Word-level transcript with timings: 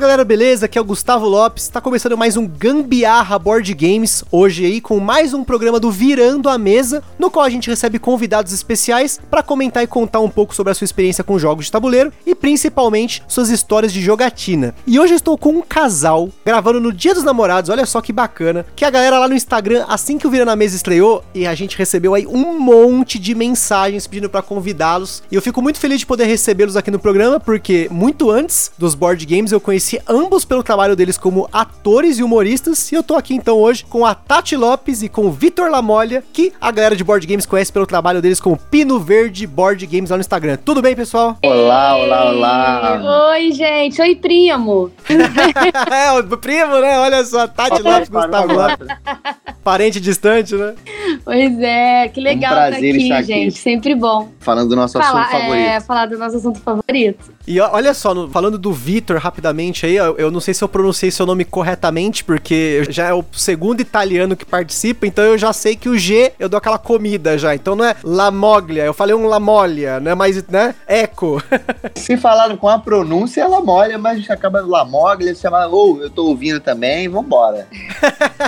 Galera, 0.00 0.24
beleza? 0.24 0.64
Aqui 0.64 0.78
é 0.78 0.80
o 0.80 0.84
Gustavo 0.84 1.28
Lopes. 1.28 1.68
Tá 1.68 1.78
começando 1.78 2.16
mais 2.16 2.34
um 2.34 2.46
Gambiarra 2.46 3.38
Board 3.38 3.74
Games. 3.74 4.24
Hoje 4.32 4.64
aí 4.64 4.80
com 4.80 4.98
mais 4.98 5.34
um 5.34 5.44
programa 5.44 5.78
do 5.78 5.90
Virando 5.90 6.48
a 6.48 6.56
Mesa, 6.56 7.02
no 7.18 7.30
qual 7.30 7.44
a 7.44 7.50
gente 7.50 7.68
recebe 7.68 7.98
convidados 7.98 8.50
especiais 8.50 9.20
para 9.30 9.42
comentar 9.42 9.84
e 9.84 9.86
contar 9.86 10.20
um 10.20 10.30
pouco 10.30 10.54
sobre 10.54 10.70
a 10.70 10.74
sua 10.74 10.86
experiência 10.86 11.22
com 11.22 11.38
jogos 11.38 11.66
de 11.66 11.72
tabuleiro 11.72 12.10
e 12.24 12.34
principalmente 12.34 13.22
suas 13.28 13.50
histórias 13.50 13.92
de 13.92 14.00
jogatina. 14.00 14.74
E 14.86 14.98
hoje 14.98 15.12
eu 15.12 15.18
estou 15.18 15.36
com 15.36 15.50
um 15.50 15.60
casal 15.60 16.30
gravando 16.46 16.80
no 16.80 16.94
Dia 16.94 17.12
dos 17.12 17.22
Namorados. 17.22 17.68
Olha 17.68 17.84
só 17.84 18.00
que 18.00 18.10
bacana. 18.10 18.64
Que 18.74 18.86
a 18.86 18.90
galera 18.90 19.18
lá 19.18 19.28
no 19.28 19.34
Instagram, 19.34 19.84
assim 19.86 20.16
que 20.16 20.26
o 20.26 20.30
Virando 20.30 20.50
a 20.50 20.56
Mesa 20.56 20.76
estreou, 20.76 21.22
e 21.34 21.46
a 21.46 21.54
gente 21.54 21.76
recebeu 21.76 22.14
aí 22.14 22.26
um 22.26 22.58
monte 22.58 23.18
de 23.18 23.34
mensagens 23.34 24.06
pedindo 24.06 24.30
para 24.30 24.40
convidá-los. 24.40 25.22
E 25.30 25.34
eu 25.34 25.42
fico 25.42 25.60
muito 25.60 25.78
feliz 25.78 26.00
de 26.00 26.06
poder 26.06 26.24
recebê-los 26.24 26.74
aqui 26.74 26.90
no 26.90 26.98
programa, 26.98 27.38
porque 27.38 27.86
muito 27.90 28.30
antes 28.30 28.72
dos 28.78 28.94
board 28.94 29.26
games 29.26 29.52
eu 29.52 29.60
conheci 29.60 29.89
ambos 30.08 30.44
pelo 30.44 30.62
trabalho 30.62 30.94
deles 30.94 31.16
como 31.16 31.48
atores 31.52 32.18
e 32.18 32.22
humoristas, 32.22 32.90
e 32.92 32.94
eu 32.94 33.02
tô 33.02 33.14
aqui 33.16 33.34
então 33.34 33.56
hoje 33.58 33.84
com 33.88 34.04
a 34.04 34.14
Tati 34.14 34.54
Lopes 34.56 35.02
e 35.02 35.08
com 35.08 35.26
o 35.26 35.32
Vitor 35.32 35.70
Lamolha, 35.70 36.22
que 36.32 36.52
a 36.60 36.70
galera 36.70 36.94
de 36.94 37.02
board 37.02 37.26
games 37.26 37.46
conhece 37.46 37.72
pelo 37.72 37.86
trabalho 37.86 38.20
deles 38.20 38.40
como 38.40 38.56
Pino 38.56 38.98
Verde 39.00 39.46
Board 39.46 39.86
Games 39.86 40.10
lá 40.10 40.16
no 40.16 40.20
Instagram. 40.20 40.56
Tudo 40.64 40.82
bem, 40.82 40.94
pessoal? 40.94 41.36
Olá, 41.42 41.96
olá, 41.96 42.30
olá. 42.30 43.30
Oi, 43.32 43.52
gente. 43.52 44.00
Oi, 44.00 44.14
primo. 44.16 44.90
é, 45.90 46.12
o 46.12 46.36
primo, 46.38 46.78
né? 46.80 46.98
Olha 46.98 47.24
só, 47.24 47.46
Tati 47.46 47.82
Lopes, 47.82 48.08
Gustavo 48.08 48.52
Lopes. 48.52 48.86
Parente 49.64 50.00
distante, 50.00 50.54
né? 50.54 50.74
Pois 51.24 51.58
é, 51.60 52.08
que 52.08 52.20
legal 52.20 52.52
Um 52.52 52.56
estar 52.56 52.70
prazer 52.70 52.94
aqui, 52.94 53.02
estar 53.02 53.18
aqui. 53.18 53.26
gente. 53.26 53.58
Sempre 53.58 53.94
bom. 53.94 54.28
Falando 54.40 54.70
do 54.70 54.76
nosso 54.76 54.98
Falar, 54.98 55.22
assunto 55.22 55.40
favorito. 55.40 55.66
é, 55.66 55.80
falar 55.80 56.06
do 56.06 56.18
nosso 56.18 56.36
assunto 56.36 56.60
favorito. 56.60 57.32
E 57.46 57.60
olha 57.60 57.92
só, 57.94 58.14
no- 58.14 58.28
falando 58.30 58.58
do 58.58 58.72
Vitor 58.72 59.18
rapidamente 59.18 59.69
aí, 59.84 59.96
eu, 59.96 60.30
não 60.30 60.40
sei 60.40 60.54
se 60.54 60.62
eu 60.62 60.68
pronunciei 60.68 61.10
seu 61.10 61.26
nome 61.26 61.44
corretamente, 61.44 62.24
porque 62.24 62.84
já 62.88 63.08
é 63.08 63.14
o 63.14 63.24
segundo 63.32 63.80
italiano 63.80 64.36
que 64.36 64.44
participa, 64.44 65.06
então 65.06 65.24
eu 65.24 65.38
já 65.38 65.52
sei 65.52 65.76
que 65.76 65.88
o 65.88 65.98
G 65.98 66.32
eu 66.38 66.48
dou 66.48 66.58
aquela 66.58 66.78
comida 66.78 67.38
já. 67.38 67.54
Então 67.54 67.76
não 67.76 67.84
é 67.84 67.96
La 68.02 68.30
Moglia, 68.30 68.84
eu 68.84 68.94
falei 68.94 69.14
um 69.14 69.26
La 69.26 69.40
Moglia, 69.40 70.00
não 70.00 70.10
é 70.10 70.14
mais, 70.14 70.42
né? 70.48 70.74
Eco. 70.86 71.42
Se 71.94 72.16
falaram 72.16 72.56
com 72.56 72.68
a 72.68 72.78
pronúncia, 72.78 73.40
ela 73.40 73.60
molha, 73.60 73.98
mas 73.98 74.14
a 74.14 74.16
gente 74.16 74.32
acaba 74.32 74.60
lá 74.60 74.84
moglia, 74.84 75.34
você 75.34 75.48
fala, 75.48 75.68
ô, 75.68 75.98
eu 76.00 76.10
tô 76.10 76.26
ouvindo 76.26 76.60
também, 76.60 77.08
vambora. 77.08 77.68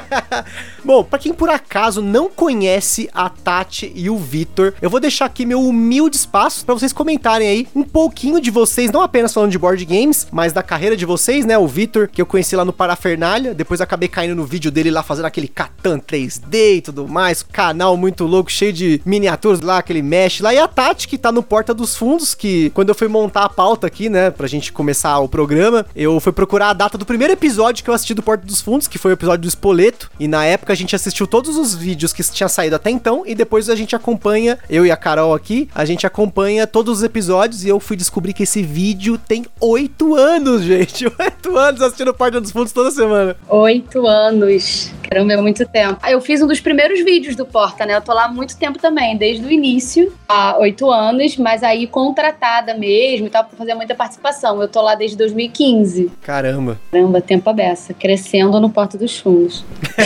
Bom, 0.84 1.04
pra 1.04 1.18
quem 1.18 1.32
por 1.32 1.48
acaso 1.48 2.02
não 2.02 2.28
conhece 2.28 3.08
a 3.12 3.28
Tati 3.28 3.92
e 3.94 4.10
o 4.10 4.16
Vitor, 4.16 4.74
eu 4.82 4.90
vou 4.90 4.98
deixar 4.98 5.26
aqui 5.26 5.46
meu 5.46 5.60
humilde 5.60 6.16
espaço 6.16 6.64
pra 6.64 6.74
vocês 6.74 6.92
comentarem 6.92 7.48
aí 7.48 7.68
um 7.74 7.82
pouquinho 7.82 8.40
de 8.40 8.50
vocês, 8.50 8.90
não 8.90 9.02
apenas 9.02 9.32
falando 9.32 9.50
de 9.50 9.58
board 9.58 9.84
games, 9.84 10.26
mas 10.32 10.52
da 10.52 10.62
carreira 10.62 10.96
de 10.96 11.04
vocês, 11.04 11.11
né? 11.46 11.56
O 11.58 11.66
Vitor, 11.66 12.08
que 12.08 12.20
eu 12.20 12.26
conheci 12.26 12.54
lá 12.56 12.64
no 12.64 12.72
Parafernália, 12.72 13.54
depois 13.54 13.80
acabei 13.80 14.08
caindo 14.08 14.34
no 14.34 14.44
vídeo 14.44 14.70
dele 14.70 14.90
lá 14.90 15.02
fazendo 15.02 15.26
aquele 15.26 15.48
Catan 15.48 15.98
3D 15.98 16.76
e 16.76 16.80
tudo 16.80 17.08
mais, 17.08 17.42
canal 17.42 17.96
muito 17.96 18.24
louco, 18.24 18.50
cheio 18.50 18.72
de 18.72 19.00
miniaturas 19.04 19.60
lá, 19.60 19.78
aquele 19.78 20.02
mesh 20.02 20.40
lá, 20.40 20.54
e 20.54 20.58
a 20.58 20.68
Tati, 20.68 21.08
que 21.08 21.18
tá 21.18 21.30
no 21.30 21.42
Porta 21.42 21.74
dos 21.74 21.96
Fundos, 21.96 22.34
que 22.34 22.70
quando 22.70 22.88
eu 22.88 22.94
fui 22.94 23.08
montar 23.08 23.44
a 23.44 23.48
pauta 23.48 23.86
aqui, 23.86 24.08
né, 24.08 24.30
pra 24.30 24.46
gente 24.46 24.72
começar 24.72 25.18
o 25.18 25.28
programa, 25.28 25.86
eu 25.94 26.18
fui 26.20 26.32
procurar 26.32 26.70
a 26.70 26.72
data 26.72 26.96
do 26.96 27.06
primeiro 27.06 27.32
episódio 27.32 27.84
que 27.84 27.90
eu 27.90 27.94
assisti 27.94 28.14
do 28.14 28.22
Porta 28.22 28.46
dos 28.46 28.60
Fundos, 28.60 28.88
que 28.88 28.98
foi 28.98 29.12
o 29.12 29.14
episódio 29.14 29.42
do 29.42 29.48
Espoleto, 29.48 30.10
e 30.18 30.26
na 30.26 30.44
época 30.44 30.72
a 30.72 30.76
gente 30.76 30.94
assistiu 30.94 31.26
todos 31.26 31.56
os 31.56 31.74
vídeos 31.74 32.12
que 32.12 32.22
tinha 32.22 32.48
saído 32.48 32.76
até 32.76 32.90
então, 32.90 33.24
e 33.26 33.34
depois 33.34 33.68
a 33.68 33.76
gente 33.76 33.94
acompanha, 33.94 34.58
eu 34.68 34.86
e 34.86 34.90
a 34.90 34.96
Carol 34.96 35.34
aqui, 35.34 35.68
a 35.74 35.84
gente 35.84 36.06
acompanha 36.06 36.66
todos 36.66 36.98
os 36.98 37.04
episódios, 37.04 37.64
e 37.64 37.68
eu 37.68 37.78
fui 37.78 37.96
descobrir 37.96 38.32
que 38.32 38.42
esse 38.42 38.62
vídeo 38.62 39.18
tem 39.18 39.44
oito 39.60 40.14
anos, 40.14 40.62
gente, 40.64 41.01
oito 41.06 41.56
anos 41.56 41.80
assistindo 41.82 42.12
Porta 42.14 42.40
dos 42.40 42.50
Fundos 42.50 42.72
toda 42.72 42.90
semana. 42.90 43.36
Oito 43.48 44.06
anos. 44.06 44.90
Caramba, 45.08 45.34
é 45.34 45.36
muito 45.36 45.66
tempo. 45.66 45.98
Ah, 46.02 46.10
Eu 46.10 46.20
fiz 46.22 46.40
um 46.40 46.46
dos 46.46 46.58
primeiros 46.60 47.04
vídeos 47.04 47.36
do 47.36 47.44
Porta, 47.44 47.84
né? 47.84 47.94
Eu 47.96 48.00
tô 48.00 48.14
lá 48.14 48.24
há 48.24 48.28
muito 48.28 48.56
tempo 48.56 48.78
também, 48.78 49.14
desde 49.16 49.44
o 49.44 49.50
início, 49.50 50.10
há 50.26 50.56
oito 50.58 50.90
anos, 50.90 51.36
mas 51.36 51.62
aí 51.62 51.86
contratada 51.86 52.72
mesmo 52.74 53.26
e 53.26 53.30
tal, 53.30 53.44
pra 53.44 53.56
fazer 53.56 53.74
muita 53.74 53.94
participação. 53.94 54.60
Eu 54.62 54.68
tô 54.68 54.80
lá 54.80 54.94
desde 54.94 55.16
2015. 55.18 56.10
Caramba. 56.22 56.78
Caramba, 56.90 57.20
tempo 57.20 57.48
a 57.50 57.52
beça. 57.52 57.92
Crescendo 57.92 58.58
no 58.58 58.70
Porta 58.70 58.96
dos 58.96 59.18
Fundos. 59.18 59.64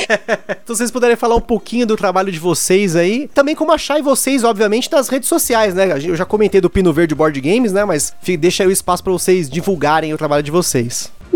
Então, 0.66 0.74
vocês 0.74 0.90
puderem 0.90 1.14
falar 1.14 1.36
um 1.36 1.40
pouquinho 1.40 1.86
do 1.86 1.96
trabalho 1.96 2.32
de 2.32 2.40
vocês 2.40 2.96
aí, 2.96 3.28
também 3.32 3.54
como 3.54 3.70
achar 3.72 4.00
vocês, 4.02 4.42
obviamente, 4.42 4.90
nas 4.90 5.08
redes 5.08 5.28
sociais, 5.28 5.74
né? 5.74 5.92
Eu 6.04 6.16
já 6.16 6.24
comentei 6.24 6.60
do 6.60 6.68
Pino 6.68 6.92
Verde 6.92 7.14
Board 7.14 7.40
Games, 7.40 7.72
né? 7.72 7.84
Mas 7.84 8.12
deixa 8.38 8.64
aí 8.64 8.68
o 8.68 8.72
espaço 8.72 9.02
pra 9.02 9.12
vocês 9.12 9.48
divulgarem 9.48 10.12
o 10.12 10.18
trabalho 10.18 10.42
de 10.42 10.50
vocês. 10.50 10.85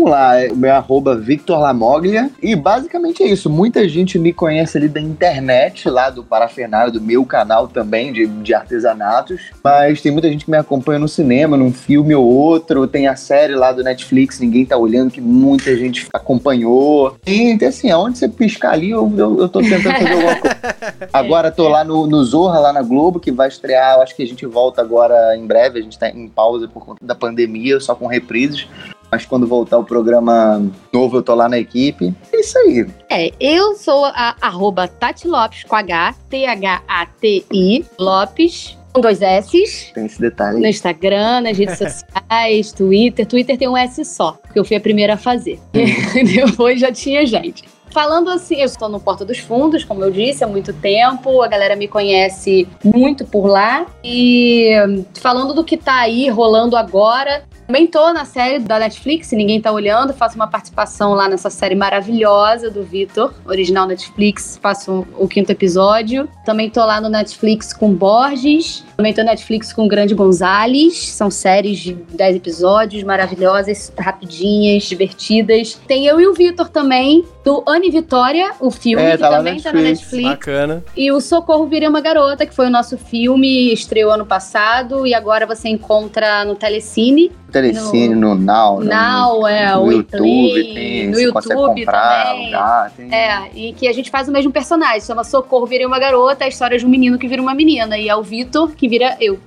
Vamos 0.01 0.11
lá, 0.11 0.39
é 0.39 0.51
o 0.51 0.55
meu 0.55 0.73
arroba 0.73 1.15
Victor 1.15 1.59
Lamoglia. 1.59 2.29
E 2.41 2.55
basicamente 2.55 3.23
é 3.23 3.27
isso. 3.27 3.49
Muita 3.49 3.87
gente 3.87 4.17
me 4.17 4.31
conhece 4.33 4.77
ali 4.77 4.87
da 4.87 5.01
internet, 5.01 5.89
lá 5.89 6.09
do 6.09 6.23
Parafernália, 6.23 6.91
do 6.91 7.01
meu 7.01 7.25
canal 7.25 7.67
também, 7.67 8.11
de, 8.11 8.25
de 8.25 8.53
artesanatos. 8.53 9.51
Mas 9.63 10.01
tem 10.01 10.11
muita 10.11 10.29
gente 10.29 10.45
que 10.45 10.51
me 10.51 10.57
acompanha 10.57 10.97
no 10.97 11.07
cinema, 11.07 11.57
num 11.57 11.71
filme 11.73 12.15
ou 12.15 12.25
outro. 12.25 12.87
Tem 12.87 13.07
a 13.07 13.15
série 13.15 13.53
lá 13.53 13.71
do 13.71 13.83
Netflix, 13.83 14.39
ninguém 14.39 14.65
tá 14.65 14.77
olhando, 14.77 15.11
que 15.11 15.21
muita 15.21 15.75
gente 15.75 16.07
acompanhou. 16.13 17.17
E 17.25 17.51
então, 17.51 17.67
assim, 17.67 17.91
aonde 17.91 18.17
você 18.17 18.29
piscar 18.29 18.71
ali, 18.71 18.91
eu, 18.91 19.11
eu, 19.15 19.39
eu 19.41 19.49
tô 19.49 19.59
tentando 19.59 19.83
fazer 19.83 20.13
alguma 20.13 20.35
coisa. 20.35 20.57
Agora 21.13 21.51
tô 21.51 21.67
lá 21.67 21.83
no, 21.83 22.07
no 22.07 22.23
Zorra, 22.23 22.59
lá 22.59 22.73
na 22.73 22.81
Globo, 22.81 23.19
que 23.19 23.31
vai 23.31 23.49
estrear. 23.49 23.95
Eu 23.95 24.01
acho 24.01 24.15
que 24.15 24.23
a 24.23 24.27
gente 24.27 24.45
volta 24.45 24.81
agora 24.81 25.35
em 25.35 25.45
breve. 25.45 25.79
A 25.79 25.81
gente 25.81 25.99
tá 25.99 26.09
em 26.09 26.27
pausa 26.27 26.67
por 26.67 26.85
conta 26.85 27.05
da 27.05 27.13
pandemia, 27.13 27.79
só 27.79 27.93
com 27.93 28.07
reprises. 28.07 28.67
Mas 29.11 29.25
quando 29.25 29.45
voltar 29.45 29.77
o 29.77 29.83
programa 29.83 30.65
novo, 30.93 31.17
eu 31.17 31.21
tô 31.21 31.35
lá 31.35 31.49
na 31.49 31.57
equipe. 31.59 32.15
É 32.31 32.39
isso 32.39 32.57
aí. 32.59 32.87
É, 33.09 33.31
eu 33.41 33.75
sou 33.75 34.05
a 34.05 34.35
arroba 34.39 34.87
Tati 34.87 35.27
Lopes 35.27 35.65
com 35.65 35.75
H, 35.75 36.15
T-H-A-T-I, 36.29 37.85
Lopes, 37.99 38.77
com 38.93 39.01
dois 39.01 39.21
S's. 39.21 39.91
Tem 39.93 40.05
esse 40.05 40.19
detalhe 40.19 40.59
No. 40.59 40.65
Instagram, 40.65 41.41
nas 41.41 41.57
redes 41.57 41.77
sociais, 41.77 42.71
Twitter. 42.71 43.25
Twitter 43.25 43.57
tem 43.57 43.67
um 43.67 43.75
S 43.75 44.05
só, 44.05 44.33
porque 44.43 44.57
eu 44.57 44.63
fui 44.63 44.77
a 44.77 44.81
primeira 44.81 45.15
a 45.15 45.17
fazer. 45.17 45.59
Depois 45.73 46.79
já 46.79 46.91
tinha 46.91 47.25
gente. 47.25 47.65
Falando 47.91 48.29
assim, 48.29 48.55
eu 48.55 48.65
estou 48.65 48.87
no 48.87 49.01
Porta 49.01 49.25
dos 49.25 49.39
Fundos, 49.39 49.83
como 49.83 50.01
eu 50.01 50.09
disse, 50.09 50.45
há 50.45 50.47
muito 50.47 50.71
tempo. 50.71 51.41
A 51.41 51.47
galera 51.49 51.75
me 51.75 51.89
conhece 51.89 52.65
muito 52.81 53.25
por 53.25 53.47
lá. 53.47 53.85
E 54.01 54.69
hum, 54.87 55.03
falando 55.15 55.53
do 55.53 55.61
que 55.61 55.75
tá 55.75 55.95
aí 55.95 56.29
rolando 56.29 56.77
agora, 56.77 57.43
também 57.71 57.87
tô 57.87 58.11
na 58.11 58.25
série 58.25 58.59
da 58.59 58.77
Netflix, 58.77 59.27
se 59.27 59.35
ninguém 59.37 59.61
tá 59.61 59.71
olhando, 59.71 60.11
faço 60.11 60.35
uma 60.35 60.45
participação 60.45 61.13
lá 61.13 61.29
nessa 61.29 61.49
série 61.49 61.73
maravilhosa 61.73 62.69
do 62.69 62.83
Vitor, 62.83 63.33
original 63.45 63.87
Netflix, 63.87 64.59
faço 64.61 65.07
o 65.17 65.25
quinto 65.25 65.53
episódio. 65.53 66.27
Também 66.43 66.69
tô 66.69 66.85
lá 66.85 66.99
no 66.99 67.07
Netflix 67.07 67.71
com 67.71 67.93
Borges, 67.93 68.83
também 69.01 69.13
tô 69.13 69.21
no 69.21 69.27
Netflix 69.29 69.73
com 69.73 69.87
Grande 69.87 70.13
Gonzales, 70.13 71.09
são 71.09 71.31
séries 71.31 71.79
de 71.79 71.93
10 71.93 72.35
episódios, 72.35 73.03
maravilhosas, 73.03 73.91
rapidinhas, 73.97 74.83
divertidas. 74.83 75.79
Tem 75.87 76.05
eu 76.05 76.21
e 76.21 76.27
o 76.27 76.33
Vitor 76.33 76.69
também, 76.69 77.25
do 77.43 77.63
Anne 77.67 77.89
Vitória, 77.89 78.51
o 78.59 78.69
filme, 78.69 79.01
É, 79.03 79.11
que 79.13 79.17
tá 79.17 79.29
lá 79.29 79.37
também 79.37 79.55
na 79.55 79.61
tá 79.63 79.73
na 79.73 79.81
Netflix. 79.81 80.11
Netflix. 80.11 80.29
Bacana. 80.29 80.83
E 80.95 81.11
o 81.11 81.19
Socorro 81.19 81.65
Virei 81.65 81.87
uma 81.87 81.99
Garota, 82.01 82.45
que 82.45 82.53
foi 82.53 82.67
o 82.67 82.69
nosso 82.69 82.95
filme, 82.97 83.73
estreou 83.73 84.11
ano 84.11 84.25
passado 84.25 85.07
e 85.07 85.15
agora 85.15 85.47
você 85.47 85.67
encontra 85.67 86.45
no 86.45 86.53
Telecine. 86.53 87.31
Telecine, 87.51 88.15
no, 88.15 88.33
Now, 88.33 88.79
no, 88.79 88.85
Now, 88.85 89.45
é, 89.47 89.73
no 89.75 89.81
o 89.83 89.91
YouTube, 89.91 90.19
Play, 90.51 90.73
tem, 90.73 91.07
no 91.09 91.19
YouTube 91.19 91.85
também. 91.85 92.53
alugar, 92.53 92.91
tem- 92.95 93.13
É, 93.13 93.49
e 93.53 93.73
que 93.73 93.89
a 93.89 93.93
gente 93.93 94.09
faz 94.09 94.29
o 94.29 94.31
mesmo 94.31 94.51
personagem. 94.53 95.01
Chama 95.01 95.25
Socorro 95.25 95.65
Virei 95.65 95.85
uma 95.85 95.99
Garota, 95.99 96.45
a 96.45 96.47
história 96.47 96.77
de 96.77 96.85
um 96.85 96.89
menino 96.89 97.17
que 97.19 97.27
vira 97.27 97.41
uma 97.41 97.53
menina. 97.53 97.97
E 97.97 98.07
é 98.07 98.15
o 98.15 98.23
Vitor 98.23 98.71
que 98.73 98.87
vira 98.91 99.15
eu. 99.21 99.39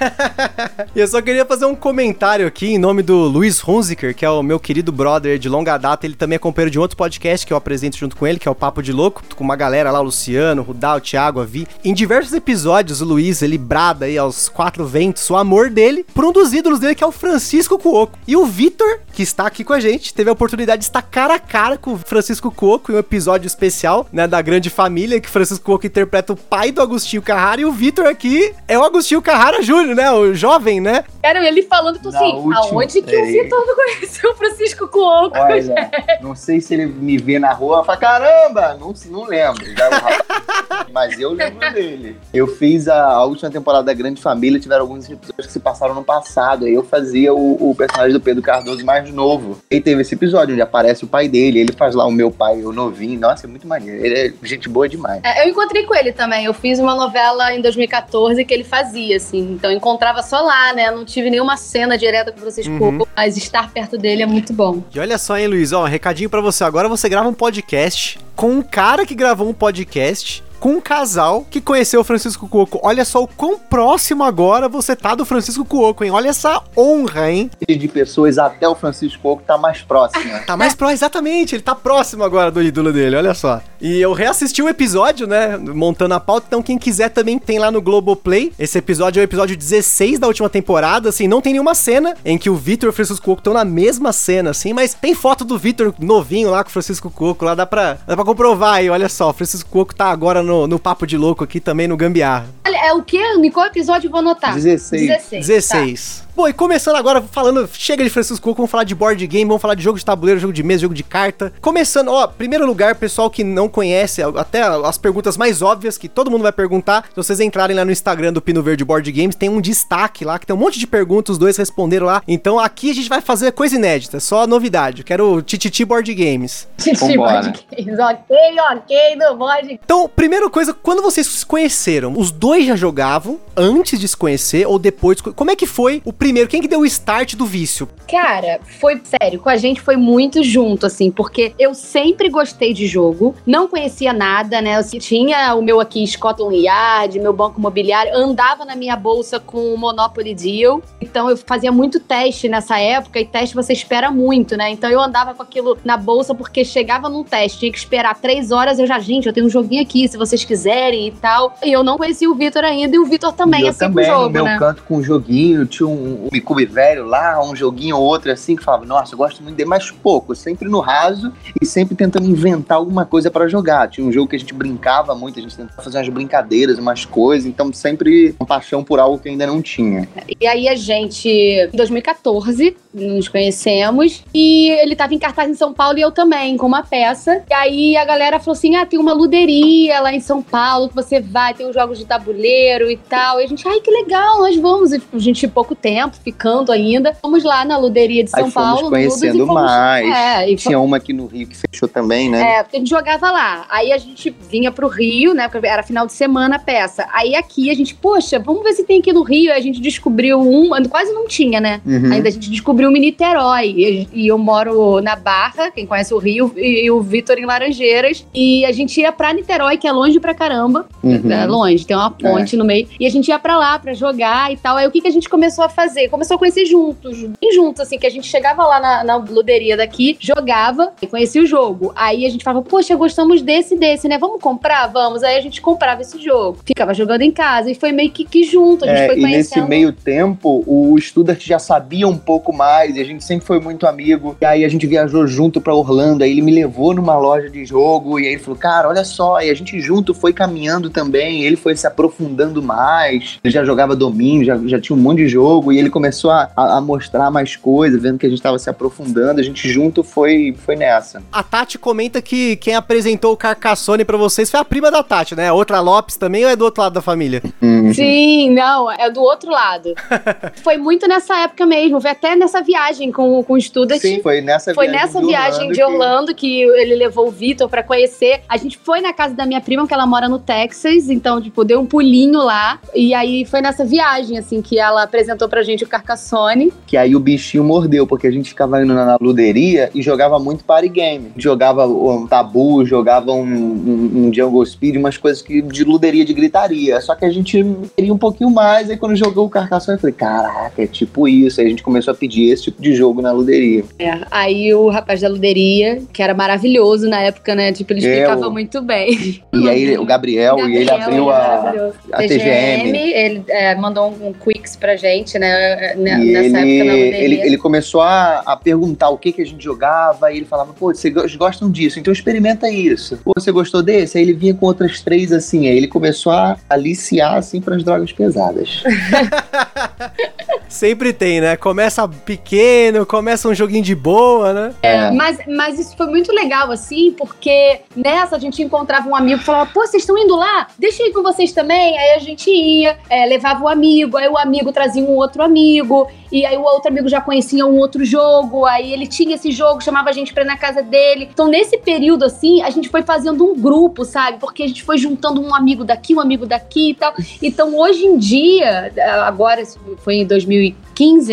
E 0.95 1.01
eu 1.01 1.07
só 1.07 1.21
queria 1.21 1.45
fazer 1.45 1.67
um 1.67 1.75
comentário 1.75 2.47
aqui 2.47 2.69
em 2.69 2.79
nome 2.79 3.03
do 3.03 3.25
Luiz 3.25 3.63
Hunziker, 3.67 4.15
que 4.15 4.25
é 4.25 4.31
o 4.31 4.43
meu 4.43 4.59
querido 4.59 4.91
brother 4.91 5.39
de 5.39 5.49
longa 5.49 5.77
data. 5.77 6.07
Ele 6.07 6.15
também 6.15 6.37
é 6.37 6.39
companheiro 6.39 6.71
de 6.71 6.79
um 6.79 6.83
outro 6.83 6.97
podcast 6.97 7.47
que 7.47 7.53
eu 7.53 7.57
apresento 7.57 7.99
junto 7.99 8.17
com 8.17 8.27
ele, 8.27 8.39
que 8.39 8.49
é 8.49 8.51
o 8.51 8.55
Papo 8.55 8.83
de 8.83 8.93
Louco, 8.93 9.23
com 9.35 9.45
uma 9.45 9.57
galera 9.57 9.91
lá, 9.91 10.01
o 10.01 10.05
Luciano, 10.05 10.63
o 10.63 10.65
Rudal, 10.65 10.97
o 10.97 11.01
Thiago, 11.01 11.41
a 11.41 11.45
Vi. 11.45 11.69
Em 11.85 11.93
diversos 11.93 12.33
episódios, 12.33 13.03
o 13.03 13.05
Luiz, 13.05 13.43
ele 13.43 13.59
brada 13.59 14.07
aí 14.07 14.17
aos 14.17 14.49
quatro 14.49 14.87
ventos 14.87 15.29
o 15.29 15.37
amor 15.37 15.69
dele 15.69 16.07
por 16.15 16.25
um 16.25 16.33
dos 16.33 16.55
ídolos 16.55 16.79
dele, 16.79 16.95
que 16.95 17.05
é 17.05 17.07
o 17.07 17.13
Francisco 17.13 17.79
Cuoco. 17.79 18.19
E 18.27 18.35
o 18.35 18.47
Vitor, 18.47 19.01
que 19.13 19.23
está 19.23 19.47
aqui 19.47 19.63
com 19.63 19.75
a 19.75 19.81
gente, 19.81 20.15
teve 20.15 20.31
a 20.31 20.33
oportunidade 20.33 20.81
de 20.81 20.87
estar 20.87 21.03
cara 21.03 21.35
a 21.35 21.39
cara 21.39 21.77
com 21.77 21.93
o 21.93 21.99
Francisco 21.99 22.51
Cuoco 22.51 22.93
em 22.93 22.95
um 22.95 22.99
episódio 22.99 23.47
especial, 23.47 24.07
né, 24.11 24.27
da 24.27 24.41
grande 24.41 24.71
família, 24.71 25.21
que 25.21 25.29
Francisco 25.29 25.65
Cuoco 25.65 25.87
interpreta 25.87 26.33
o 26.33 26.37
pai 26.37 26.73
do 26.73 26.81
Agostinho 26.81 27.21
Carrara 27.21 27.61
e 27.61 27.65
o 27.67 27.73
Vitor 27.73 28.07
aqui 28.07 28.55
É 28.69 28.77
o 28.77 28.83
Agostinho 28.83 29.23
Carrara 29.23 29.63
Júnior, 29.63 29.95
né? 29.95 30.11
O 30.11 30.35
jovem, 30.35 30.81
né? 30.81 31.05
Cara, 31.23 31.47
ele 31.47 31.63
falando, 31.63 32.01
tô 32.01 32.11
Na 32.11 32.19
assim, 32.19 32.53
aonde 32.55 33.01
que 33.01 33.15
o 33.15 33.19
é. 33.19 33.25
Vitor 33.25 33.65
não 33.65 33.77
conheceu 33.77 34.31
o 34.31 34.35
Francisco 34.35 34.89
Cuoco? 34.89 35.39
Olha, 35.39 35.91
não 36.21 36.35
sei 36.35 36.61
se 36.61 36.75
ele 36.75 36.87
me 36.87 37.17
vê 37.17 37.39
na 37.39 37.53
rua 37.53 37.83
e 37.83 37.87
fala, 37.87 37.99
caramba, 37.99 38.77
não, 38.79 38.93
não 39.07 39.25
lembro. 39.25 39.65
Já 39.77 39.87
é 39.87 40.91
Mas 40.93 41.21
eu 41.21 41.31
lembro 41.31 41.73
dele. 41.73 42.17
Eu 42.35 42.49
fiz 42.49 42.89
a, 42.89 43.05
a 43.05 43.25
última 43.25 43.51
temporada 43.51 43.85
da 43.85 43.95
Grande 43.95 44.21
Família, 44.21 44.59
tiveram 44.59 44.83
alguns 44.83 45.09
episódios 45.09 45.47
que 45.47 45.53
se 45.53 45.61
passaram 45.61 45.95
no 45.95 46.03
passado. 46.03 46.65
Aí 46.65 46.75
eu 46.75 46.83
fazia 46.83 47.33
o, 47.33 47.71
o 47.71 47.75
personagem 47.75 48.13
do 48.13 48.21
Pedro 48.21 48.43
Cardoso 48.43 48.85
mais 48.85 49.09
novo. 49.13 49.59
E 49.71 49.81
teve 49.81 50.03
esse 50.03 50.15
episódio 50.15 50.55
onde 50.55 50.63
aparece 50.63 51.05
o 51.05 51.09
pai 51.09 51.29
dele, 51.29 51.61
ele 51.61 51.73
faz 51.73 51.95
lá 51.95 52.05
o 52.05 52.11
meu 52.11 52.33
pai, 52.33 52.65
o 52.65 52.73
novinho. 52.73 53.21
Nossa, 53.21 53.47
é 53.47 53.49
muito 53.49 53.67
maneiro. 53.67 54.05
Ele 54.05 54.19
é 54.19 54.33
gente 54.43 54.69
boa 54.69 54.89
demais. 54.89 55.21
É, 55.25 55.45
eu 55.45 55.51
encontrei 55.51 55.85
com 55.85 55.95
ele 55.95 56.13
também. 56.13 56.47
Eu 56.47 56.55
fiz 56.55 56.81
uma 56.81 56.97
novela 56.97 57.53
em 57.53 57.61
2014 57.61 58.45
que 58.45 58.56
ele 58.57 58.65
fazia, 58.65 59.17
assim. 59.17 59.53
Então 59.53 59.71
encontrava 59.71 60.23
só 60.23 60.41
lá, 60.41 60.73
né? 60.73 60.91
Não 60.91 61.05
tive 61.05 61.31
nenhuma 61.31 61.57
cena 61.57 61.97
direta 61.97 62.33
com 62.33 62.39
Francisco 62.39 62.73
Uhum. 62.73 63.07
Mas 63.17 63.37
estar 63.37 63.73
perto 63.73 63.97
dele 63.97 64.23
é 64.23 64.27
muito 64.27 64.53
bom. 64.53 64.83
E 64.95 64.99
olha 64.99 65.19
só, 65.19 65.39
hein, 65.39 65.47
Luiz, 65.47 65.73
ó, 65.73 65.83
um 65.83 65.89
recadinho 65.89 66.29
pra 66.29 66.41
você. 66.41 66.65
Agora 66.65 66.89
você 66.89 67.09
grava 67.09 67.29
um 67.29 67.35
podcast 67.35 68.19
com 68.35 68.51
um 68.51 68.63
cara 68.63 69.07
que 69.07 69.15
gravou 69.15 69.49
um 69.49 69.55
podcast 69.55 70.43
com 70.59 70.71
um 70.71 70.81
casal 70.81 71.47
que 71.51 71.61
conheceu 71.61 72.01
o 72.01 72.05
Francisco 72.05 72.49
Cuoco. 72.49 72.81
Olha 72.83 73.05
só 73.05 73.23
o 73.23 73.29
quão 73.29 73.59
próximo 73.59 74.25
agora 74.25 74.69
você 74.69 74.97
tá 74.97 75.15
do 75.15 75.25
Francisco 75.25 75.65
Cuoco, 75.65 76.05
hein? 76.05 76.11
Olha 76.11 76.29
essa 76.29 76.63
honra, 76.77 77.31
hein? 77.31 77.51
De 77.67 77.89
pessoas 77.89 78.39
até 78.39 78.69
o 78.69 78.75
Francisco 78.75 79.23
Coco 79.23 79.43
tá 79.47 79.59
mais 79.59 79.83
próxima. 79.83 80.39
Tá 80.41 80.57
mais 80.57 80.75
próximo, 80.75 80.97
exatamente, 80.97 81.55
ele 81.55 81.63
tá 81.63 81.75
próximo 81.75 82.25
agora 82.25 82.51
do 82.51 82.63
ídolo 82.63 82.93
dele, 82.93 83.17
olha 83.17 83.35
só. 83.35 83.61
E 83.81 84.01
eu 84.01 84.13
reassisti 84.13 84.63
o 84.63 84.69
episódio, 84.69 85.27
né, 85.27 85.57
montando 85.57 86.15
a 86.15 86.21
pauta, 86.21 86.47
então 86.49 86.63
quem 86.63 86.79
quiser 86.79 87.11
também 87.11 87.39
tem 87.39 87.59
lá 87.59 87.71
no 87.71 87.83
Globoplay. 87.83 88.53
Esse 88.59 88.79
episódio 88.79 89.21
é 89.21 89.23
o 89.23 89.25
episódio 89.25 89.57
16 89.57 90.19
da 90.19 90.27
última 90.27 90.49
temporada, 90.49 91.09
assim, 91.09 91.29
não 91.29 91.41
tem 91.41 91.53
nenhuma 91.53 91.75
cena 91.75 92.17
em 92.25 92.39
que 92.39 92.49
o 92.49 92.57
Vitor 92.57 92.89
e 92.89 92.91
o 92.91 92.93
Francisco 92.93 93.25
Cuoco 93.25 93.41
estão 93.41 93.53
na 93.53 93.65
mesma 93.65 94.13
cena, 94.13 94.51
assim, 94.51 94.73
mas 94.73 94.95
tem 94.95 95.15
foto 95.15 95.45
do 95.45 95.59
Vitor 95.59 95.95
novinho 95.99 96.51
lá 96.51 96.63
com 96.63 96.71
o 96.71 96.73
Francisco 96.73 97.11
Cuoco, 97.11 97.45
lá 97.45 97.55
dá 97.55 97.67
pra, 97.67 97.99
dá 98.07 98.15
pra 98.15 98.25
comprovar 98.25 98.75
aí, 98.75 98.89
olha 98.89 99.09
só, 99.09 99.31
o 99.31 99.33
Francisco 99.33 99.69
Cuoco 99.71 99.95
tá 99.95 100.07
agora 100.07 100.43
no, 100.47 100.67
no 100.67 100.79
Papo 100.79 101.07
de 101.07 101.19
Louco 101.19 101.45
aqui 101.45 101.61
também, 101.61 101.87
no 101.87 101.97
Gambiarra. 101.97 102.49
Olha, 102.67 102.77
é 102.77 102.93
o 102.95 103.03
quê? 103.03 103.19
Em 103.19 103.51
qual 103.51 103.67
episódio 103.67 104.07
eu 104.09 104.11
vou 104.11 104.21
anotar? 104.21 104.55
16. 104.55 105.03
16. 105.07 105.47
16. 105.47 106.26
Bom, 106.37 106.47
e 106.47 106.53
começando 106.53 106.97
agora, 106.97 107.23
falando, 107.23 107.67
chega 107.73 108.05
de 108.05 108.11
Francisco 108.11 108.53
vamos 108.53 108.71
falar 108.71 108.85
de 108.85 108.95
board 108.95 109.27
game, 109.27 109.47
vamos 109.47 109.63
falar 109.63 109.75
de 109.75 109.83
jogo 109.83 109.99
de 109.99 110.05
tabuleiro, 110.05 110.39
jogo 110.39 110.53
de 110.53 110.63
mesa, 110.63 110.83
jogo 110.83 110.93
de 110.93 111.03
carta. 111.03 111.51
Começando, 111.63 112.09
ó, 112.09 112.27
primeiro 112.27 112.67
lugar, 112.67 112.95
pessoal 112.95 113.31
que 113.31 113.43
não 113.43 113.71
conhece, 113.71 114.21
até 114.23 114.61
as 114.61 114.99
perguntas 114.99 115.39
mais 115.39 115.63
óbvias 115.63 115.97
que 115.97 116.11
todo 116.11 116.31
mundo 116.31 116.43
vai 116.43 116.53
perguntar, 116.53 117.07
se 117.09 117.17
vocês 117.17 117.41
entrarem 117.41 117.75
lá 117.75 117.87
no 117.87 117.91
Instagram 117.91 118.35
do 118.35 118.43
Pino 118.43 118.63
Verde 118.63 118.85
Board 118.85 119.11
Games, 119.11 119.35
tem 119.35 119.49
um 119.49 119.63
destaque 119.63 120.27
lá, 120.27 120.39
que 120.39 120.45
tem 120.45 120.55
um 120.55 120.59
monte 120.59 120.79
de 120.79 120.87
perguntas, 120.87 121.33
os 121.33 121.39
dois 121.39 121.57
responderam 121.57 122.05
lá. 122.05 122.23
Então 122.29 122.59
aqui 122.59 122.91
a 122.91 122.95
gente 122.95 123.09
vai 123.09 123.23
fazer 123.23 123.53
coisa 123.53 123.77
inédita, 123.77 124.21
só 124.21 124.47
novidade. 124.47 125.01
Eu 125.01 125.07
quero 125.07 125.37
o 125.37 125.41
Tititi 125.41 125.87
Board 125.87 126.15
Games. 126.15 126.69
Titi 126.77 127.01
Vambora. 127.01 127.41
Board 127.41 127.67
Games. 127.73 127.99
Ok, 127.99 128.37
ok, 128.73 129.17
do 129.17 129.37
board. 129.39 129.81
Então, 129.83 130.07
primeira 130.07 130.51
coisa, 130.51 130.75
quando 130.75 131.01
vocês 131.01 131.27
se 131.27 131.47
conheceram, 131.47 132.13
os 132.15 132.31
dois 132.31 132.67
já 132.67 132.77
jogavam 132.77 133.41
antes 133.57 133.99
de 133.99 134.07
se 134.07 134.17
conhecer 134.17 134.67
ou 134.67 134.79
depois? 134.79 135.19
Como 135.23 135.51
é 135.51 135.57
que 135.57 135.65
foi 135.65 136.03
o 136.05 136.13
primeiro? 136.13 136.26
Quem 136.49 136.61
que 136.61 136.69
deu 136.69 136.81
o 136.81 136.87
start 136.87 137.35
do 137.35 137.47
vício? 137.47 137.89
Cara, 138.09 138.61
foi 138.81 139.01
sério, 139.05 139.41
com 139.41 139.49
a 139.49 139.57
gente 139.57 139.81
foi 139.81 139.97
muito 139.97 140.43
junto, 140.43 140.87
assim, 140.87 141.11
porque 141.11 141.53
eu 141.59 141.75
sempre 141.75 142.29
gostei 142.29 142.73
de 142.73 142.87
jogo, 142.87 143.35
não 143.45 143.67
conhecia 143.67 144.13
nada, 144.13 144.61
né? 144.61 144.79
Eu 144.79 145.01
tinha 145.01 145.55
o 145.55 145.63
meu 145.63 145.81
aqui 145.81 146.07
Scotland 146.07 146.57
Yard, 146.57 147.19
meu 147.19 147.33
banco 147.33 147.59
imobiliário, 147.59 148.15
andava 148.15 148.65
na 148.65 148.77
minha 148.77 148.97
bolsa 148.97 149.41
com 149.41 149.75
o 149.75 149.79
Monopoly 149.79 150.35
Deal, 150.35 150.81
então 151.01 151.29
eu 151.29 151.37
fazia 151.37 151.73
muito 151.73 151.99
teste 151.99 152.49
nessa 152.49 152.79
época, 152.79 153.19
e 153.19 153.25
teste 153.25 153.55
você 153.55 153.73
espera 153.73 154.11
muito, 154.11 154.57
né? 154.57 154.71
Então 154.71 154.89
eu 154.89 155.01
andava 155.01 155.35
com 155.35 155.43
aquilo 155.43 155.77
na 155.85 155.97
bolsa 155.97 156.35
porque 156.35 156.65
chegava 156.65 157.09
num 157.09 157.25
teste, 157.25 157.59
tinha 157.59 157.73
que 157.73 157.79
esperar 157.79 158.15
três 158.21 158.53
horas, 158.53 158.79
eu 158.79 158.87
já, 158.87 158.99
gente, 158.99 159.27
eu 159.27 159.33
tenho 159.33 159.47
um 159.47 159.51
joguinho 159.51 159.83
aqui, 159.83 160.07
se 160.07 160.17
vocês 160.17 160.45
quiserem 160.45 161.09
e 161.09 161.11
tal. 161.11 161.55
E 161.65 161.73
eu 161.73 161.83
não 161.83 161.97
conhecia 161.97 162.31
o 162.31 162.35
Vitor 162.35 162.65
ainda, 162.65 162.95
e 162.95 162.99
o 162.99 163.05
Vitor 163.05 163.33
também, 163.33 163.63
E 163.63 163.65
eu 163.65 163.71
assim, 163.71 163.81
também, 163.81 164.07
com 164.07 164.11
o 164.11 164.15
no 164.15 164.21
jogo, 164.21 164.33
meu 164.33 164.45
né? 164.45 164.59
canto 164.59 164.83
com 164.85 164.97
um 164.97 165.03
joguinho, 165.03 165.67
tinha 165.67 165.89
um, 165.89 166.16
um 166.25 166.29
Micube 166.33 166.65
velho 166.65 167.05
lá, 167.05 167.43
um 167.43 167.55
joguinho 167.55 167.97
ou 167.97 168.03
outro 168.03 168.31
assim, 168.31 168.57
que 168.57 168.65
falava, 168.65 168.85
nossa, 168.85 169.15
eu 169.15 169.19
gosto 169.19 169.43
muito 169.43 169.57
dele, 169.57 169.69
mas 169.69 169.91
pouco, 169.91 170.35
sempre 170.35 170.69
no 170.69 170.81
raso 170.81 171.33
e 171.61 171.67
sempre 171.67 171.95
tentando 171.95 172.27
inventar 172.27 172.79
alguma 172.79 173.05
coisa 173.05 173.31
pra 173.31 173.49
jogar. 173.49 173.89
Tinha 173.89 174.07
um 174.07 174.13
jogo 174.13 174.29
que 174.29 174.37
a 174.37 174.39
gente 174.39 174.55
brincava 174.55 175.15
muito, 175.15 175.39
a 175.39 175.43
gente 175.43 175.57
tentava 175.57 175.83
fazer 175.83 175.99
umas 175.99 176.09
brincadeiras, 176.09 176.79
umas 176.79 177.05
coisas, 177.05 177.47
então 177.47 177.73
sempre 177.73 178.35
uma 178.39 178.47
paixão 178.47 178.83
por 178.83 178.99
algo 178.99 179.19
que 179.19 179.29
ainda 179.29 179.47
não 179.47 179.61
tinha. 179.63 180.09
E 180.41 180.47
aí 180.47 180.69
a 180.69 180.75
gente, 180.75 181.29
em 181.29 181.77
2014, 181.77 182.77
nos 182.95 183.29
conhecemos 183.29 184.23
e 184.35 184.71
ele 184.71 184.97
tava 184.97 185.15
em 185.15 185.19
cartaz 185.19 185.51
em 185.51 185.55
São 185.55 185.73
Paulo 185.73 185.99
e 185.99 186.01
eu 186.01 186.11
também, 186.11 186.57
com 186.57 186.67
uma 186.67 186.83
peça. 186.83 187.43
E 187.49 187.55
aí 187.55 187.97
a 187.97 188.05
galera 188.05 188.39
falou 188.39 188.57
assim: 188.57 188.77
ah, 188.77 188.87
tem 188.87 188.99
uma 188.99 189.13
luderia 189.13 190.01
lá 190.01 190.13
em 190.13 190.21
São 190.21 190.43
Paulo 190.43 190.89
que 190.89 190.95
você 190.95 191.21
vai, 191.21 191.53
tem 191.55 191.69
os 191.69 191.75
jogos 191.75 191.99
de 191.99 192.05
tabuleiro 192.05 192.91
e 192.91 192.97
tal. 192.97 193.41
E 193.41 193.45
a 193.45 193.47
gente, 193.47 193.67
ai, 193.69 193.81
que 193.81 193.91
legal, 193.91 194.39
nós 194.39 194.57
vamos. 194.57 194.93
E 194.93 195.03
a 195.13 195.19
gente, 195.19 195.47
pouco 195.47 195.75
tempo, 195.75 196.06
ficando 196.13 196.73
ainda. 196.73 197.15
Fomos 197.15 197.45
lá 197.45 197.65
na 197.65 197.77
luderia 197.77 198.23
de 198.25 198.31
São 198.31 198.45
Aí 198.47 198.51
fomos 198.51 198.69
Paulo, 198.73 198.91
conhecendo 198.91 199.47
fomos- 199.47 199.63
mais. 199.63 200.07
É, 200.15 200.51
e 200.51 200.57
Tinha 200.57 200.79
uma 200.81 200.97
aqui 200.97 201.13
no 201.13 201.27
Rio 201.27 201.47
que 201.47 201.57
fechou 201.57 201.89
também, 201.89 202.29
né? 202.31 202.57
é, 202.59 202.63
porque 202.63 202.77
a 202.77 202.79
gente 202.81 202.89
jogava 202.91 203.31
lá. 203.31 203.67
Aí 203.69 203.93
a 203.93 203.99
gente 203.99 204.35
vinha 204.51 204.71
pro 204.73 204.89
Rio, 204.89 205.35
né? 205.35 205.49
Porque 205.49 205.67
era 205.67 205.83
final 205.83 206.07
de 206.07 206.13
semana 206.13 206.57
a 206.57 206.59
peça. 206.59 207.07
Aí 207.13 207.35
aqui 207.35 207.71
a 207.71 207.75
gente, 207.75 207.95
poxa, 207.95 208.39
vamos 208.39 208.63
ver 208.63 208.73
se 208.73 208.85
tem 208.85 209.01
aqui 209.01 209.13
no 209.13 209.23
Rio. 209.23 209.53
Aí 209.53 209.59
a 209.59 209.63
gente 209.63 209.81
descobriu 209.81 210.41
um, 210.41 210.69
quase 210.89 211.13
não 211.13 211.27
tinha, 211.27 211.61
né? 211.61 211.81
Uhum. 211.87 212.13
Ainda 212.13 212.29
a 212.29 212.33
gente 212.33 212.51
descobriu 212.51 212.89
um 212.89 212.97
em 212.97 213.01
Niterói. 213.01 213.75
E, 213.77 214.09
e 214.13 214.29
eu 214.29 214.39
moro 214.39 215.01
na 215.01 215.17
Barra, 215.17 215.71
quem 215.71 215.87
conhece 215.87 216.13
o 216.15 216.19
Rio, 216.19 216.53
e, 216.57 216.85
e 216.87 216.91
o 216.91 217.01
Vitor 217.01 217.39
em 217.39 217.45
Laranjeiras. 217.47 218.27
E 218.35 218.65
a 218.65 218.73
gente 218.73 219.01
ia 219.01 219.13
pra 219.13 219.33
Niterói, 219.33 219.77
que 219.77 219.87
é 219.87 219.93
longe 219.93 220.19
pra 220.21 220.35
caramba. 220.35 220.87
Uhum. 221.03 221.31
É 221.31 221.47
longe, 221.47 221.87
tem 221.87 221.97
uma 221.97 222.11
ponte 222.11 222.57
no 222.57 222.65
meio. 222.65 222.89
E 222.99 223.07
a 223.07 223.11
gente 223.11 223.29
ia 223.29 223.39
pra 223.39 223.57
lá 223.59 223.79
pra 223.79 223.93
jogar 223.95 224.53
e 224.53 224.57
tal. 224.57 224.77
Aí 224.77 224.87
o 224.87 224.91
que, 224.91 225.01
que 225.01 225.09
a 225.09 225.13
gente 225.13 225.29
começou 225.29 225.65
a 225.65 225.69
fazer? 225.69 225.96
Começou 226.11 226.37
a 226.37 226.39
conhecer 226.39 226.67
juntos, 226.67 227.17
bem 227.41 227.53
juntos, 227.53 227.81
assim, 227.81 227.99
que 227.99 228.07
a 228.07 228.11
gente 228.11 228.27
chegava 228.29 228.65
lá 228.67 228.81
na, 228.81 229.05
na 229.05 229.17
luderia 229.17 229.77
daqui, 229.77 230.17
jogava 230.21 230.93
e 231.01 231.07
conhecia 231.07 231.43
o 231.43 231.47
jogo. 231.47 231.93
Aí 231.97 232.27
a 232.27 232.31
gente 232.31 232.45
falava, 232.45 232.65
poxa, 232.65 232.95
gostamos 232.95 233.43
desse 233.43 233.75
e 233.75 233.79
desse, 233.79 234.09
né? 234.09 234.19
Vamos 234.19 234.41
comprar? 234.41 234.87
Vamos. 234.89 235.23
Aí 235.23 235.37
a 235.37 235.41
gente 235.41 235.61
comprava 235.61 236.03
esse 236.03 236.23
jogo. 236.23 236.59
Ficava 236.65 236.93
jogando 236.95 237.23
em 237.23 237.31
casa. 237.31 237.71
E 237.71 237.75
foi 237.75 237.93
meio 237.93 238.11
que, 238.11 238.25
que 238.25 238.45
junto. 238.45 238.85
A 238.85 238.89
gente 238.89 238.99
É, 239.01 239.07
foi 239.07 239.19
e 239.19 239.23
nesse 239.23 239.51
conhecendo. 239.51 239.69
meio 239.69 239.93
tempo, 239.93 240.63
o 240.67 240.97
Studart 241.01 241.41
já 241.45 241.59
sabia 241.59 242.07
um 242.07 242.19
pouco 242.19 242.53
mais, 242.53 242.97
e 242.97 243.01
a 243.01 243.05
gente 243.05 243.25
sempre 243.25 243.47
foi 243.47 243.61
muito 243.61 243.87
amigo. 243.87 244.37
E 244.41 244.45
aí 244.45 244.65
a 244.65 244.69
gente 244.69 244.87
viajou 244.87 245.27
junto 245.27 245.61
pra 245.61 245.75
Orlando, 245.75 246.25
aí 246.25 246.31
ele 246.31 246.43
me 246.43 246.53
levou 246.53 246.95
numa 246.95 247.17
loja 247.17 247.49
de 247.49 247.65
jogo, 247.65 248.19
e 248.19 248.27
aí 248.27 248.33
ele 248.35 248.43
falou, 248.43 248.59
cara, 248.59 248.89
olha 248.89 249.05
só, 249.05 249.41
e 249.41 249.51
a 249.51 249.55
gente 249.55 249.81
junto 249.81 250.13
foi 250.15 250.33
caminhando 250.33 250.91
também, 250.91 251.45
ele 251.45 251.57
foi 251.57 251.77
se 251.77 251.87
aprofundando 251.87 252.63
mais. 252.63 253.39
Ele 253.43 253.53
já 253.53 253.65
jogava 253.65 253.95
domínio, 253.97 254.45
já, 254.45 254.59
já 254.67 254.81
tinha 254.81 254.97
um 254.97 255.01
monte 255.01 255.19
de 255.19 255.29
jogo, 255.29 255.73
e 255.73 255.79
ele 255.79 255.86
começou 255.91 256.31
a, 256.31 256.51
a- 256.57 256.81
mostrar 256.81 257.31
mais 257.31 257.57
coisas, 257.57 258.01
vendo 258.01 258.19
que 258.19 258.27
a 258.27 258.29
gente 258.31 258.41
tava 258.43 258.59
se 258.59 258.69
aprofundando, 258.71 259.41
a 259.41 259.43
gente 259.43 259.69
junto 259.69 260.03
foi, 260.03 260.55
foi 260.65 260.77
nessa. 260.77 261.23
A 261.33 261.43
Tati 261.43 261.79
comenta 261.79 262.21
que 262.23 262.57
quem 262.57 262.75
apresentou 262.75 263.33
o 263.33 263.37
Carcassone 263.37 264.05
pra 264.05 264.17
vocês 264.17 264.51
foi 264.51 264.61
a 264.61 264.65
prima 264.65 264.91
da 264.91 265.03
Tati, 265.03 265.35
né? 265.35 265.49
A 265.49 265.53
outra 265.55 265.81
Lopes 265.81 266.17
também 266.17 266.45
ou 266.45 266.51
é 266.51 266.57
do 266.57 266.65
outro 266.65 266.83
lado 266.83 266.93
da 266.95 267.03
família? 267.03 267.43
Uhum. 267.61 267.93
Sim, 267.95 268.51
não, 268.51 268.91
é 268.91 269.11
do 269.11 269.21
outro 269.21 269.51
lado. 269.51 269.95
foi 270.63 270.77
muito 270.77 271.07
nessa 271.09 271.37
época 271.41 271.67
mesmo, 271.67 272.01
foi 272.01 272.11
até 272.11 272.37
nessa 272.37 272.63
viagem 272.63 273.11
com, 273.13 273.43
com 273.43 273.55
o 273.55 273.61
Student. 273.61 274.01
Sim, 274.01 274.21
foi 274.23 274.41
nessa 274.41 274.75
Foi 274.75 274.87
viagem 274.89 275.07
nessa 275.07 275.21
de 275.21 275.27
viagem 275.27 275.69
de 275.69 275.75
que- 275.75 275.85
Orlando 275.85 276.35
que 276.35 276.61
ele 276.63 276.95
levou 276.95 277.29
o 277.29 277.31
Vitor 277.31 277.69
pra 277.69 277.83
conhecer. 277.83 278.41
A 278.49 278.57
gente 278.57 278.79
foi 278.79 279.01
na 279.01 279.13
casa 279.13 279.35
da 279.35 279.47
minha 279.47 279.61
prima, 279.61 279.87
que 279.87 279.95
ela 279.95 280.07
mora 280.07 280.29
no 280.29 280.39
Texas, 280.39 281.09
então, 281.11 281.41
tipo, 281.41 281.65
deu 281.65 281.81
um 281.81 281.87
pulinho 281.87 282.39
lá. 282.41 282.79
E 282.95 283.15
aí 283.15 283.45
foi 283.45 283.61
nessa 283.61 283.85
viagem, 283.85 284.39
assim, 284.39 284.61
que 284.63 284.79
ela 284.79 285.03
apresentou 285.03 285.49
pra 285.49 285.63
gente 285.67 285.85
o 285.85 285.87
Carcassone. 285.87 286.73
que 286.87 286.97
aí 286.97 287.15
o 287.15 287.21
bichinho 287.21 287.63
mordeu, 287.65 288.07
porque 288.07 288.27
a 288.27 288.31
gente 288.31 288.49
ficava 288.49 288.83
indo 288.83 288.95
na 288.95 289.17
luderia 289.21 289.91
e 289.95 290.01
jogava 290.03 290.39
muito 290.39 290.65
party 290.65 290.89
game. 290.89 291.33
Jogava 291.37 291.87
um 291.87 292.27
tabu, 292.27 292.85
jogava 292.85 293.33
um, 293.33 293.43
um, 293.43 294.27
um 294.27 294.35
Jungle 294.35 294.65
Speed, 294.65 294.97
umas 294.97 295.17
coisas 295.17 295.43
que, 295.43 295.61
de 295.63 295.85
luderia 295.85 296.25
de 296.25 296.33
gritaria. 296.33 297.01
Só 297.01 297.15
que 297.15 297.25
a 297.25 297.31
gente 297.31 297.65
queria 297.97 298.13
um 298.15 298.19
pouquinho 298.19 298.51
mais, 298.51 298.89
aí 298.91 298.97
quando 298.97 299.17
jogou 299.17 299.47
o 299.47 299.51
Carcassonne 299.51 299.97
eu 299.97 300.01
falei, 300.01 300.15
caraca, 300.15 300.83
é 300.83 300.87
tipo 300.87 301.27
isso. 301.29 301.61
Aí 301.61 301.67
a 301.67 301.71
gente 301.71 301.83
começou 301.83 302.13
a 302.13 302.17
pedir 302.17 302.51
esse 302.51 302.65
tipo 302.65 302.81
de 302.81 302.95
jogo 302.95 303.21
na 303.21 303.33
luderia. 303.33 303.85
É, 303.99 304.19
aí 304.31 304.73
o 304.75 304.89
rapaz 304.89 305.21
da 305.21 305.29
luderia, 305.29 306.03
que 306.13 306.23
era 306.23 306.35
maravilhoso 306.35 307.09
na 307.09 307.21
época, 307.23 307.55
né? 307.55 307.73
Tipo, 307.73 307.93
ele 307.93 308.07
É, 308.07 308.11
explicava 308.13 308.49
o- 308.49 308.53
muito 308.53 308.81
bem. 308.83 309.41
E 309.53 309.69
aí 309.69 309.99
o 309.99 310.05
Gabriel, 310.05 310.59
e 310.69 310.77
ele 310.77 310.85
Gabriel, 310.85 311.31
abriu 311.31 311.83
ele 311.83 311.91
é 312.13 312.13
a, 312.13 312.19
a 312.19 312.29
TGM. 312.29 312.99
ele 312.99 313.45
é, 313.49 313.75
mandou 313.75 314.09
um, 314.11 314.29
um 314.29 314.33
Quicks 314.33 314.77
pra 314.77 314.97
gente, 314.97 315.39
né? 315.39 315.56
Né? 315.57 315.95
né, 315.97 316.25
E 316.25 316.33
Nessa 316.33 316.61
ele, 316.61 316.77
época 316.79 316.85
na 316.85 316.93
loteria. 316.93 317.25
ele, 317.25 317.41
ele 317.41 317.59
começou 317.59 318.01
a, 318.03 318.43
a 318.47 318.57
perguntar 318.57 319.09
o 319.11 319.19
que, 319.19 319.33
que 319.33 319.43
a 319.43 319.47
gente 319.47 319.63
jogava, 319.63 320.33
e 320.33 320.37
ele 320.37 320.47
falava, 320.47 320.73
pô, 320.73 320.95
vocês 320.95 321.35
gostam 321.37 321.71
disso, 321.71 321.99
então 321.99 322.13
experimenta 322.13 322.69
isso. 322.69 323.19
Pô, 323.25 323.33
você 323.37 323.51
gostou 323.51 323.83
desse? 323.83 324.19
Aí 324.19 324.25
ele 324.25 324.33
vinha 324.33 324.55
com 324.55 324.67
outras 324.67 325.01
três 325.01 325.33
assim, 325.33 325.67
aí 325.69 325.77
ele 325.77 325.89
começou 325.89 326.33
a 326.33 326.57
aliciar 326.69 327.35
assim 327.35 327.61
para 327.61 327.77
as 327.77 327.85
drogas 327.85 328.13
pesadas. 328.13 328.83
Sempre 330.69 331.13
tem, 331.13 331.41
né? 331.41 331.57
Começa 331.57 332.07
pequeno, 332.09 333.07
começa 333.07 333.49
um 333.49 333.55
joguinho 333.55 333.83
de 333.83 333.95
boa, 333.95 334.53
né? 334.53 334.75
É. 334.83 335.11
Mas, 335.11 335.39
mas 335.47 335.79
isso 335.79 335.97
foi 335.97 336.07
muito 336.07 336.33
legal, 336.33 336.71
assim, 336.71 337.13
porque 337.13 337.81
nessa 337.95 338.37
a 338.37 338.39
gente 338.39 338.63
encontrava 338.63 339.09
um 339.09 339.15
amigo 339.15 339.41
e 339.41 339.45
falava, 339.45 339.71
pô, 339.73 339.81
vocês 339.87 340.03
estão 340.03 340.19
indo 340.19 340.37
lá? 340.37 340.67
Deixa 340.79 341.03
eu 341.03 341.09
ir 341.09 341.13
com 341.13 341.23
vocês 341.23 341.53
também. 341.53 341.99
Aí 341.99 342.13
a 342.13 342.19
gente 342.19 342.51
ia, 342.51 342.99
é, 343.09 343.27
levava 343.27 343.65
o 343.65 343.69
amigo, 343.69 344.17
aí 344.17 344.29
o 344.29 344.37
amigo 344.37 344.73
trazia 344.73 345.03
um 345.03 345.15
outro 345.17 345.43
amigo, 345.43 346.09
e 346.31 346.45
aí 346.45 346.57
o 346.57 346.63
outro 346.63 346.91
amigo 346.91 347.09
já 347.09 347.21
conhecia 347.21 347.67
um 347.67 347.79
outro 347.79 348.05
jogo, 348.05 348.65
aí 348.67 348.93
ele 348.93 349.07
tinha 349.07 349.35
esse 349.35 349.51
jogo, 349.51 349.83
chamava 349.83 350.11
a 350.11 350.13
gente 350.13 350.33
pra 350.33 350.43
ir 350.43 350.47
na 350.47 350.57
casa 350.57 350.83
dele. 350.83 351.29
Então, 351.33 351.49
nesse 351.49 351.79
período, 351.79 352.25
assim, 352.25 352.63
a 352.63 352.71
gente 352.71 352.89
foi 352.89 353.03
fazendo 353.03 353.45
um 353.45 353.59
grupo, 353.59 354.05
sabe? 354.05 354.39
Porque 354.39 354.63
a 354.63 354.69
gente 354.69 354.83
foi 354.83 354.99
juntando 354.99 355.41
um 355.41 355.55
amigo 355.55 355.85
daqui, 355.85 356.15
um 356.15 356.21
amigo 356.21 356.47
daqui 356.47 356.91
e 356.91 356.95
tal. 356.95 357.15
Então, 357.43 357.77
hoje 357.77 358.05
em 358.05 358.19
dia, 358.19 358.93
agora 359.25 359.63
foi 359.99 360.17
em 360.17 360.27
2015, 360.27 360.86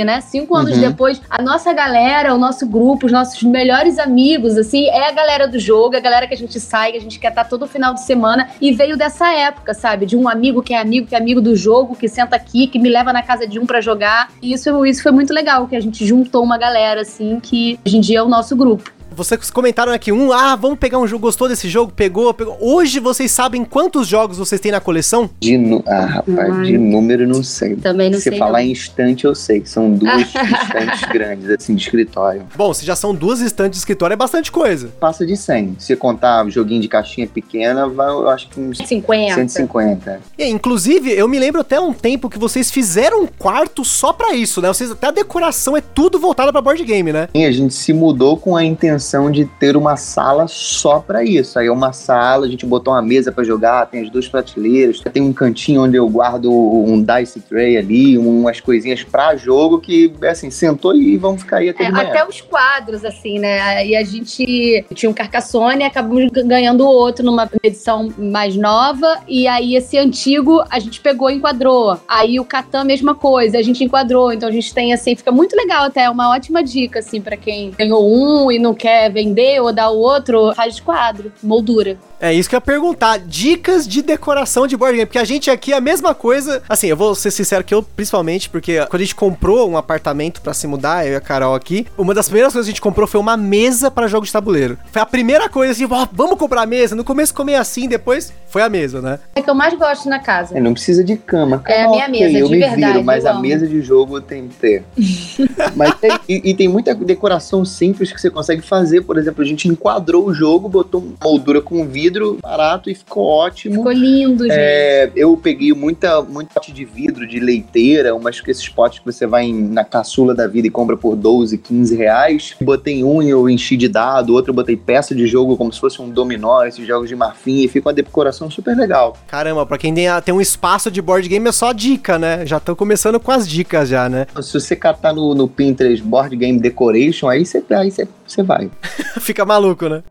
né? 0.04 0.22
Cinco 0.22 0.56
anos 0.56 0.76
Uhum. 0.76 0.82
depois, 0.82 1.22
a 1.30 1.42
nossa 1.42 1.72
galera, 1.74 2.34
o 2.34 2.38
nosso 2.38 2.68
grupo, 2.68 3.06
os 3.06 3.12
nossos 3.12 3.42
melhores 3.44 3.98
amigos, 3.98 4.58
assim, 4.58 4.88
é 4.88 5.08
a 5.08 5.12
galera 5.12 5.48
do 5.48 5.60
jogo, 5.60 5.96
é 5.96 5.98
a 5.98 6.02
galera 6.02 6.28
que 6.28 6.34
a 6.34 6.38
gente 6.38 6.60
sai, 6.60 6.92
que 6.92 6.98
a 6.98 7.02
gente 7.02 7.20
quer 7.20 7.30
estar 7.30 7.46
todo 7.46 7.66
final 7.68 7.94
de 7.94 8.02
semana. 8.02 8.50
E 8.60 8.72
veio 8.74 8.98
dessa 8.98 9.32
época, 9.34 9.74
sabe? 9.74 10.06
De 10.06 10.18
um 10.18 10.28
amigo 10.28 10.62
que 10.62 10.74
é 10.74 10.80
amigo, 10.80 11.08
que 11.08 11.16
é 11.16 11.18
amigo 11.18 11.42
do 11.42 11.56
jogo, 11.56 11.96
que 11.96 12.08
senta 12.08 12.36
aqui, 12.36 12.68
que 12.68 12.80
me 12.80 12.90
leva 12.90 13.14
na 13.14 13.22
casa 13.24 13.48
de 13.48 13.60
um 13.60 13.66
pra 13.66 13.80
jogar. 13.82 14.30
E 14.42 14.54
isso, 14.54 14.86
isso 14.86 15.02
foi 15.02 15.12
muito 15.12 15.34
legal, 15.34 15.68
que 15.68 15.76
a 15.76 15.82
gente 15.82 16.06
juntou 16.06 16.44
uma 16.44 16.58
galera, 16.58 17.02
assim, 17.02 17.40
que 17.40 17.80
hoje 17.86 17.98
em 17.98 18.02
dia 18.02 18.20
é 18.20 18.24
o 18.24 18.28
nosso 18.30 18.56
grupo. 18.56 18.92
Vocês 19.16 19.50
comentaram 19.52 19.92
aqui, 19.92 20.12
um, 20.12 20.32
ah, 20.32 20.56
vamos 20.56 20.80
pegar 20.80 20.98
um 21.00 21.08
jogo, 21.08 21.24
gostou 21.24 21.48
desse 21.48 21.70
jogo? 21.70 21.92
Pegou, 21.96 22.34
pegou. 22.34 22.58
Hoje 22.60 23.00
vocês 23.00 23.32
sabem 23.32 23.64
quantos 23.64 24.08
jogos 24.08 24.38
vocês 24.38 24.60
têm 24.60 24.72
na 24.72 24.80
coleção? 24.80 25.30
De 25.40 25.58
nu- 25.58 25.84
ah, 25.88 26.06
rapaz, 26.06 26.66
de 26.68 26.78
número 26.78 27.28
não 27.28 27.44
sei. 27.44 27.76
Também 27.76 28.10
não 28.10 28.18
Se 28.18 28.30
sei. 28.30 28.38
falar 28.40 28.60
não. 28.60 28.66
em 28.66 28.72
estante, 28.72 29.26
eu 29.26 29.36
sei. 29.36 29.64
São 29.66 29.92
duas 29.92 30.22
estantes 30.34 31.02
grandes, 31.12 31.50
assim, 31.50 31.76
de 31.76 31.84
escritório. 31.84 32.44
Bom, 32.56 32.74
se 32.74 32.86
já 32.86 32.96
são 32.96 33.14
duas 33.14 33.40
estantes 33.42 33.72
de 33.74 33.78
escritório, 33.80 34.14
é 34.14 34.18
bastante 34.18 34.52
coisa. 34.52 34.90
Passa 35.00 35.26
de 35.26 35.36
100. 35.38 35.76
Se 35.80 35.96
contar 35.96 36.48
joguinho 36.50 36.82
de 36.82 36.88
caixinha 36.88 37.28
pequena, 37.28 37.88
vai, 37.88 38.10
eu 38.10 38.30
acho 38.30 38.50
que 38.50 38.60
uns 38.60 38.78
50. 38.80 39.36
150. 39.36 40.22
E, 40.38 40.48
inclusive, 40.50 41.12
eu 41.12 41.28
me 41.28 41.38
lembro 41.38 41.62
até 41.62 41.80
um 41.80 41.94
tempo 41.94 42.30
que 42.30 42.40
vocês 42.40 42.72
fizeram 42.72 43.24
um 43.24 43.28
quarto 43.28 43.84
só 43.86 44.12
pra 44.14 44.34
isso, 44.34 44.62
né? 44.62 44.68
Vocês, 44.70 44.90
até 44.92 45.08
a 45.08 45.12
decoração 45.12 45.78
é 45.78 45.82
tudo 45.82 46.18
voltada 46.20 46.52
pra 46.52 46.62
board 46.62 46.84
game, 46.84 47.12
né? 47.14 47.28
E 47.34 47.46
a 47.46 47.52
gente 47.52 47.74
se 47.74 47.94
mudou 47.94 48.38
com 48.38 48.56
a 48.56 48.64
intenção 48.64 49.03
de 49.32 49.46
ter 49.46 49.78
uma 49.78 49.96
sala 49.96 50.48
só 50.48 51.00
pra 51.00 51.24
isso. 51.24 51.58
Aí 51.60 51.68
é 51.68 51.72
uma 51.72 51.94
sala, 51.94 52.46
a 52.46 52.50
gente 52.50 52.66
botou 52.66 52.94
uma 52.94 53.02
mesa 53.02 53.32
pra 53.32 53.44
jogar, 53.44 53.86
tem 53.86 54.02
as 54.02 54.10
duas 54.10 54.28
prateleiras, 54.28 55.00
tem 55.00 55.22
um 55.22 55.34
cantinho 55.34 55.84
onde 55.84 55.98
eu 55.98 56.08
guardo 56.10 56.52
um 56.52 57.04
dice 57.04 57.40
tray 57.42 57.78
ali, 57.78 58.18
umas 58.18 58.60
coisinhas 58.60 59.04
pra 59.04 59.36
jogo 59.36 59.80
que, 59.80 60.14
assim, 60.30 60.50
sentou 60.50 60.96
e 60.96 61.18
vamos 61.18 61.42
ficar 61.42 61.58
aí 61.58 61.70
até 61.70 61.84
É, 61.84 61.88
até 61.88 62.28
os 62.28 62.42
quadros, 62.42 63.04
assim, 63.06 63.40
né? 63.40 63.86
E 63.86 63.96
a 63.96 64.04
gente 64.04 64.86
tinha 64.94 65.10
um 65.10 65.14
Carcassonne 65.14 65.84
e 65.84 65.86
acabamos 65.86 66.30
ganhando 66.46 66.86
outro 66.86 67.26
numa 67.26 67.50
edição 67.62 68.10
mais 68.18 68.56
nova. 68.56 69.20
E 69.28 69.48
aí 69.48 69.76
esse 69.76 69.98
antigo 69.98 70.64
a 70.70 70.80
gente 70.80 71.02
pegou 71.02 71.30
e 71.30 71.36
enquadrou. 71.36 72.00
Aí 72.08 72.40
o 72.40 72.46
Catan, 72.46 72.84
mesma 72.84 73.16
coisa, 73.16 73.58
a 73.58 73.62
gente 73.62 73.84
enquadrou. 73.84 74.32
Então 74.32 74.50
a 74.50 74.52
gente 74.52 74.74
tem, 74.74 74.94
assim, 74.94 75.16
fica 75.16 75.32
muito 75.32 75.56
legal 75.56 75.84
até. 75.86 76.04
É 76.04 76.10
uma 76.10 76.30
ótima 76.30 76.64
dica, 76.64 77.00
assim, 77.00 77.22
pra 77.22 77.38
quem 77.38 77.72
ganhou 77.72 78.04
um 78.06 78.52
e 78.52 78.60
não 78.60 78.74
quer 78.74 78.93
vender 79.10 79.60
ou 79.60 79.74
dar 79.74 79.90
o 79.90 79.98
outro, 79.98 80.54
faz 80.56 80.76
de 80.76 80.82
quadro, 80.82 81.32
moldura. 81.42 81.98
É 82.24 82.34
isso 82.34 82.48
que 82.48 82.56
eu 82.56 82.58
ia 82.58 82.62
perguntar. 82.62 83.20
Dicas 83.20 83.86
de 83.86 84.02
decoração 84.02 84.66
de 84.66 84.78
board 84.78 84.96
game. 84.96 85.06
Porque 85.06 85.20
a 85.20 85.26
gente 85.26 85.52
aqui 85.52 85.74
é 85.74 85.76
a 85.76 85.82
mesma 85.82 86.16
coisa. 86.16 86.64
Assim, 86.70 86.88
eu 86.88 86.96
vou 86.96 87.14
ser 87.14 87.32
sincero 87.32 87.66
que 87.66 87.76
eu, 87.76 87.84
principalmente, 87.84 88.50
porque 88.50 88.78
quando 88.86 89.02
a 89.02 89.04
gente 89.04 89.14
comprou 89.14 89.70
um 89.70 89.76
apartamento 89.76 90.40
pra 90.42 90.54
se 90.54 90.66
mudar, 90.66 91.06
eu 91.06 91.12
e 91.12 91.16
a 91.18 91.20
Carol 91.20 91.54
aqui, 91.54 91.86
uma 91.98 92.14
das 92.14 92.30
primeiras 92.30 92.54
coisas 92.54 92.66
que 92.66 92.72
a 92.72 92.74
gente 92.76 92.82
comprou 92.82 93.06
foi 93.10 93.20
uma 93.20 93.36
mesa 93.36 93.92
pra 93.92 94.08
jogo 94.08 94.26
de 94.26 94.32
tabuleiro. 94.32 94.78
Foi 94.90 95.02
a 95.02 95.06
primeira 95.06 95.50
coisa 95.50 95.74
assim, 95.74 95.86
ó, 95.92 96.08
vamos 96.14 96.38
comprar 96.40 96.62
a 96.62 96.66
mesa. 96.66 96.96
No 96.96 97.04
começo 97.04 97.34
comer 97.34 97.56
assim, 97.56 97.90
depois 97.90 98.32
foi 98.48 98.62
a 98.62 98.70
mesa, 98.70 99.02
né? 99.02 99.20
É 99.36 99.42
que 99.42 99.50
eu 99.50 99.56
mais 99.56 99.74
gosto 99.74 100.08
na 100.08 100.20
casa. 100.20 100.58
É, 100.58 100.62
não 100.62 100.72
precisa 100.72 101.04
de 101.04 101.18
cama. 101.18 101.62
É 101.68 101.84
a 101.84 101.90
minha 101.90 102.08
mesa, 102.08 102.38
eu 102.38 102.48
de 102.48 102.54
me 102.54 102.60
verdade, 102.60 102.86
viro, 102.94 103.04
mas 103.04 103.26
eu 103.26 103.32
a 103.32 103.34
amo. 103.34 103.42
mesa 103.42 103.68
de 103.68 103.82
jogo 103.82 104.22
tem 104.22 104.48
que 104.48 104.56
ter. 104.56 104.84
mas 105.76 105.94
tem- 105.96 106.20
e, 106.30 106.52
e 106.52 106.54
tem 106.54 106.70
muita 106.70 106.96
decoração 106.96 107.66
simples 107.66 108.14
que 108.14 108.22
você 108.22 108.30
consegue 108.30 108.62
fazer. 108.62 109.02
Por 109.02 109.18
exemplo, 109.18 109.44
a 109.44 109.46
gente 109.46 109.68
enquadrou 109.68 110.26
o 110.26 110.34
jogo, 110.34 110.70
botou 110.70 111.02
uma 111.02 111.16
moldura 111.22 111.60
com 111.60 111.86
vidro 111.86 112.13
barato 112.42 112.90
e 112.90 112.96
ficou 112.96 113.26
ótimo. 113.26 113.76
Ficou 113.76 113.92
lindo, 113.92 114.44
gente. 114.44 114.54
É, 114.56 115.12
eu 115.16 115.36
peguei 115.38 115.74
muita, 115.74 116.22
muito 116.22 116.54
pote 116.54 116.72
de 116.72 116.86
vidro, 116.86 117.28
de 117.28 117.40
leiteira, 117.40 118.16
umas 118.16 118.40
que 118.42 118.52
esses 118.52 118.68
potes 118.70 119.00
que 119.00 119.06
você 119.06 119.26
vai 119.26 119.46
em- 119.46 119.68
na 119.70 119.84
caçula 119.84 120.34
da 120.34 120.48
vida 120.48 120.68
e 120.68 120.72
compra 120.72 120.96
por 120.98 121.16
12, 121.16 121.58
15 121.58 121.96
reais. 121.96 122.56
Botei 122.62 123.04
um 123.04 123.22
e 123.22 123.30
eu 123.30 123.50
enchi 123.50 123.76
de 123.78 123.88
dado, 123.88 124.34
outro 124.34 124.52
eu 124.52 124.56
botei 124.56 124.76
peça 124.76 125.14
de 125.16 125.26
jogo 125.28 125.56
como 125.58 125.72
se 125.72 125.80
fosse 125.80 126.02
um 126.02 126.10
dominó, 126.10 126.64
esses 126.64 126.86
jogos 126.86 127.08
de 127.10 127.16
marfim, 127.16 127.64
e 127.64 127.68
fica 127.68 127.88
uma 127.90 127.94
decoração 127.94 128.50
super 128.50 128.76
legal. 128.76 129.16
Caramba, 129.28 129.66
pra 129.66 129.78
quem 129.78 129.94
tem, 129.94 130.08
a- 130.08 130.22
tem 130.22 130.34
um 130.34 130.42
espaço 130.42 130.90
de 130.92 131.02
board 131.02 131.28
game 131.28 131.48
é 131.48 131.52
só 131.52 131.72
dica, 131.72 132.18
né? 132.20 132.46
Já 132.46 132.60
tô 132.60 132.76
começando 132.76 133.20
com 133.20 133.32
as 133.32 133.48
dicas 133.48 133.90
já, 133.90 134.08
né? 134.10 134.28
Se 134.42 134.54
você 134.54 134.76
catar 134.76 135.14
no, 135.14 135.34
no 135.34 135.48
Pinterest 135.48 136.04
Board 136.04 136.36
Game 136.36 136.60
Decoration, 136.60 137.28
aí 137.30 137.46
você 137.46 137.64
aí 137.72 137.92
você- 137.92 138.08
você 138.34 138.44
vai. 138.44 138.70
Fica 139.22 139.46
maluco, 139.46 139.88
né? 139.88 140.04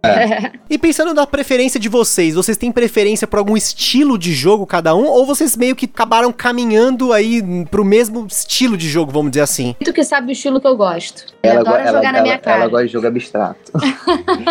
E 0.71 0.79
pensando 0.79 1.13
na 1.15 1.27
preferência 1.27 1.79
de 1.79 1.89
vocês, 1.89 2.35
vocês 2.35 2.57
têm 2.57 2.73
preferência 2.73 3.27
por 3.27 3.39
algum 3.39 3.57
estilo 3.57 4.19
de 4.19 4.33
jogo 4.33 4.67
cada 4.67 4.95
um? 4.95 5.07
Ou 5.07 5.27
vocês 5.27 5.57
meio 5.57 5.75
que 5.77 5.87
acabaram 5.87 6.33
caminhando 6.33 7.13
aí 7.13 7.43
pro 7.71 7.85
mesmo 7.85 8.27
estilo 8.27 8.77
de 8.77 8.89
jogo, 8.89 9.13
vamos 9.13 9.31
dizer 9.33 9.43
assim? 9.43 9.75
Tu 9.85 9.93
que 9.93 10.05
sabe 10.05 10.29
o 10.29 10.33
estilo 10.33 10.61
que 10.61 10.67
eu 10.67 10.77
gosto. 10.77 11.25
Eu 11.43 11.51
Ela, 11.51 11.61
adoro 11.61 11.77
go- 11.83 11.89
ela, 11.89 11.97
jogar 11.99 12.13
na 12.13 12.19
ela- 12.19 12.23
minha 12.23 12.39
cara. 12.39 12.61
ela 12.63 12.69
gosta 12.69 12.87
de 12.87 12.93
jogo 12.93 13.07
abstrato. 13.07 13.73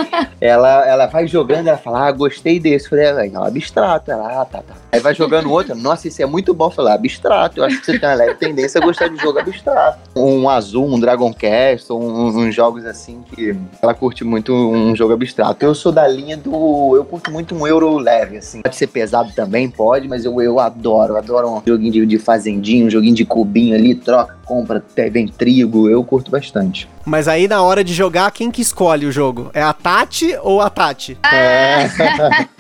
ela, 0.40 0.88
ela 0.88 1.06
vai 1.08 1.28
jogando, 1.28 1.68
ela 1.68 1.78
fala, 1.78 2.08
ah, 2.08 2.12
gostei 2.12 2.60
desse. 2.60 2.86
Eu 2.86 2.90
falei, 2.90 3.08
"Ah, 3.08 3.32
não, 3.32 3.44
abstrato. 3.44 4.12
Ela, 4.12 4.42
ah, 4.42 4.46
tá, 4.46 4.60
tá. 4.62 4.74
Aí 4.92 5.00
vai 5.00 5.14
jogando 5.14 5.50
outro, 5.52 5.76
nossa, 5.76 6.08
esse 6.08 6.22
é 6.22 6.26
muito 6.26 6.54
bom. 6.54 6.66
Eu 6.68 6.72
falei, 6.72 6.94
abstrato. 6.94 7.60
Eu 7.60 7.64
acho 7.66 7.80
que 7.80 7.86
você 7.86 8.00
tem 8.00 8.10
uma 8.10 8.16
leve 8.16 8.36
tendência 8.36 8.82
a 8.82 8.86
gostar 8.86 9.08
de 9.08 9.18
jogo 9.22 9.40
abstrato. 9.40 10.00
Um 10.16 10.50
azul, 10.50 10.86
um 10.86 11.00
Dragon 11.00 11.34
Quest, 11.34 11.90
um- 11.90 12.28
uns 12.28 12.54
jogos 12.54 12.86
assim 12.86 13.24
que 13.34 13.56
ela 13.82 13.94
curte 13.94 14.24
muito 14.24 14.54
um 14.54 14.96
jogo 14.96 15.14
abstrato. 15.14 15.66
Eu 15.66 15.74
sou 15.74 15.92
da 15.92 16.08
linha 16.08 16.38
do. 16.38 16.96
Eu 16.96 17.06
curto 17.06 17.32
muito 17.32 17.56
um 17.56 17.66
euro 17.66 17.98
leve, 17.98 18.38
assim. 18.38 18.62
Pode 18.62 18.76
ser 18.76 18.88
pesado 18.88 19.32
também, 19.34 19.70
pode, 19.70 20.08
mas 20.08 20.26
eu, 20.26 20.42
eu 20.42 20.60
adoro. 20.60 21.18
Adoro 21.18 21.58
um 21.58 21.62
joguinho 21.66 21.92
de, 21.92 22.06
de 22.06 22.20
fazendinho, 22.20 22.88
um 22.88 22.90
joguinho 22.90 23.16
de 23.16 23.26
cubinho 23.26 23.76
ali, 23.76 23.96
troca, 23.96 24.38
compra, 24.52 24.80
até 24.80 25.10
vem 25.10 25.28
trigo. 25.30 25.90
Eu 25.90 26.04
curto 26.04 26.30
bastante. 26.30 26.90
Mas 27.06 27.28
aí 27.28 27.48
na 27.48 27.64
hora 27.64 27.84
de 27.86 27.94
jogar, 27.94 28.30
quem 28.32 28.52
que 28.52 28.62
escolhe 28.62 29.06
o 29.06 29.12
jogo? 29.12 29.50
É 29.54 29.62
a 29.62 29.72
Tati 29.74 30.36
ou 30.44 30.60
a 30.60 30.70
Tati? 30.70 31.18
É. 31.24 31.88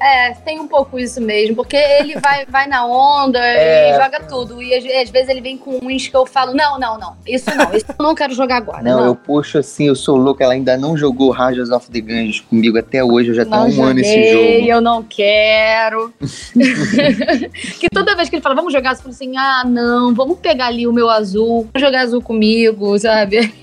É, 0.00 0.30
tem 0.44 0.60
um 0.60 0.68
pouco 0.68 0.96
isso 0.98 1.20
mesmo, 1.20 1.56
porque 1.56 1.76
ele 1.76 2.18
vai, 2.20 2.46
vai 2.46 2.68
na 2.68 2.86
onda 2.86 3.38
É. 3.40 3.90
e 3.90 3.96
joga 4.02 4.20
tudo. 4.20 4.62
E 4.62 4.72
às, 4.72 4.84
às 5.02 5.10
vezes 5.10 5.28
ele 5.28 5.40
vem 5.40 5.58
com 5.58 5.78
uns 5.82 6.06
que 6.06 6.16
eu 6.16 6.24
falo: 6.24 6.54
não, 6.54 6.78
não, 6.78 6.96
não, 6.98 7.16
isso 7.26 7.50
não, 7.56 7.72
isso 7.74 7.86
eu 7.88 8.02
não 8.04 8.14
quero 8.14 8.32
jogar 8.32 8.58
agora. 8.58 8.80
Não, 8.82 9.00
Não, 9.00 9.06
eu 9.06 9.14
puxo 9.16 9.58
assim, 9.58 9.88
eu 9.88 9.96
sou 9.96 10.16
louco. 10.16 10.40
Ela 10.42 10.52
ainda 10.52 10.76
não 10.76 10.96
jogou 10.96 11.30
Rajas 11.30 11.70
of 11.70 11.90
the 11.90 12.00
Ganges 12.00 12.40
comigo 12.40 12.78
até 12.78 13.02
hoje. 13.02 13.30
Eu 13.30 13.34
já 13.34 13.44
não 13.44 13.66
tenho 13.68 13.80
um 13.80 13.84
ano 13.84 13.98
esse 14.00 14.14
joguei, 14.14 14.58
jogo. 14.60 14.70
eu 14.70 14.80
não 14.80 15.02
quero. 15.02 16.12
que 17.80 17.88
toda 17.92 18.14
vez 18.14 18.28
que 18.28 18.36
ele 18.36 18.42
fala, 18.42 18.54
vamos 18.54 18.72
jogar, 18.72 18.92
eu 18.92 18.96
falo 18.96 19.10
assim: 19.10 19.36
ah, 19.36 19.64
não, 19.66 20.14
vamos 20.14 20.38
pegar 20.38 20.67
ali 20.68 20.86
o 20.86 20.92
meu 20.92 21.08
azul, 21.10 21.66
jogar 21.76 22.02
azul 22.02 22.22
comigo, 22.22 22.98
sabe? 22.98 23.52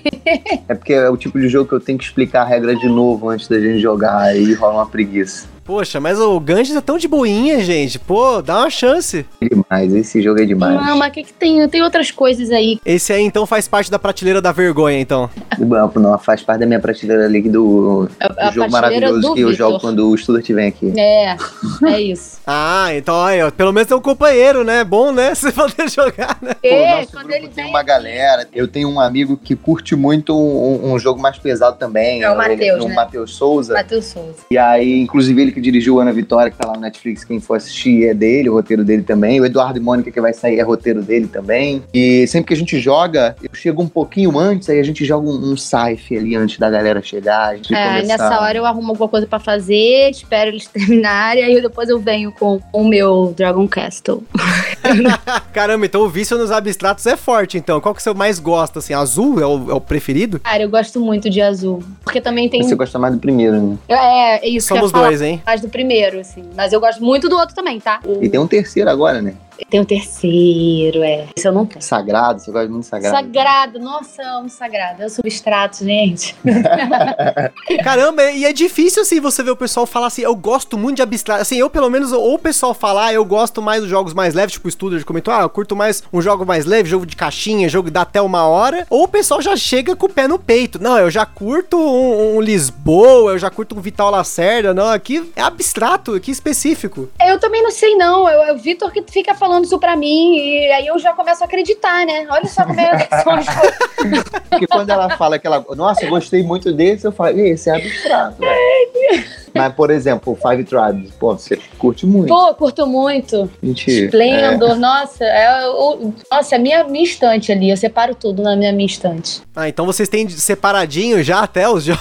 É 0.68 0.74
porque 0.74 0.92
é 0.92 1.08
o 1.08 1.16
tipo 1.16 1.38
de 1.38 1.48
jogo 1.48 1.68
que 1.68 1.74
eu 1.76 1.80
tenho 1.80 1.96
que 1.96 2.04
explicar 2.04 2.42
a 2.42 2.44
regra 2.44 2.74
de 2.74 2.88
novo 2.88 3.28
antes 3.28 3.46
da 3.46 3.60
gente 3.60 3.78
jogar. 3.78 4.18
Aí 4.18 4.54
rola 4.54 4.74
uma 4.74 4.86
preguiça. 4.86 5.46
Poxa, 5.66 5.98
mas 5.98 6.20
o 6.20 6.38
Ganges 6.38 6.76
é 6.76 6.80
tão 6.80 6.96
de 6.96 7.08
boinha, 7.08 7.58
gente. 7.60 7.98
Pô, 7.98 8.40
dá 8.40 8.60
uma 8.60 8.70
chance. 8.70 9.26
É 9.40 9.46
demais, 9.48 9.92
esse 9.94 10.22
jogo 10.22 10.40
é 10.40 10.44
demais. 10.44 10.74
Não, 10.80 10.96
mas 10.96 11.10
o 11.10 11.12
que, 11.12 11.24
que 11.24 11.32
tem? 11.32 11.68
Tem 11.68 11.82
outras 11.82 12.10
coisas 12.10 12.50
aí. 12.50 12.78
Esse 12.86 13.12
aí 13.12 13.22
então 13.22 13.44
faz 13.46 13.66
parte 13.66 13.90
da 13.90 13.98
prateleira 13.98 14.40
da 14.40 14.52
vergonha, 14.52 15.00
então. 15.00 15.28
Não, 15.58 15.90
não, 15.96 16.18
faz 16.18 16.42
parte 16.42 16.60
da 16.60 16.66
minha 16.66 16.78
prateleira 16.80 17.24
ali 17.24 17.42
do, 17.42 18.08
A, 18.20 18.28
do 18.28 18.40
a 18.40 18.50
jogo 18.52 18.70
maravilhoso 18.70 19.20
do 19.20 19.34
que 19.34 19.40
eu 19.40 19.52
jogo 19.52 19.80
quando 19.80 20.08
o 20.08 20.16
Studart 20.16 20.46
vem 20.48 20.68
aqui. 20.68 20.92
É, 20.96 21.36
é 21.84 22.00
isso. 22.00 22.36
Ah, 22.48 22.94
então 22.94 23.20
aí, 23.24 23.42
ó, 23.42 23.50
pelo 23.50 23.72
menos 23.72 23.88
tem 23.88 23.96
um 23.96 24.00
companheiro, 24.00 24.62
né? 24.62 24.84
Bom, 24.84 25.10
né? 25.10 25.34
Você 25.34 25.50
poder 25.50 25.90
jogar, 25.90 26.38
né? 26.40 26.54
Pô, 26.54 26.60
É, 26.62 27.00
nosso 27.00 27.10
quando 27.10 27.24
grupo 27.26 27.34
ele 27.38 27.48
tem 27.48 27.64
vem 27.64 27.72
uma 27.72 27.82
galera. 27.82 28.46
Eu 28.54 28.68
tenho 28.68 28.88
um 28.88 29.00
amigo 29.00 29.36
que 29.36 29.56
curte 29.56 29.96
muito 29.96 30.32
um, 30.32 30.92
um 30.92 30.96
jogo 30.98 31.20
mais 31.20 31.36
pesado 31.38 31.76
também. 31.76 32.22
É 32.22 32.30
o 32.30 32.40
Ele- 32.40 32.48
Matheus, 32.50 32.84
o 32.84 32.88
né? 32.88 32.94
Matheus 32.94 33.34
Souza. 33.34 33.74
Matheus 33.74 34.04
Souza. 34.04 34.36
E 34.48 34.56
aí, 34.56 35.00
inclusive, 35.00 35.42
ele 35.42 35.50
que 35.56 35.60
dirigiu 35.62 35.98
Ana 35.98 36.12
Vitória, 36.12 36.50
que 36.50 36.58
tá 36.58 36.66
lá 36.66 36.74
no 36.74 36.80
Netflix, 36.80 37.24
quem 37.24 37.40
for 37.40 37.54
assistir 37.54 38.04
é 38.04 38.12
dele, 38.12 38.50
o 38.50 38.52
roteiro 38.52 38.84
dele 38.84 39.02
também. 39.02 39.40
O 39.40 39.46
Eduardo 39.46 39.78
e 39.78 39.82
Mônica, 39.82 40.10
que 40.10 40.20
vai 40.20 40.34
sair, 40.34 40.58
é 40.58 40.62
roteiro 40.62 41.02
dele 41.02 41.26
também. 41.26 41.82
E 41.94 42.26
sempre 42.26 42.48
que 42.48 42.54
a 42.54 42.56
gente 42.56 42.78
joga, 42.78 43.34
eu 43.42 43.48
chego 43.54 43.82
um 43.82 43.88
pouquinho 43.88 44.38
antes, 44.38 44.68
aí 44.68 44.78
a 44.78 44.82
gente 44.82 45.02
joga 45.04 45.26
um, 45.26 45.52
um 45.52 45.56
sci 45.56 45.98
ali 46.10 46.36
antes 46.36 46.58
da 46.58 46.68
galera 46.68 47.00
chegar. 47.00 47.48
A 47.48 47.56
gente 47.56 47.74
É, 47.74 47.86
começar. 47.86 48.06
nessa 48.06 48.40
hora 48.40 48.58
eu 48.58 48.66
arrumo 48.66 48.90
alguma 48.90 49.08
coisa 49.08 49.26
pra 49.26 49.38
fazer, 49.38 50.10
espero 50.10 50.50
eles 50.50 50.66
terminarem, 50.68 51.42
aí 51.42 51.62
depois 51.62 51.88
eu 51.88 51.98
venho 51.98 52.30
com 52.32 52.60
o 52.70 52.84
meu 52.84 53.32
Dragon 53.34 53.66
Castle. 53.66 54.22
Caramba, 55.52 55.86
então 55.86 56.02
o 56.02 56.08
vício 56.08 56.36
nos 56.36 56.50
abstratos 56.50 57.06
é 57.06 57.16
forte, 57.16 57.56
então. 57.58 57.80
Qual 57.80 57.94
que 57.94 58.02
você 58.02 58.12
mais 58.12 58.38
gosta, 58.38 58.78
assim? 58.78 58.94
Azul 58.94 59.40
é 59.40 59.46
o, 59.46 59.70
é 59.70 59.74
o 59.74 59.80
preferido? 59.80 60.40
Cara, 60.40 60.62
eu 60.62 60.68
gosto 60.68 61.00
muito 61.00 61.28
de 61.30 61.40
azul. 61.40 61.82
Porque 62.04 62.20
também 62.20 62.48
tem. 62.48 62.62
Você 62.62 62.74
gosta 62.74 62.98
mais 62.98 63.14
do 63.14 63.20
primeiro, 63.20 63.60
né? 63.60 63.78
É, 63.88 64.46
é 64.46 64.48
isso 64.48 64.68
Somos 64.68 64.90
que 64.90 64.96
eu 64.96 65.00
ia 65.00 65.04
falar, 65.04 65.06
dois, 65.08 65.22
hein? 65.22 65.42
Mais 65.46 65.60
do 65.60 65.68
primeiro, 65.68 66.18
assim. 66.18 66.42
Mas 66.56 66.72
eu 66.72 66.80
gosto 66.80 67.02
muito 67.02 67.28
do 67.28 67.36
outro 67.36 67.54
também, 67.54 67.78
tá? 67.78 68.00
E 68.20 68.28
tem 68.28 68.40
um 68.40 68.48
terceiro 68.48 68.90
agora, 68.90 69.22
né? 69.22 69.34
Tem 69.70 69.80
o 69.80 69.84
terceiro, 69.84 71.02
é. 71.02 71.26
Esse 71.36 71.48
eu 71.48 71.52
não 71.52 71.66
tenho. 71.66 71.82
Sagrado, 71.82 72.40
você 72.40 72.50
gosta 72.50 72.68
muito 72.68 72.82
de 72.82 72.88
sagrado. 72.88 73.16
Sagrado, 73.16 73.78
nossa, 73.78 74.22
eu 74.22 74.38
amo 74.38 74.48
sagrado. 74.48 75.02
É 75.02 75.06
o 75.06 75.10
substrato, 75.10 75.84
gente. 75.84 76.36
Caramba, 77.82 78.30
e 78.30 78.44
é 78.44 78.52
difícil, 78.52 79.02
assim, 79.02 79.20
você 79.20 79.42
ver 79.42 79.50
o 79.50 79.56
pessoal 79.56 79.86
falar 79.86 80.08
assim, 80.08 80.22
eu 80.22 80.34
gosto 80.34 80.78
muito 80.78 80.96
de 80.96 81.02
abstrato. 81.02 81.42
Assim, 81.42 81.56
eu, 81.56 81.70
pelo 81.70 81.90
menos, 81.90 82.12
ou 82.12 82.34
o 82.34 82.38
pessoal 82.38 82.74
falar, 82.74 83.12
eu 83.12 83.24
gosto 83.24 83.60
mais 83.62 83.80
dos 83.80 83.90
jogos 83.90 84.14
mais 84.14 84.34
leves, 84.34 84.52
tipo 84.52 84.68
o 84.68 84.70
Studer 84.70 85.04
comentou, 85.04 85.32
ah, 85.32 85.42
eu 85.42 85.50
curto 85.50 85.74
mais 85.74 86.02
um 86.12 86.20
jogo 86.20 86.44
mais 86.44 86.64
leve, 86.64 86.88
jogo 86.88 87.06
de 87.06 87.16
caixinha, 87.16 87.68
jogo 87.68 87.86
que 87.86 87.92
dá 87.92 88.02
até 88.02 88.20
uma 88.20 88.46
hora. 88.46 88.86
Ou 88.90 89.04
o 89.04 89.08
pessoal 89.08 89.40
já 89.40 89.56
chega 89.56 89.96
com 89.96 90.06
o 90.06 90.12
pé 90.12 90.28
no 90.28 90.38
peito. 90.38 90.80
Não, 90.80 90.98
eu 90.98 91.10
já 91.10 91.24
curto 91.24 91.76
um, 91.76 92.36
um 92.36 92.40
Lisboa, 92.40 93.32
eu 93.32 93.38
já 93.38 93.50
curto 93.50 93.76
um 93.76 93.80
Vital 93.80 94.10
Lacerda. 94.10 94.74
Não, 94.74 94.88
aqui 94.88 95.30
é 95.34 95.42
abstrato, 95.42 96.14
aqui 96.14 96.30
específico. 96.30 97.08
Eu 97.24 97.38
também 97.40 97.62
não 97.62 97.70
sei, 97.70 97.94
não. 97.94 98.28
Eu, 98.28 98.42
é 98.42 98.52
o 98.52 98.58
Vitor 98.58 98.90
que 98.92 99.02
fica 99.08 99.34
falando 99.34 99.45
isso 99.62 99.78
pra 99.78 99.96
mim. 99.96 100.36
E 100.36 100.70
aí 100.72 100.86
eu 100.86 100.98
já 100.98 101.12
começo 101.12 101.42
a 101.42 101.46
acreditar, 101.46 102.04
né? 102.06 102.26
Olha 102.30 102.46
só 102.46 102.64
como 102.64 102.80
é 102.80 103.06
coisas. 103.22 103.46
Porque 104.50 104.66
quando 104.66 104.90
ela 104.90 105.10
fala 105.16 105.38
que 105.38 105.46
ela, 105.46 105.64
nossa, 105.76 106.04
eu 106.04 106.10
gostei 106.10 106.42
muito 106.42 106.72
desse, 106.72 107.06
eu 107.06 107.12
falo, 107.12 107.38
"Ih, 107.38 107.50
esse 107.50 107.68
é 107.70 107.76
abstrato. 107.76 108.36
velho." 108.38 109.24
Mas, 109.56 109.72
por 109.72 109.90
exemplo, 109.90 110.34
o 110.34 110.36
Five 110.36 110.64
Tribes, 110.64 111.10
pô, 111.12 111.32
você 111.32 111.58
curte 111.78 112.06
muito. 112.06 112.28
Pô, 112.28 112.54
curto 112.54 112.86
muito. 112.86 113.50
Gente, 113.62 113.90
Splendor, 114.04 114.76
nossa, 114.76 115.24
é 115.24 115.66
o, 115.68 116.12
nossa, 116.30 116.54
é 116.54 116.58
a 116.58 116.60
minha, 116.60 116.84
minha 116.84 117.04
estante 117.04 117.50
ali. 117.50 117.70
Eu 117.70 117.76
separo 117.76 118.14
tudo 118.14 118.42
na 118.42 118.54
minha, 118.54 118.70
minha 118.72 118.86
estante. 118.86 119.40
Ah, 119.54 119.66
então 119.68 119.86
vocês 119.86 120.08
têm 120.10 120.28
separadinho 120.28 121.22
já 121.22 121.40
até 121.40 121.66
os 121.68 121.84
jogos? 121.86 122.00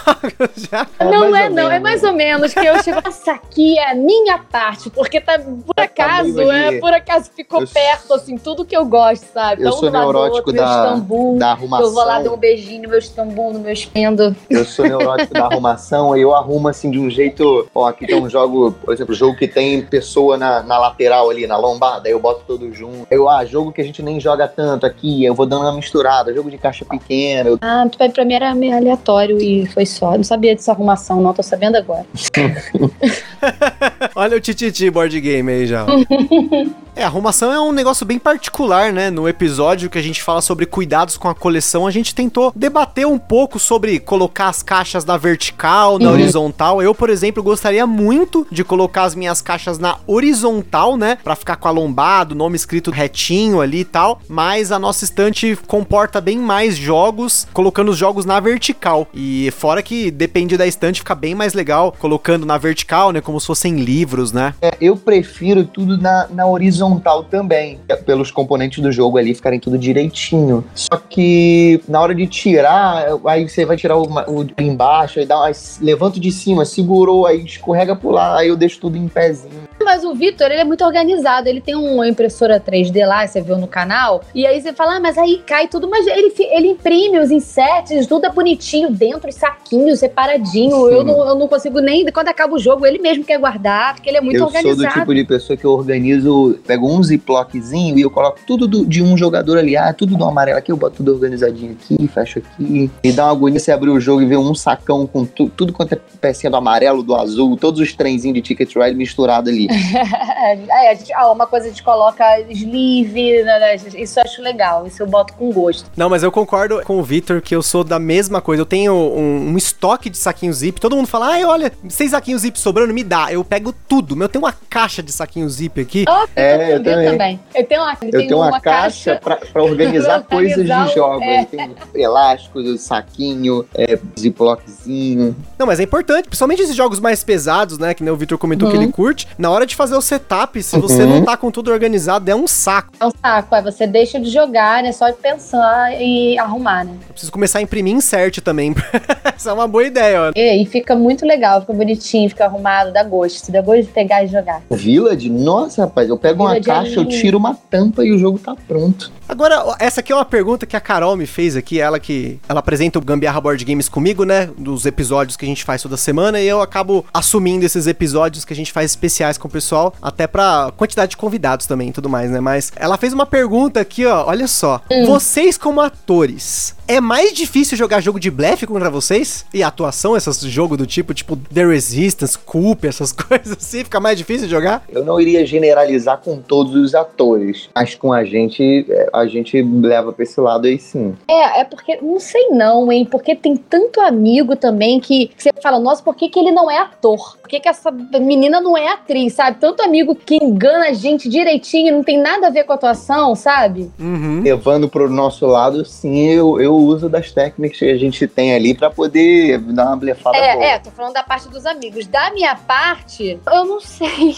Já? 0.70 0.86
É 1.00 1.06
não 1.06 1.34
é, 1.34 1.50
não, 1.50 1.68
é 1.68 1.80
menos. 1.80 1.82
mais 1.84 2.04
ou 2.04 2.12
menos 2.14 2.54
que 2.54 2.60
eu 2.60 2.84
chego, 2.84 3.02
nossa, 3.04 3.32
aqui 3.32 3.80
é 3.80 3.92
a 3.92 3.96
minha 3.96 4.38
parte, 4.38 4.90
porque 4.90 5.22
tá 5.22 5.40
por 5.40 5.74
Tá 5.74 5.84
acaso, 5.84 6.52
é, 6.52 6.80
por 6.80 6.94
acaso 6.94 7.32
ficou 7.36 7.62
Eu- 7.62 7.68
perto, 7.68 8.13
assim, 8.13 8.38
tudo 8.38 8.65
que 8.65 8.75
eu 8.75 8.86
gosto, 8.86 9.25
sabe? 9.34 9.63
Eu 9.63 9.72
sou 9.74 9.92
neurótico 9.92 10.38
outro, 10.50 10.54
da, 10.54 10.86
da 10.86 10.92
Eu 10.92 10.98
vou 11.01 11.34
lá 11.38 11.39
dar 11.39 11.51
um 11.51 11.54
arrumação. 11.74 12.38
beijinho 12.38 12.84
no 12.84 12.89
meu 12.89 13.00
Istambul, 13.00 13.54
no 13.54 13.60
meu 13.60 13.74
espendo. 13.74 14.36
Eu 14.50 14.65
sou 14.65 14.86
neurótico 14.88 15.34
da 15.34 15.46
arrumação 15.46 16.15
e 16.18 16.22
eu 16.22 16.34
arrumo 16.34 16.68
assim 16.68 16.89
de 16.89 17.00
um 17.00 17.10
jeito. 17.10 17.68
Ó, 17.75 17.86
aqui 17.88 18.08
tem 18.08 18.20
um 18.22 18.30
jogo, 18.30 18.72
por 18.84 18.94
exemplo, 18.94 19.13
jogo 19.13 19.38
que 19.38 19.48
tem 19.48 19.82
pessoa 19.82 20.38
na, 20.38 20.63
na 20.63 20.77
lateral 20.77 21.30
ali, 21.30 21.46
na 21.46 21.58
lombada, 21.58 22.08
aí 22.08 22.12
eu 22.13 22.20
boto 22.20 22.44
tudo 22.48 22.74
junto. 22.74 23.06
Eu, 23.12 23.30
ah, 23.30 23.44
jogo 23.46 23.72
que 23.72 23.82
a 23.82 23.84
gente 23.84 24.01
nem 24.01 24.20
joga 24.20 24.48
tanto 24.48 24.86
aqui, 24.86 25.24
eu 25.25 25.34
vou 25.34 25.46
dando 25.46 25.63
uma 25.63 25.74
misturada. 25.74 26.34
Jogo 26.34 26.50
de 26.50 26.58
caixa 26.58 26.86
pequena, 26.86 27.50
eu 27.50 27.58
Ah, 27.62 27.86
pra 27.98 28.10
pra 28.10 28.25
mim 28.25 28.34
era 28.34 28.54
meio 28.56 28.75
aleatório 28.75 29.38
e 29.42 29.65
foi 29.68 29.86
só. 29.86 30.13
Eu 30.13 30.18
não 30.18 30.24
sabia 30.24 30.56
dessa 30.56 30.72
arrumação, 30.72 31.22
não, 31.22 31.34
tô 31.34 31.44
sabendo 31.44 31.75
agora. 31.75 32.06
Olha 34.15 34.38
o 34.38 34.39
Tititi 34.39 34.89
board 34.89 35.20
game 35.20 35.51
aí 35.51 35.68
já. 35.68 35.86
É, 36.98 37.04
arrumação 37.04 37.25
é 37.29 37.60
um 37.60 37.72
negócio 37.72 38.05
bem 38.05 38.20
particular, 38.20 38.94
né? 38.94 39.10
No 39.10 39.27
episódio 39.27 39.89
que 39.89 39.98
a 39.98 40.01
gente 40.01 40.22
fala 40.22 40.41
sobre 40.41 40.67
cuidados 40.67 41.17
com 41.17 41.27
a 41.27 41.34
coleção, 41.34 41.88
a 41.88 41.91
gente 41.91 42.13
tentou 42.13 42.53
debater 42.55 43.08
um 43.08 43.17
pouco 43.17 43.58
sobre 43.58 44.00
colocar 44.00 44.50
as 44.50 44.62
caixas 44.62 45.05
na 45.05 45.17
vertical, 45.17 45.98
na 45.98 46.12
horizontal. 46.12 46.84
Eu, 46.84 46.94
por 46.94 47.10
exemplo, 47.10 47.41
gostaria 47.41 47.88
muito 47.88 48.46
de 48.51 48.63
colocar 48.63 49.03
as 49.03 49.15
minhas 49.15 49.41
caixas 49.41 49.79
na 49.79 49.98
horizontal, 50.05 50.98
né? 50.98 51.17
Pra 51.24 51.36
ficar 51.36 51.55
com 51.55 51.67
a 51.67 51.72
lombada, 51.72 52.36
o 52.36 52.38
nome 52.38 52.55
escrito 52.55 52.92
retinho 52.92 53.59
ali 53.59 53.79
e 53.79 53.85
tal. 53.85 54.22
Mas 54.27 54.72
a 54.72 54.77
nossa 54.77 55.03
estante 55.03 55.57
comporta 55.68 56.22
bem 56.22 56.38
mais 56.38 56.77
jogos, 56.77 57.48
colocando 57.53 57.90
os 57.90 57.98
jogos 57.98 58.25
na 58.25 58.40
vertical. 58.40 59.07
E 59.14 59.51
fora 59.57 59.81
que 59.81 60.11
depende 60.11 60.57
da 60.57 60.68
estante, 60.68 61.00
fica 61.00 61.16
bem 61.16 61.33
mais 61.33 61.53
legal 61.53 61.96
colocando 61.98 62.46
na 62.46 62.57
vertical, 62.57 63.11
né? 63.11 63.20
Como 63.20 63.40
se 63.40 63.48
fossem 63.48 63.77
livros, 63.77 64.31
né? 64.31 64.53
É, 64.61 64.77
eu 64.79 64.96
prefiro 64.96 65.64
tudo 65.66 65.98
na, 65.98 66.27
na 66.29 66.46
horizontal 66.46 67.15
também, 67.24 67.80
é, 67.88 67.96
pelos 67.96 68.32
componentes 68.32 68.82
do 68.82 68.92
jogo 68.92 69.18
ali 69.18 69.34
ficarem 69.34 69.60
tudo 69.60 69.78
direitinho. 69.78 70.64
Só 70.74 70.98
que 70.98 71.82
na 71.88 72.01
hora 72.01 72.14
de 72.14 72.28
tirar, 72.28 73.08
aí 73.25 73.48
você 73.48 73.66
vai 73.66 73.78
tirar 73.78 73.98
o, 73.98 74.04
o 74.04 74.46
embaixo, 74.60 75.20
aí 75.20 75.25
dá 75.25 75.38
uma, 75.38 75.51
levanta 75.82 76.20
de 76.20 76.32
cima, 76.32 76.66
segurou, 76.66 77.25
aí 77.25 77.44
escorrega 77.44 77.96
por 77.96 78.12
lá, 78.12 78.40
aí 78.40 78.48
eu 78.48 78.56
deixo 78.56 78.80
tudo 78.80 78.98
em 78.98 79.08
pezinho. 79.08 79.66
Mas 79.85 80.03
o 80.03 80.13
Vitor, 80.15 80.48
ele 80.51 80.61
é 80.61 80.63
muito 80.65 80.83
organizado. 80.83 81.48
Ele 81.48 81.61
tem 81.61 81.75
uma 81.75 82.07
impressora 82.07 82.59
3D 82.59 83.05
lá, 83.07 83.25
você 83.25 83.39
viu 83.41 83.57
no 83.57 83.67
canal. 83.67 84.21
E 84.33 84.45
aí 84.45 84.59
você 84.59 84.74
fala, 84.74 84.95
ah, 84.95 85.00
mas 85.00 85.17
aí 85.17 85.41
cai 85.45 85.67
tudo. 85.67 85.87
Mas 85.87 86.05
ele, 86.07 86.33
ele 86.51 86.67
imprime 86.69 87.19
os 87.19 87.29
insets, 87.31 88.07
tudo 88.07 88.25
é 88.25 88.29
bonitinho, 88.31 88.89
dentro, 88.91 89.29
os 89.29 89.35
saquinhos, 89.35 90.00
separadinho. 90.00 90.89
Eu 90.89 91.03
não, 91.03 91.27
eu 91.29 91.35
não 91.35 91.48
consigo 91.48 91.79
nem. 91.79 92.05
Quando 92.11 92.27
acaba 92.29 92.55
o 92.55 92.59
jogo, 92.59 92.85
ele 92.85 92.98
mesmo 93.00 93.24
quer 93.24 93.37
guardar, 93.39 93.93
porque 93.95 94.09
ele 94.09 94.17
é 94.17 94.21
muito 94.21 94.37
eu 94.37 94.45
organizado. 94.45 94.75
sou 94.81 94.87
do 94.89 94.93
tipo 95.00 95.13
de 95.15 95.24
pessoa 95.24 95.55
que 95.55 95.65
eu 95.65 95.71
organizo, 95.71 96.59
pego 96.65 96.89
um 96.91 97.01
ziplockzinho 97.03 97.98
e 97.98 98.01
eu 98.01 98.09
coloco 98.09 98.39
tudo 98.48 98.67
do- 98.67 98.85
de 98.85 99.03
um 99.03 99.15
jogador 99.17 99.57
ali, 99.57 99.77
ah, 99.77 99.93
tudo 99.93 100.17
do 100.17 100.24
amarelo 100.25 100.57
aqui, 100.57 100.71
eu 100.71 100.77
boto 100.77 100.98
tudo 100.98 101.13
organizadinho 101.13 101.74
aqui, 101.79 102.07
fecho 102.07 102.39
aqui. 102.39 102.89
E 103.03 103.11
dá 103.11 103.25
uma 103.25 103.31
agonia 103.31 103.59
você 103.59 103.71
abrir 103.71 103.89
o 103.89 104.00
jogo 104.00 104.21
e 104.21 104.25
ver 104.25 104.37
um 104.37 104.55
sacão 104.55 105.05
com 105.05 105.25
tu- 105.25 105.50
tudo 105.50 105.71
quanto 105.74 105.93
é 105.93 106.00
pecinha 106.19 106.50
do 106.50 106.55
amarelo, 106.57 107.03
do 107.03 107.15
azul, 107.15 107.55
todos 107.57 107.79
os 107.79 107.93
trenzinhos 107.93 108.35
de 108.35 108.41
Ticket 108.41 108.74
Ride 108.75 108.95
misturado 108.95 109.50
ali. 109.50 109.67
É, 109.75 110.92
a 110.92 110.94
gente, 110.94 111.14
ah, 111.14 111.31
uma 111.31 111.48
coisa 111.48 111.66
a 111.66 111.70
gente 111.70 111.83
coloca 111.83 112.24
sleeve, 112.50 113.44
né, 113.44 113.59
né, 113.59 113.75
isso 113.75 114.20
eu 114.20 114.24
acho 114.24 114.42
legal, 114.42 114.88
isso 114.88 115.01
eu 115.01 115.07
boto 115.07 115.33
com 115.33 115.51
gosto. 115.51 115.90
Não, 115.96 116.09
mas 116.09 116.24
eu 116.24 116.31
concordo 116.31 116.81
com 116.83 117.00
o 117.00 117.03
Victor 117.03 117.42
que 117.42 117.55
eu 117.55 117.61
sou 117.61 117.83
da 117.83 118.00
mesma 118.00 118.42
coisa. 118.42 118.61
Eu 118.61 118.66
tenho 118.66 118.94
um, 118.94 119.51
um 119.51 119.57
estoque 119.57 120.09
de 120.09 120.18
saquinho 120.18 120.53
zip. 120.53 120.79
Todo 120.79 120.96
mundo 120.96 121.07
fala, 121.07 121.27
ai, 121.27 121.46
olha, 121.46 121.72
seis 121.90 122.11
saquinhos 122.11 122.42
zip 122.42 122.59
sobrando, 122.59 122.94
me 122.94 123.03
dá. 123.03 123.31
Eu 123.31 123.44
pego 123.44 123.74
tudo. 123.88 124.22
Eu 124.22 124.29
tenho 124.29 124.44
uma 124.44 124.53
caixa 124.70 125.01
de 125.01 125.11
saquinho 125.11 125.50
zip 125.50 125.79
aqui. 125.79 126.05
Oh, 126.07 126.27
É, 126.35 126.74
eu 126.74 126.77
Vitor 126.79 127.03
também. 127.03 127.40
Eu 127.53 127.66
tenho 127.66 127.81
uma, 127.81 127.98
Eu 128.01 128.11
tenho 128.11 128.38
uma, 128.38 128.59
caixa, 128.59 129.20
pra, 129.24 129.38
pra 129.38 129.64
organizar 129.64 130.24
coisas 130.27 130.66
de 130.66 130.94
jogos. 130.94 131.22
é. 131.22 131.46
Tem 131.46 131.75
elásticos, 131.96 132.81
saquinho, 132.81 133.66
é, 133.74 133.98
ziplockzinho. 134.20 135.35
Não, 135.57 135.66
mas 135.66 135.79
é 135.79 135.83
importante, 135.83 136.27
principalmente 136.27 136.61
esses 136.61 136.75
jogos 136.75 137.00
mais 137.00 137.24
pesados, 137.24 137.77
né? 137.77 137.94
Que 137.94 138.03
nem 138.03 138.11
o 138.11 138.18
Victor 138.18 138.38
comentou 138.38 138.70
que 138.70 138.75
ele 138.75 138.88
curte. 138.92 139.27
Na 139.38 139.50
hora 139.50 139.65
de 139.66 139.75
fazer 139.75 139.96
o 139.96 140.01
setup, 140.01 140.62
se 140.62 140.78
você 140.80 141.04
Uhum. 141.04 141.10
não 141.20 141.25
tá 141.25 141.36
com 141.38 141.50
tudo 141.51 141.72
organizado, 141.72 142.30
é 142.30 142.36
um 142.36 142.48
saco. 142.48 142.92
É 143.00 143.06
um 143.06 143.12
saco, 143.22 143.56
aí 143.56 143.62
você 143.62 143.86
deixa 143.88 144.20
de 144.20 144.30
jogar, 144.30 144.84
né? 144.84 144.92
Só 144.92 145.10
de 145.10 145.18
pensar 145.18 145.94
e 146.01 146.38
arrumar, 146.38 146.84
né? 146.86 146.94
Eu 147.08 147.14
preciso 147.14 147.32
começar 147.32 147.60
a 147.60 147.62
imprimir 147.62 147.94
insert 147.96 148.40
também. 148.42 148.74
Essa 149.36 149.50
é 149.50 149.54
uma 149.54 149.68
boa 149.68 149.84
ideia, 149.86 150.22
ó. 150.22 150.32
E 150.36 150.66
fica 150.66 150.96
muito 150.96 151.25
legal, 151.25 151.62
fica 151.62 151.74
bonitinho, 151.74 152.30
fica 152.30 152.46
arrumado, 152.46 152.92
dá 152.94 153.04
gosto. 153.04 153.51
Dá 153.51 153.62
gosto 153.62 153.84
de 153.84 153.92
pegar 153.92 154.24
e 154.24 154.28
jogar. 154.28 154.62
Village? 154.72 155.30
Nossa, 155.30 155.82
rapaz, 155.84 156.10
eu 156.10 156.18
pego 156.18 156.44
uma 156.44 156.51
Village 156.54 156.70
é 156.70 156.74
caixa, 156.74 157.00
eu 157.00 157.04
lindo. 157.04 157.16
tiro 157.22 157.38
uma 157.38 157.56
tampa 157.70 158.04
e 158.06 158.12
o 158.12 158.18
jogo 158.18 158.38
tá 158.40 158.56
pronto. 158.68 159.12
Agora, 159.28 159.75
essa 159.80 160.01
aqui 160.01 160.12
é 160.12 160.16
uma 160.16 160.24
pergunta 160.25 160.66
que 160.68 160.75
a 160.78 160.80
Carol 160.80 161.16
me 161.16 161.25
fez 161.25 161.56
aqui, 161.56 161.80
ela 161.82 162.00
que 162.00 162.40
ela 162.48 162.60
apresenta 162.60 163.00
o 163.00 163.01
Gambiarra 163.01 163.42
Board 163.42 163.66
Games 163.66 163.90
comigo, 163.90 164.24
né? 164.24 164.50
Dos 164.58 164.86
episódios 164.86 165.36
que 165.36 165.44
a 165.44 165.48
gente 165.48 165.64
faz 165.64 165.82
toda 165.82 165.98
semana, 165.98 166.40
e 166.40 166.48
eu 166.48 166.62
acabo 166.62 167.04
assumindo 167.14 167.66
esses 167.66 167.88
episódios 167.88 168.46
que 168.46 168.54
a 168.54 168.56
gente 168.56 168.72
faz 168.72 168.92
especiais 168.92 169.38
com 169.38 169.48
o 169.48 169.51
pessoal, 169.55 169.94
até 170.01 170.27
pra 170.27 170.74
quantidade 170.75 171.11
de 171.11 171.18
convidados 171.18 171.65
também 171.65 171.87
e 171.87 171.91
tudo 171.94 172.09
mais, 172.09 172.29
né? 172.29 172.41
Mas 172.41 172.74
ela 172.75 172.98
fez 172.98 173.13
uma 173.13 173.25
pergunta 173.25 173.79
aqui, 173.79 174.05
ó, 174.05 174.25
olha 174.27 174.48
só. 174.48 174.81
Vocês 175.07 175.57
como 175.57 175.79
atores, 175.79 176.75
é 176.87 177.01
mais 177.01 177.33
difícil 177.33 177.77
jogar 177.77 178.01
jogo 178.01 178.20
de 178.20 178.29
blefe 178.29 178.68
contra 178.68 178.89
vocês? 178.89 179.46
E 179.53 179.63
atuação, 179.63 180.15
esses 180.15 180.37
jogos 180.41 180.77
do 180.77 180.85
tipo, 180.85 181.13
tipo 181.13 181.35
The 181.35 181.65
Resistance, 181.65 182.37
Coop, 182.37 182.85
essas 182.85 183.11
coisas 183.13 183.57
assim, 183.57 183.83
fica 183.83 184.00
mais 184.00 184.18
difícil 184.18 184.48
de 184.48 184.51
jogar? 184.51 184.83
Eu 184.89 185.03
não 185.03 185.20
iria 185.20 185.46
generalizar 185.46 186.20
com 186.20 186.37
todos 186.37 186.75
os 186.75 186.94
atores, 186.94 187.70
mas 187.74 187.96
com 187.96 188.13
a 188.13 188.24
gente, 188.24 188.85
é, 188.89 189.09
a 189.13 189.25
gente 189.25 189.61
leva 189.61 190.11
pra 190.11 190.24
esse 190.24 190.39
lado 190.39 190.68
aí 190.68 190.77
sim. 190.77 191.15
É, 191.27 191.61
é 191.61 191.63
porque, 191.63 191.98
não 192.01 192.20
sei 192.20 192.50
não, 192.50 192.91
hein? 192.91 193.07
Porque 193.09 193.35
tem 193.35 193.55
tanto 193.55 194.01
amigo 194.01 194.55
também 194.55 195.00
que 195.00 195.31
você 195.37 195.50
fala, 195.63 195.79
nossa, 195.79 196.03
por 196.03 196.15
que, 196.15 196.29
que 196.29 196.39
ele 196.39 196.51
não 196.51 196.70
é 196.70 196.77
ator? 196.77 197.37
Por 197.37 197.50
que, 197.50 197.59
que 197.59 197.70
essa 197.70 197.91
menina 197.91 198.61
não 198.61 198.77
é 198.77 198.89
atriz, 198.89 199.33
sabe? 199.33 199.45
Sabe? 199.46 199.58
Tanto 199.60 199.84
amigo 199.84 200.16
que 200.16 200.36
engana 200.36 200.88
a 200.88 200.94
gente 200.94 201.29
direitinho, 201.29 201.94
não 201.94 202.03
tem 202.03 202.20
nada 202.20 202.48
a 202.48 202.50
ver 202.50 202.64
com 202.64 202.72
a 202.72 202.75
atuação, 202.75 203.36
sabe? 203.36 203.92
Uhum. 204.00 204.42
Levando 204.42 204.90
pro 204.90 205.10
nosso 205.10 205.46
lado, 205.46 205.86
sim, 205.86 206.25
eu, 206.29 206.60
eu 206.60 206.74
uso 206.75 207.08
das 207.10 207.31
técnicas 207.31 207.79
que 207.79 207.90
a 207.90 207.98
gente 207.98 208.27
tem 208.27 208.53
ali 208.53 208.74
pra 208.74 208.90
poder 208.90 209.60
dar 209.60 209.88
uma 209.88 209.98
blefada 209.98 210.38
boa. 210.38 210.64
É, 210.64 210.70
é, 210.72 210.79
tô 210.79 210.92
falando 210.92 211.14
da 211.14 211.24
parte 211.24 211.48
dos 211.50 211.66
amigos. 211.66 212.08
Da 212.08 212.31
minha 212.31 212.55
parte, 212.55 213.40
eu 213.51 213.66
não 213.66 213.79
sei. 213.79 214.36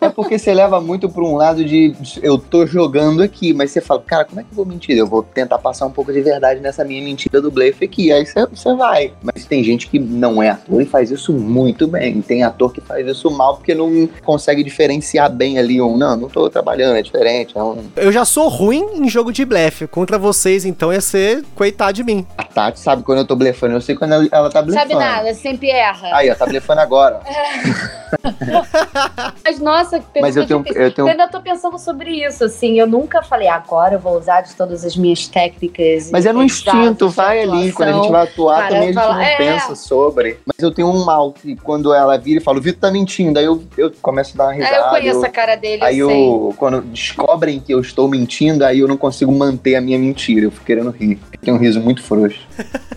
É 0.00 0.08
porque 0.08 0.38
você 0.38 0.52
leva 0.52 0.80
muito 0.80 1.08
pra 1.08 1.22
um 1.22 1.36
lado 1.36 1.64
de 1.64 1.94
eu 2.22 2.38
tô 2.38 2.66
jogando 2.66 3.22
aqui, 3.22 3.52
mas 3.52 3.70
você 3.70 3.80
fala, 3.80 4.00
cara, 4.00 4.24
como 4.24 4.40
é 4.40 4.42
que 4.42 4.50
eu 4.50 4.56
vou 4.56 4.66
mentir? 4.66 4.96
Eu 4.96 5.06
vou 5.06 5.22
tentar 5.22 5.58
passar 5.58 5.86
um 5.86 5.90
pouco 5.90 6.12
de 6.12 6.20
verdade 6.20 6.60
nessa 6.60 6.84
minha 6.84 7.02
mentira 7.02 7.40
do 7.40 7.50
blefe 7.50 7.84
aqui. 7.84 8.12
Aí 8.12 8.24
você, 8.24 8.46
você 8.46 8.74
vai. 8.74 9.12
Mas 9.22 9.44
tem 9.44 9.62
gente 9.62 9.88
que 9.88 9.98
não 9.98 10.42
é 10.42 10.50
ator 10.50 10.80
e 10.80 10.86
faz 10.86 11.10
isso 11.10 11.32
muito 11.32 11.86
bem. 11.86 12.20
Tem 12.20 12.42
ator 12.42 12.72
que 12.72 12.80
faz 12.80 13.06
isso 13.06 13.30
mal 13.30 13.56
porque 13.56 13.74
não 13.74 14.08
consegue 14.24 14.62
diferenciar 14.62 15.30
bem 15.30 15.58
ali 15.58 15.80
um, 15.80 15.96
não, 15.96 16.16
não 16.16 16.28
tô 16.28 16.48
trabalhando, 16.48 16.96
é 16.96 17.02
diferente. 17.02 17.56
É 17.56 17.62
um... 17.62 17.84
Eu 17.96 18.10
já 18.12 18.24
sou 18.24 18.48
ruim 18.48 18.84
em 18.94 19.08
jogo 19.08 19.32
de 19.32 19.44
blefe. 19.44 19.86
Contra 19.86 20.18
vocês, 20.18 20.64
então, 20.64 20.92
ia 20.92 21.00
ser 21.00 21.44
coitado 21.54 21.92
de 21.92 22.04
mim. 22.04 22.26
A 22.36 22.44
Tati 22.44 22.80
sabe 22.80 23.02
quando 23.02 23.18
eu 23.18 23.26
tô 23.26 23.34
blefando, 23.36 23.74
eu 23.74 23.80
sei 23.80 23.94
quando 23.94 24.12
ela, 24.12 24.28
ela 24.30 24.50
tá 24.50 24.62
blefando. 24.62 24.88
Sabe 24.90 24.94
nada, 25.04 25.34
sempre 25.34 25.70
erra. 25.70 26.08
Aí, 26.16 26.30
ó, 26.30 26.34
tá 26.34 26.46
blefando 26.46 26.80
agora. 26.80 27.20
Mas 29.44 29.58
nossa, 29.58 29.98
que 30.00 30.20
Mas 30.20 30.36
eu 30.36 30.46
pergunta 30.46 30.72
tenho- 30.72 30.84
eu 30.84 30.92
tenho- 30.94 31.08
ainda 31.08 31.28
tô 31.28 31.40
pensando 31.40 31.78
sobre 31.78 32.10
isso, 32.24 32.44
assim. 32.44 32.78
Eu 32.78 32.86
nunca 32.86 33.22
falei, 33.22 33.48
agora 33.48 33.94
eu 33.94 33.98
vou 33.98 34.18
usar 34.18 34.42
de 34.42 34.54
todas 34.54 34.84
as 34.84 34.96
minhas 34.96 35.26
técnicas. 35.26 36.10
Mas 36.10 36.26
é 36.26 36.32
no 36.32 36.42
instinto, 36.42 37.08
vai 37.08 37.42
ali. 37.42 37.72
Quando 37.72 37.88
a 37.88 37.92
gente 37.92 38.10
vai 38.10 38.22
atuar, 38.24 38.56
Cara, 38.62 38.68
também 38.74 38.88
a 38.90 38.92
gente 38.92 39.02
não 39.02 39.20
é. 39.20 39.36
pensa 39.36 39.74
sobre. 39.74 40.38
Mas 40.46 40.58
eu 40.58 40.70
tenho 40.70 40.88
um 40.88 41.04
mal 41.04 41.32
que 41.32 41.56
quando 41.56 41.92
ela 41.94 42.16
vira 42.18 42.40
e 42.40 42.42
fala, 42.42 42.58
o 42.58 42.62
Vitor 42.62 42.80
tá 42.80 42.90
mentindo, 42.90 43.38
aí 43.38 43.44
eu, 43.44 43.62
eu 43.76 43.90
começo 44.12 44.32
a 44.34 44.38
dar 44.38 44.44
uma 44.44 44.52
risada. 44.52 44.74
É, 44.74 44.78
eu 44.78 44.90
conheço 44.90 45.18
eu- 45.20 45.24
a 45.24 45.28
cara 45.28 45.56
dele, 45.56 45.82
Aí 45.82 45.98
eu 45.98 46.54
quando 46.58 46.82
descobrem 46.82 47.58
que 47.58 47.72
eu 47.72 47.80
estou 47.80 48.08
mentindo, 48.08 48.64
aí 48.64 48.80
eu 48.80 48.88
não 48.88 48.96
consigo 48.96 49.32
manter 49.32 49.74
a 49.74 49.80
minha 49.80 49.98
mentira. 49.98 50.46
Eu 50.46 50.50
fico 50.50 50.64
querendo 50.64 50.90
rir. 50.90 51.18
Eu 51.32 51.38
tenho 51.40 51.56
um 51.56 51.60
riso 51.60 51.80
muito 51.80 52.02
frouxo. 52.02 52.40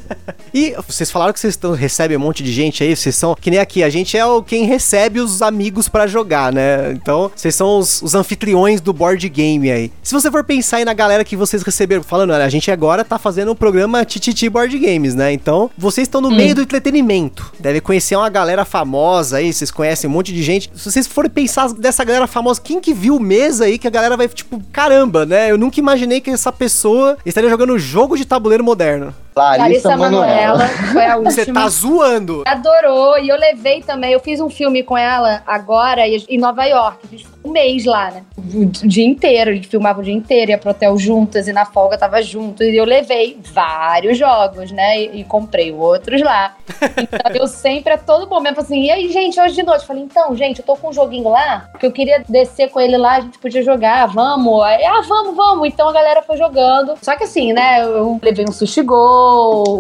E 0.54 0.74
vocês 0.88 1.12
falaram 1.12 1.34
que 1.34 1.40
vocês 1.42 1.54
estão, 1.54 1.74
recebem 1.74 2.16
um 2.16 2.20
monte 2.20 2.42
de 2.42 2.50
gente 2.50 2.82
aí, 2.82 2.96
vocês 2.96 3.14
são. 3.14 3.36
Que 3.36 3.52
nem 3.52 3.60
aqui, 3.60 3.84
a 3.84 3.90
gente 3.90 4.18
é 4.18 4.26
o 4.26 4.42
quem 4.42 4.64
recebe 4.64 5.20
os 5.20 5.42
amigos 5.42 5.90
pra 5.90 6.08
jogar, 6.08 6.54
né? 6.54 6.94
Então, 6.94 7.30
vocês 7.36 7.54
são 7.54 7.78
os, 7.78 8.02
os 8.02 8.16
anfitriões 8.16 8.80
do 8.80 8.94
board 8.94 9.28
game 9.28 9.70
aí. 9.70 9.92
Se 10.02 10.14
você 10.14 10.32
for 10.32 10.46
pensar 10.46 10.78
aí 10.78 10.86
na 10.86 10.94
galera 10.94 11.26
que 11.26 11.36
vocês 11.36 11.62
receberam, 11.62 12.04
falando, 12.04 12.32
olha, 12.32 12.46
a 12.46 12.50
gente 12.50 12.72
agora 12.72 13.04
tá 13.04 13.20
fazendo 13.20 13.52
um 13.52 13.56
programa 13.56 14.06
Tititi 14.06 14.48
Board 14.48 14.80
Games, 14.80 15.14
né? 15.14 15.34
Então, 15.34 15.70
vocês 15.78 16.08
estão 16.08 16.22
no 16.22 16.32
meio 16.32 16.56
do 16.56 16.62
entretenimento. 16.62 17.52
Deve 17.60 17.82
conhecer 17.82 18.16
uma 18.16 18.30
galera 18.30 18.64
famosa 18.64 19.38
aí, 19.38 19.52
vocês 19.52 19.70
conhecem 19.70 20.10
um 20.10 20.14
monte 20.14 20.32
de 20.32 20.42
gente. 20.42 20.72
Se 20.74 20.90
vocês 20.90 21.05
forem 21.10 21.30
pensar 21.30 21.74
dessa 21.74 22.04
galera 22.04 22.28
famosa, 22.28 22.62
quem 22.62 22.80
que 22.80 22.94
viu 22.94 23.20
mesa 23.20 23.66
aí 23.66 23.78
que 23.78 23.88
a 23.88 23.92
galera 23.92 24.18
vai, 24.18 24.28
tipo, 24.28 24.62
caramba, 24.72 25.26
né? 25.26 25.52
Eu 25.52 25.58
nunca 25.58 25.80
imaginei 25.80 26.22
que 26.22 26.30
essa 26.30 26.52
pessoa 26.52 27.18
estaria 27.26 27.50
jogando 27.50 27.78
jogo 27.78 28.18
de 28.18 28.26
tabuleiro 28.26 28.64
moderno. 28.64 29.14
Larissa, 29.38 29.90
Larissa 29.90 29.98
Manoela. 29.98 30.58
Manoela 30.58 30.68
foi 30.94 31.06
a 31.06 31.18
última. 31.18 31.32
Você 31.36 31.52
tá 31.52 31.68
zoando. 31.68 32.44
Adorou, 32.46 33.20
e 33.20 33.28
eu 33.28 33.38
levei 33.38 33.82
também. 33.82 34.14
Eu 34.14 34.20
fiz 34.22 34.40
um 34.40 34.50
filme 34.50 34.82
com 34.82 34.98
ela 34.98 35.44
agora 35.46 36.08
em 36.08 36.38
Nova 36.38 36.64
York. 36.64 37.00
A 37.04 37.08
gente 37.08 37.26
ficou 37.26 37.50
um 37.50 37.54
mês 37.54 37.84
lá, 37.84 38.12
né? 38.12 38.24
O 38.38 38.66
dia 38.66 39.06
inteiro, 39.06 39.52
a 39.52 39.54
gente 39.54 39.68
filmava 39.68 40.00
o 40.00 40.04
dia 40.04 40.14
inteiro, 40.14 40.52
ia 40.52 40.58
pro 40.58 40.72
hotel 40.72 40.98
juntas 40.98 41.48
e 41.48 41.54
na 41.54 41.66
folga 41.66 41.98
tava 41.98 42.22
junto. 42.22 42.64
E 42.64 42.78
eu 42.78 42.86
levei 42.86 43.38
vários 43.54 44.18
jogos, 44.18 44.72
né? 44.72 45.02
E, 45.02 45.22
e 45.22 45.24
comprei 45.26 45.72
outros 45.72 46.22
lá. 46.22 46.56
Então 46.98 47.32
eu 47.36 47.48
sempre, 47.48 47.94
a 47.94 47.98
todo 47.98 48.30
momento, 48.30 48.62
assim: 48.62 48.84
e 48.84 48.92
aí, 48.92 49.12
gente, 49.12 49.40
hoje 49.40 49.56
de 49.56 49.64
noite? 49.64 49.82
Eu 49.82 49.88
falei: 49.88 50.04
então, 50.04 50.36
gente, 50.36 50.60
eu 50.60 50.66
tô 50.66 50.78
com 50.78 50.90
um 50.90 50.94
joguinho 50.94 51.30
lá, 51.30 51.70
que 51.78 51.86
eu 51.86 51.92
queria 51.92 52.24
descer 52.28 52.70
com 52.70 52.80
ele 52.80 52.98
lá, 52.98 53.18
a 53.18 53.22
gente 53.22 53.38
podia 53.38 53.62
jogar, 53.62 54.06
vamos. 54.08 54.64
Aí, 54.64 54.84
ah, 54.86 55.02
vamos, 55.06 55.36
vamos. 55.36 55.68
Então 55.68 55.90
a 55.90 55.94
galera 55.94 56.22
foi 56.22 56.38
jogando. 56.38 56.96
Só 57.02 57.18
que 57.18 57.26
assim, 57.26 57.52
né? 57.52 57.84
Eu 57.84 58.18
levei 58.24 58.46
um 58.48 58.52
sushi 58.52 58.82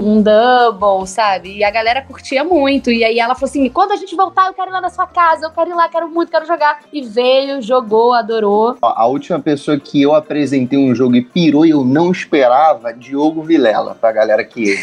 um 0.02 0.22
double, 0.22 1.08
sabe? 1.08 1.58
E 1.58 1.64
a 1.64 1.72
galera 1.72 2.02
curtia 2.02 2.44
muito. 2.44 2.92
E 2.92 3.04
aí 3.04 3.20
ela 3.20 3.36
falou 3.36 3.50
assim: 3.50 3.70
quando 3.70 3.92
a 3.92 3.96
gente 3.96 4.16
voltar, 4.16 4.48
eu 4.48 4.54
quero 4.54 4.70
ir 4.70 4.74
lá 4.74 4.82
na 4.82 4.90
sua 4.90 5.08
casa, 5.08 5.46
eu 5.46 5.52
quero 5.52 5.70
ir 5.70 5.74
lá, 5.74 5.88
quero 5.88 6.10
muito, 6.10 6.32
quero 6.32 6.46
jogar. 6.46 6.82
E 6.92 7.02
veio, 7.02 7.62
jogou, 7.62 8.14
adorou. 8.14 8.78
A 8.82 9.08
última 9.08 9.40
pessoa 9.40 9.80
que 9.80 10.02
eu 10.02 10.14
apresentei 10.14 10.80
um 10.80 10.94
jogo 10.94 11.16
e 11.16 11.22
pirou 11.22 11.66
e 11.66 11.72
eu 11.72 11.84
não 11.84 12.12
esperava, 12.12 12.94
Diogo 12.94 13.44
Vilela, 13.44 13.96
pra 13.96 14.12
galera 14.12 14.44
que, 14.44 14.76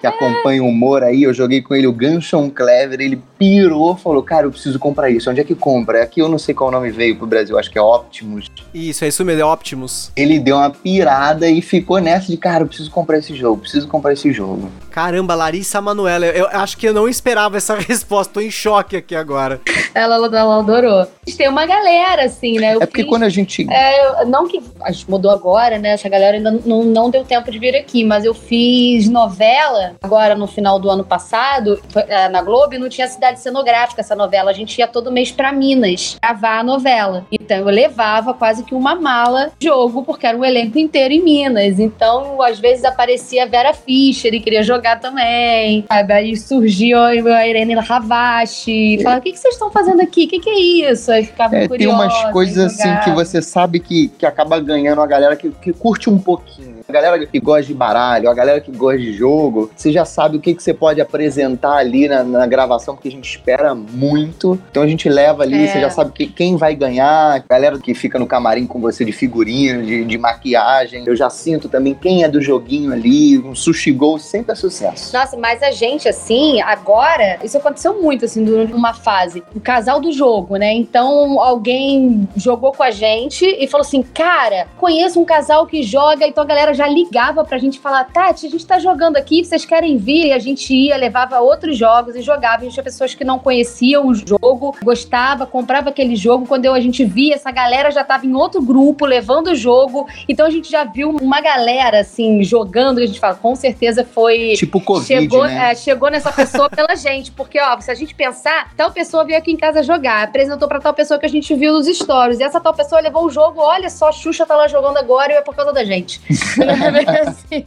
que 0.00 0.06
acompanha 0.06 0.62
o 0.62 0.68
humor 0.68 1.02
aí. 1.02 1.22
Eu 1.22 1.34
joguei 1.34 1.62
com 1.62 1.74
ele 1.74 1.86
o 1.86 1.92
Ganchon 1.92 2.50
Clever, 2.50 3.00
ele 3.00 3.22
pirou, 3.38 3.96
falou: 3.96 4.22
Cara, 4.22 4.46
eu 4.46 4.50
preciso 4.50 4.78
comprar 4.78 5.10
isso. 5.10 5.30
Onde 5.30 5.40
é 5.40 5.44
que 5.44 5.54
compra? 5.54 6.02
Aqui 6.02 6.20
eu 6.20 6.28
não 6.28 6.38
sei 6.38 6.54
qual 6.54 6.70
nome 6.70 6.90
veio 6.90 7.16
pro 7.16 7.26
Brasil, 7.26 7.58
acho 7.58 7.70
que 7.70 7.78
é 7.78 7.82
Optimus. 7.82 8.46
Isso, 8.74 9.04
é 9.04 9.08
isso 9.08 9.24
mesmo, 9.24 9.42
é 9.42 9.44
Optimus. 9.44 10.10
Ele 10.16 10.38
deu 10.38 10.56
uma 10.56 10.70
pirada 10.70 11.48
e 11.48 11.60
ficou 11.60 11.98
nessa 11.98 12.26
de: 12.26 12.36
Cara, 12.36 12.64
eu 12.64 12.66
preciso 12.66 12.90
comprar 12.90 13.18
esse 13.18 13.34
jogo, 13.34 13.60
preciso 13.60 13.77
comprar 13.86 14.12
esse 14.12 14.32
jogo. 14.32 14.70
Caramba, 14.90 15.34
Larissa 15.34 15.80
Manoela, 15.80 16.26
eu 16.26 16.46
acho 16.52 16.76
que 16.76 16.86
eu 16.88 16.94
não 16.94 17.08
esperava 17.08 17.56
essa 17.56 17.74
resposta, 17.78 18.34
tô 18.34 18.40
em 18.40 18.50
choque 18.50 18.96
aqui 18.96 19.14
agora. 19.14 19.60
Ela, 19.94 20.16
ela 20.16 20.58
adorou. 20.58 21.00
A 21.00 21.08
gente 21.26 21.36
tem 21.38 21.48
uma 21.48 21.66
galera, 21.66 22.24
assim, 22.24 22.58
né? 22.58 22.74
Eu 22.74 22.82
é 22.82 22.86
porque 22.86 23.02
fiz- 23.02 23.08
quando 23.10 23.22
a 23.24 23.28
gente. 23.28 23.66
É, 23.70 24.22
eu- 24.22 24.26
não 24.26 24.46
que 24.48 24.62
a 24.82 24.90
gente 24.90 25.08
mudou 25.10 25.30
agora, 25.30 25.78
né? 25.78 25.90
Essa 25.90 26.08
galera 26.08 26.36
ainda 26.36 26.50
não, 26.64 26.82
não 26.84 27.10
deu 27.10 27.24
tempo 27.24 27.50
de 27.50 27.58
vir 27.58 27.76
aqui, 27.76 28.04
mas 28.04 28.24
eu 28.24 28.34
fiz 28.34 29.08
novela 29.08 29.94
agora 30.02 30.34
no 30.34 30.46
final 30.46 30.78
do 30.78 30.88
ano 30.90 31.04
passado, 31.04 31.80
é, 31.94 32.28
na 32.28 32.42
Globo, 32.42 32.74
e 32.74 32.78
não 32.78 32.88
tinha 32.88 33.06
cidade 33.08 33.40
cenográfica 33.40 34.00
essa 34.00 34.14
novela. 34.16 34.50
A 34.50 34.54
gente 34.54 34.78
ia 34.78 34.86
todo 34.88 35.12
mês 35.12 35.30
pra 35.30 35.52
Minas 35.52 36.16
gravar 36.22 36.60
a 36.60 36.62
novela. 36.64 37.26
Então 37.30 37.56
eu 37.58 37.66
levava 37.66 38.32
quase 38.34 38.62
que 38.64 38.74
uma 38.74 38.94
mala 38.94 39.50
de 39.58 39.68
jogo, 39.68 40.02
porque 40.02 40.26
era 40.26 40.36
o 40.36 40.44
elenco 40.44 40.78
inteiro 40.78 41.12
em 41.14 41.22
Minas. 41.22 41.78
Então, 41.78 42.40
às 42.42 42.58
vezes 42.58 42.84
aparecia 42.84 43.42
a 43.44 43.46
Vera 43.68 43.74
Fischer 43.74 44.34
e 44.34 44.40
queria 44.40 44.62
jogar 44.62 45.00
também. 45.00 45.84
Sabe? 45.88 46.12
Aí 46.12 46.36
surgiu 46.36 46.98
a 46.98 47.14
Irene 47.14 47.74
Ravache. 47.74 48.98
Falava: 49.02 49.20
o 49.20 49.22
que, 49.22 49.32
que 49.32 49.38
vocês 49.38 49.54
estão 49.54 49.70
fazendo 49.70 50.00
aqui? 50.00 50.24
O 50.24 50.28
que, 50.28 50.40
que 50.40 50.50
é 50.50 50.90
isso? 50.90 51.10
Aí 51.10 51.24
ficava 51.24 51.56
É, 51.56 51.68
tem 51.68 51.86
umas 51.86 52.32
coisas 52.32 52.58
assim 52.58 52.94
que 53.04 53.10
você 53.10 53.42
sabe 53.42 53.80
que, 53.80 54.08
que 54.08 54.26
acaba 54.26 54.58
ganhando 54.60 55.00
a 55.00 55.06
galera 55.06 55.36
que, 55.36 55.50
que 55.50 55.72
curte 55.72 56.08
um 56.10 56.18
pouquinho. 56.18 56.77
A 56.88 56.92
galera 56.92 57.26
que 57.26 57.38
gosta 57.38 57.64
de 57.64 57.74
baralho, 57.74 58.30
a 58.30 58.34
galera 58.34 58.62
que 58.62 58.72
gosta 58.72 58.96
de 58.98 59.12
jogo, 59.12 59.70
você 59.76 59.92
já 59.92 60.06
sabe 60.06 60.38
o 60.38 60.40
que, 60.40 60.54
que 60.54 60.62
você 60.62 60.72
pode 60.72 61.02
apresentar 61.02 61.74
ali 61.76 62.08
na, 62.08 62.24
na 62.24 62.46
gravação, 62.46 62.94
porque 62.94 63.08
a 63.08 63.10
gente 63.10 63.28
espera 63.28 63.74
muito. 63.74 64.58
Então 64.70 64.82
a 64.82 64.86
gente 64.86 65.06
leva 65.06 65.42
ali, 65.42 65.64
É. 65.64 65.66
você 65.66 65.80
já 65.82 65.90
sabe 65.90 66.12
que- 66.12 66.26
quem 66.28 66.56
vai 66.56 66.74
ganhar, 66.74 67.34
a 67.34 67.38
galera 67.40 67.78
que 67.78 67.92
fica 67.92 68.18
no 68.18 68.26
camarim 68.26 68.66
com 68.66 68.80
você 68.80 69.04
de 69.04 69.12
figurino, 69.12 69.82
de, 69.84 70.02
de 70.02 70.16
maquiagem. 70.16 71.04
Eu 71.06 71.14
já 71.14 71.28
sinto 71.28 71.68
também 71.68 71.92
quem 71.92 72.24
é 72.24 72.28
do 72.28 72.40
joguinho 72.40 72.90
ali, 72.90 73.36
um 73.38 73.54
sushi 73.54 73.92
gol 73.92 74.18
sempre 74.18 74.52
é 74.52 74.54
sucesso. 74.54 75.14
Nossa, 75.14 75.36
mas 75.36 75.62
a 75.62 75.70
gente, 75.70 76.08
assim, 76.08 76.62
agora, 76.62 77.38
isso 77.44 77.58
aconteceu 77.58 78.00
muito, 78.00 78.24
assim, 78.24 78.42
durante 78.42 78.72
uma 78.72 78.94
fase. 78.94 79.42
O 79.54 79.60
casal 79.60 80.00
do 80.00 80.10
jogo, 80.10 80.56
né? 80.56 80.72
Então, 80.72 81.38
alguém 81.38 82.26
jogou 82.34 82.72
com 82.72 82.82
a 82.82 82.90
gente 82.90 83.44
e 83.44 83.66
falou 83.68 83.84
assim: 83.86 84.00
Cara, 84.02 84.68
conheço 84.78 85.20
um 85.20 85.24
casal 85.26 85.66
que 85.66 85.82
joga. 85.82 86.26
Então 86.26 86.42
a 86.42 86.46
galera 86.46 86.77
já 86.78 86.86
ligava 86.86 87.44
pra 87.44 87.58
gente 87.58 87.78
falar: 87.78 88.04
Tati, 88.04 88.46
a 88.46 88.50
gente 88.50 88.64
tá 88.64 88.78
jogando 88.78 89.16
aqui, 89.16 89.44
vocês 89.44 89.64
querem 89.64 89.98
vir? 89.98 90.28
E 90.28 90.32
a 90.32 90.38
gente 90.38 90.72
ia, 90.72 90.96
levava 90.96 91.40
outros 91.40 91.76
jogos 91.76 92.14
e 92.14 92.22
jogava. 92.22 92.58
A 92.58 92.64
gente 92.64 92.74
tinha 92.74 92.84
pessoas 92.84 93.14
que 93.14 93.24
não 93.24 93.38
conheciam 93.38 94.06
o 94.06 94.14
jogo, 94.14 94.76
gostava, 94.82 95.46
comprava 95.46 95.90
aquele 95.90 96.14
jogo. 96.14 96.46
Quando 96.46 96.64
eu, 96.64 96.74
a 96.74 96.80
gente 96.80 97.04
via, 97.04 97.34
essa 97.34 97.50
galera 97.50 97.90
já 97.90 98.04
tava 98.04 98.26
em 98.26 98.34
outro 98.34 98.62
grupo 98.62 99.04
levando 99.04 99.48
o 99.48 99.56
jogo. 99.56 100.08
Então 100.28 100.46
a 100.46 100.50
gente 100.50 100.70
já 100.70 100.84
viu 100.84 101.10
uma 101.10 101.40
galera, 101.40 102.00
assim, 102.00 102.42
jogando. 102.44 103.00
E 103.00 103.04
a 103.04 103.06
gente 103.06 103.20
fala: 103.20 103.34
Com 103.34 103.54
certeza 103.56 104.04
foi. 104.04 104.54
Tipo 104.54 104.80
Covid, 104.80 105.06
Chegou, 105.06 105.44
né? 105.44 105.72
é, 105.72 105.74
chegou 105.74 106.10
nessa 106.10 106.32
pessoa 106.32 106.70
pela 106.70 106.94
gente, 106.96 107.32
porque, 107.32 107.60
ó, 107.60 107.78
se 107.80 107.90
a 107.90 107.94
gente 107.94 108.14
pensar, 108.14 108.72
tal 108.76 108.92
pessoa 108.92 109.24
veio 109.24 109.38
aqui 109.38 109.50
em 109.50 109.56
casa 109.56 109.82
jogar, 109.82 110.22
apresentou 110.22 110.68
pra 110.68 110.78
tal 110.80 110.94
pessoa 110.94 111.18
que 111.18 111.26
a 111.26 111.28
gente 111.28 111.54
viu 111.54 111.72
nos 111.72 111.86
stories, 111.86 112.38
e 112.38 112.44
essa 112.44 112.60
tal 112.60 112.72
pessoa 112.72 113.00
levou 113.00 113.24
o 113.24 113.30
jogo, 113.30 113.60
olha 113.60 113.90
só, 113.90 114.08
a 114.08 114.12
Xuxa 114.12 114.46
tá 114.46 114.54
lá 114.54 114.68
jogando 114.68 114.96
agora 114.98 115.32
e 115.32 115.36
é 115.36 115.40
por 115.40 115.54
causa 115.54 115.72
da 115.72 115.84
gente. 115.84 116.20
Assim. 117.26 117.64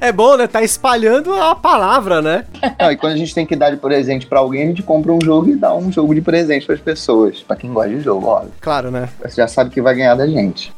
É 0.00 0.12
bom, 0.12 0.36
né? 0.36 0.46
Tá 0.46 0.62
espalhando 0.62 1.34
a 1.34 1.54
palavra, 1.54 2.20
né? 2.20 2.44
Não, 2.78 2.90
e 2.92 2.96
quando 2.96 3.12
a 3.12 3.16
gente 3.16 3.34
tem 3.34 3.46
que 3.46 3.56
dar 3.56 3.70
de 3.70 3.76
presente 3.76 4.26
pra 4.26 4.40
alguém, 4.40 4.64
a 4.64 4.66
gente 4.66 4.82
compra 4.82 5.12
um 5.12 5.18
jogo 5.22 5.50
e 5.50 5.56
dá 5.56 5.74
um 5.74 5.90
jogo 5.90 6.14
de 6.14 6.20
presente 6.20 6.66
pras 6.66 6.80
pessoas. 6.80 7.40
Pra 7.40 7.56
quem 7.56 7.72
gosta 7.72 7.90
de 7.90 8.00
jogo, 8.00 8.26
óbvio. 8.26 8.52
Claro, 8.60 8.90
né? 8.90 9.08
Você 9.22 9.36
já 9.36 9.48
sabe 9.48 9.70
que 9.70 9.80
vai 9.80 9.94
ganhar 9.94 10.14
da 10.14 10.26
gente. 10.26 10.72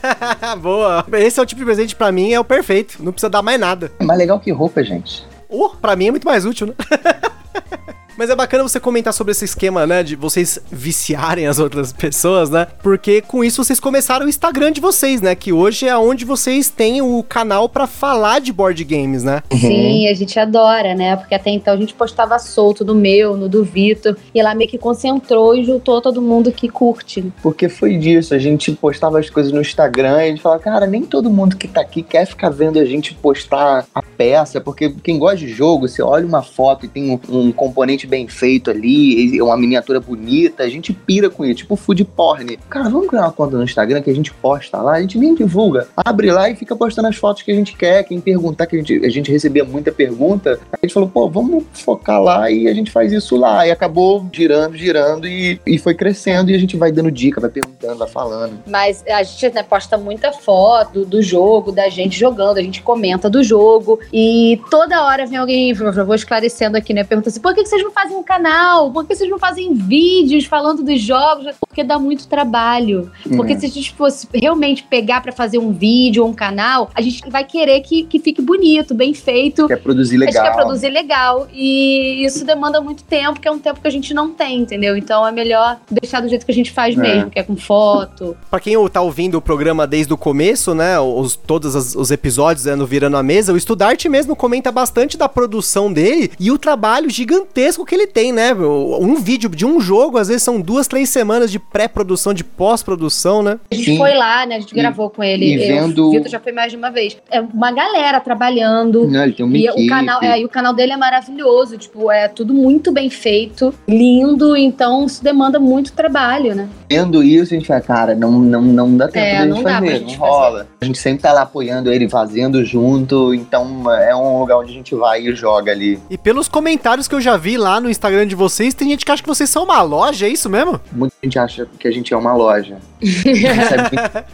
Boa. 0.60 1.04
Esse 1.12 1.40
é 1.40 1.42
o 1.42 1.46
tipo 1.46 1.60
de 1.60 1.64
presente 1.64 1.96
pra 1.96 2.12
mim, 2.12 2.32
é 2.32 2.40
o 2.40 2.44
perfeito. 2.44 3.02
Não 3.02 3.12
precisa 3.12 3.30
dar 3.30 3.42
mais 3.42 3.58
nada. 3.58 3.90
É 3.98 4.04
mais 4.04 4.18
legal 4.18 4.38
que 4.38 4.50
roupa, 4.50 4.82
gente. 4.82 5.26
Oh, 5.48 5.70
pra 5.70 5.96
mim 5.96 6.08
é 6.08 6.10
muito 6.10 6.26
mais 6.26 6.44
útil, 6.44 6.68
né? 6.68 6.74
Mas 8.18 8.30
é 8.30 8.34
bacana 8.34 8.64
você 8.64 8.80
comentar 8.80 9.14
sobre 9.14 9.30
esse 9.30 9.44
esquema, 9.44 9.86
né, 9.86 10.02
de 10.02 10.16
vocês 10.16 10.58
viciarem 10.72 11.46
as 11.46 11.60
outras 11.60 11.92
pessoas, 11.92 12.50
né? 12.50 12.66
Porque 12.82 13.20
com 13.20 13.44
isso 13.44 13.62
vocês 13.62 13.78
começaram 13.78 14.26
o 14.26 14.28
Instagram 14.28 14.72
de 14.72 14.80
vocês, 14.80 15.20
né? 15.20 15.36
Que 15.36 15.52
hoje 15.52 15.86
é 15.86 15.96
onde 15.96 16.24
vocês 16.24 16.68
têm 16.68 17.00
o 17.00 17.22
canal 17.22 17.68
para 17.68 17.86
falar 17.86 18.40
de 18.40 18.52
board 18.52 18.82
games, 18.82 19.22
né? 19.22 19.40
Sim, 19.52 20.08
a 20.08 20.14
gente 20.14 20.36
adora, 20.36 20.96
né? 20.96 21.14
Porque 21.14 21.32
até 21.32 21.50
então 21.50 21.72
a 21.72 21.76
gente 21.76 21.94
postava 21.94 22.36
solto 22.40 22.84
no 22.84 22.92
meu, 22.92 23.36
no 23.36 23.48
do 23.48 23.62
Vitor, 23.62 24.16
e 24.34 24.42
lá 24.42 24.52
meio 24.52 24.68
que 24.68 24.78
concentrou 24.78 25.54
e 25.54 25.64
juntou 25.64 26.00
todo 26.00 26.20
mundo 26.20 26.50
que 26.50 26.68
curte. 26.68 27.32
Porque 27.40 27.68
foi 27.68 27.96
disso, 27.96 28.34
a 28.34 28.38
gente 28.40 28.72
postava 28.72 29.20
as 29.20 29.30
coisas 29.30 29.52
no 29.52 29.60
Instagram 29.60 30.22
e 30.22 30.24
a 30.24 30.28
gente 30.30 30.42
falava, 30.42 30.60
cara, 30.60 30.88
nem 30.88 31.02
todo 31.02 31.30
mundo 31.30 31.56
que 31.56 31.68
tá 31.68 31.82
aqui 31.82 32.02
quer 32.02 32.26
ficar 32.26 32.50
vendo 32.50 32.80
a 32.80 32.84
gente 32.84 33.14
postar 33.14 33.86
a 33.94 34.02
peça, 34.02 34.60
porque 34.60 34.92
quem 35.04 35.20
gosta 35.20 35.36
de 35.36 35.48
jogo, 35.48 35.86
você 35.86 36.02
olha 36.02 36.26
uma 36.26 36.42
foto 36.42 36.84
e 36.84 36.88
tem 36.88 37.12
um, 37.12 37.20
um 37.28 37.52
componente 37.52 38.07
bem 38.08 38.26
feito 38.26 38.70
ali, 38.70 39.40
uma 39.40 39.56
miniatura 39.56 40.00
bonita, 40.00 40.62
a 40.62 40.68
gente 40.68 40.92
pira 40.92 41.30
com 41.30 41.44
isso, 41.44 41.56
tipo 41.56 41.76
food 41.76 42.04
porn. 42.04 42.58
Cara, 42.68 42.88
vamos 42.88 43.08
criar 43.08 43.22
uma 43.22 43.32
conta 43.32 43.56
no 43.56 43.64
Instagram 43.64 44.02
que 44.02 44.10
a 44.10 44.14
gente 44.14 44.32
posta 44.32 44.78
lá, 44.78 44.94
a 44.94 45.00
gente 45.00 45.18
nem 45.18 45.34
divulga. 45.34 45.86
Abre 45.96 46.30
lá 46.30 46.50
e 46.50 46.56
fica 46.56 46.74
postando 46.74 47.08
as 47.08 47.16
fotos 47.16 47.42
que 47.42 47.50
a 47.50 47.54
gente 47.54 47.76
quer, 47.76 48.04
quem 48.04 48.20
perguntar, 48.20 48.66
que 48.66 48.76
a 48.76 48.78
gente, 48.78 49.04
a 49.04 49.08
gente 49.08 49.30
recebia 49.30 49.64
muita 49.64 49.92
pergunta, 49.92 50.58
a 50.72 50.78
gente 50.84 50.94
falou, 50.94 51.08
pô, 51.08 51.28
vamos 51.28 51.64
focar 51.72 52.22
lá 52.22 52.50
e 52.50 52.68
a 52.68 52.74
gente 52.74 52.90
faz 52.90 53.12
isso 53.12 53.36
lá. 53.36 53.66
E 53.66 53.70
acabou 53.70 54.26
girando, 54.32 54.76
girando 54.76 55.26
e, 55.26 55.60
e 55.66 55.78
foi 55.78 55.94
crescendo 55.94 56.50
e 56.50 56.54
a 56.54 56.58
gente 56.58 56.76
vai 56.76 56.90
dando 56.90 57.10
dica, 57.10 57.40
vai 57.40 57.50
perguntando, 57.50 57.96
vai 57.96 58.08
falando. 58.08 58.58
Mas 58.66 59.04
a 59.06 59.22
gente 59.22 59.54
né, 59.54 59.62
posta 59.62 59.96
muita 59.96 60.32
foto 60.32 61.04
do 61.04 61.22
jogo, 61.22 61.72
da 61.72 61.88
gente 61.88 62.18
jogando, 62.18 62.58
a 62.58 62.62
gente 62.62 62.82
comenta 62.82 63.28
do 63.28 63.42
jogo 63.42 63.98
e 64.12 64.60
toda 64.70 65.04
hora 65.04 65.26
vem 65.26 65.38
alguém, 65.38 65.70
eu 65.70 66.06
vou 66.06 66.14
esclarecendo 66.14 66.76
aqui, 66.76 66.94
né, 66.94 67.04
pergunta 67.04 67.28
assim, 67.28 67.40
por 67.40 67.54
que 67.54 67.64
vocês 67.64 67.82
não 67.82 67.90
fazem 68.02 68.16
um 68.16 68.22
canal? 68.22 68.92
Por 68.92 69.04
que 69.06 69.14
vocês 69.14 69.28
não 69.28 69.38
fazem 69.38 69.74
vídeos 69.74 70.44
falando 70.44 70.82
dos 70.84 71.00
jogos? 71.00 71.46
Porque 71.60 71.82
dá 71.82 71.98
muito 71.98 72.28
trabalho. 72.28 73.10
Porque 73.36 73.54
Uhum. 73.54 73.60
se 73.60 73.66
a 73.66 73.68
gente 73.68 73.92
fosse 73.94 74.28
realmente 74.32 74.82
pegar 74.84 75.20
pra 75.20 75.32
fazer 75.32 75.58
um 75.58 75.72
vídeo 75.72 76.22
ou 76.22 76.28
um 76.30 76.34
canal, 76.34 76.90
a 76.94 77.00
gente 77.00 77.28
vai 77.28 77.44
querer 77.44 77.80
que, 77.80 78.04
que 78.04 78.18
fique 78.20 78.40
bonito, 78.40 78.94
bem 78.94 79.12
feito. 79.14 79.66
Quer 79.66 79.80
produzir 79.82 80.16
A 80.16 80.18
gente 80.26 80.34
legal. 80.34 80.44
quer 80.44 80.54
produzir 80.54 80.88
legal 80.90 81.48
e 81.52 82.24
isso 82.24 82.44
demanda 82.44 82.80
muito 82.80 83.02
tempo, 83.04 83.40
que 83.40 83.48
é 83.48 83.50
um 83.50 83.58
tempo 83.58 83.80
que 83.80 83.88
a 83.88 83.90
gente 83.90 84.14
não 84.14 84.30
tem, 84.30 84.58
entendeu? 84.60 84.96
Então 84.96 85.26
é 85.26 85.32
melhor 85.32 85.78
deixar 85.90 86.20
do 86.20 86.28
jeito 86.28 86.44
que 86.46 86.52
a 86.52 86.54
gente 86.54 86.70
faz 86.70 86.96
É. 86.96 87.00
mesmo, 87.00 87.30
que 87.30 87.38
é 87.38 87.42
com 87.42 87.56
foto. 87.56 88.36
Pra 88.50 88.60
quem 88.60 88.74
tá 88.88 89.00
ouvindo 89.00 89.36
o 89.38 89.42
programa 89.42 89.86
desde 89.86 90.12
o 90.12 90.16
começo, 90.16 90.74
né, 90.74 90.98
os, 91.00 91.34
todos 91.36 91.74
as- 91.74 91.94
os 91.94 92.10
episódios 92.10 92.64
né, 92.66 92.74
no 92.74 92.86
Virando 92.86 93.16
a 93.16 93.22
Mesa, 93.22 93.52
o 93.52 93.56
Estudarte 93.56 94.08
mesmo 94.08 94.36
comenta 94.36 94.70
bastante 94.70 95.16
da 95.16 95.28
produção 95.28 95.92
dele 95.92 96.30
e 96.38 96.50
o 96.50 96.58
trabalho 96.58 97.10
gigantesco 97.10 97.84
que 97.88 97.94
ele 97.94 98.06
tem, 98.06 98.32
né? 98.32 98.54
Um 98.54 99.16
vídeo 99.16 99.48
de 99.50 99.64
um 99.66 99.80
jogo, 99.80 100.18
às 100.18 100.28
vezes 100.28 100.42
são 100.42 100.60
duas, 100.60 100.86
três 100.86 101.08
semanas 101.08 101.50
de 101.50 101.58
pré-produção, 101.58 102.32
de 102.34 102.44
pós-produção, 102.44 103.42
né? 103.42 103.58
A 103.70 103.74
gente 103.74 103.92
Sim. 103.92 103.98
foi 103.98 104.14
lá, 104.14 104.46
né? 104.46 104.56
A 104.56 104.60
gente 104.60 104.72
E- 104.72 104.76
gravou 104.76 105.10
com 105.10 105.22
ele. 105.24 105.46
e 105.46 105.54
Eu- 105.54 105.66
vendo- 105.86 106.08
O 106.08 106.10
Vitor 106.12 106.28
já 106.28 106.40
foi 106.40 106.52
mais 106.52 106.70
de 106.70 106.76
uma 106.78 106.90
vez. 106.90 107.16
É 107.30 107.40
uma 107.40 107.72
galera 107.72 108.20
trabalhando. 108.20 109.06
Não, 109.08 109.22
ele 109.22 109.32
tem 109.32 109.44
uma 109.44 109.56
E 109.56 109.66
equipe. 109.66 109.84
o 109.84 109.88
canal, 109.88 110.22
é, 110.22 110.40
e 110.40 110.44
o 110.44 110.48
canal 110.48 110.72
dele 110.74 110.92
é 110.92 110.96
maravilhoso, 110.96 111.76
tipo, 111.78 112.10
é 112.10 112.28
tudo 112.28 112.52
muito 112.54 112.92
bem 112.92 113.10
feito, 113.10 113.72
lindo, 113.88 114.56
então 114.56 115.06
isso 115.06 115.22
demanda 115.24 115.58
muito 115.58 115.92
trabalho, 115.92 116.54
né? 116.54 116.68
Vendo 116.90 117.22
isso, 117.22 117.52
a 117.54 117.56
gente 117.56 117.66
fala, 117.66 117.80
cara, 117.80 118.14
não, 118.14 118.32
não, 118.32 118.62
não 118.62 118.96
dá 118.96 119.08
tempo 119.08 119.26
É, 119.26 119.32
da 119.38 119.44
gente 119.46 119.48
não 119.54 119.62
dá 119.62 119.70
pra 119.70 119.80
fazer, 119.80 119.98
gente 119.98 120.18
não 120.18 120.26
rola. 120.26 120.66
A 120.80 120.84
gente 120.84 120.98
sempre 120.98 121.22
tá 121.22 121.32
lá 121.32 121.42
apoiando 121.42 121.92
ele, 121.92 122.08
fazendo 122.08 122.64
junto, 122.64 123.34
então 123.34 123.90
é 123.92 124.14
um 124.14 124.40
lugar 124.40 124.58
onde 124.58 124.70
a 124.70 124.74
gente 124.74 124.94
vai 124.94 125.22
e 125.26 125.34
joga 125.34 125.72
ali. 125.72 125.98
E 126.10 126.16
pelos 126.16 126.48
comentários 126.48 127.06
que 127.08 127.14
eu 127.14 127.20
já 127.20 127.36
vi 127.36 127.56
lá 127.56 127.77
no 127.80 127.90
Instagram 127.90 128.26
de 128.26 128.34
vocês, 128.34 128.74
tem 128.74 128.88
gente 128.90 129.04
que 129.04 129.10
acha 129.12 129.22
que 129.22 129.28
vocês 129.28 129.48
são 129.50 129.64
uma 129.64 129.80
loja, 129.82 130.26
é 130.26 130.28
isso 130.28 130.48
mesmo? 130.48 130.80
Muita 130.92 131.14
gente 131.22 131.38
acha 131.38 131.66
que 131.78 131.86
a 131.88 131.90
gente 131.90 132.12
é 132.12 132.16
uma 132.16 132.34
loja. 132.34 132.76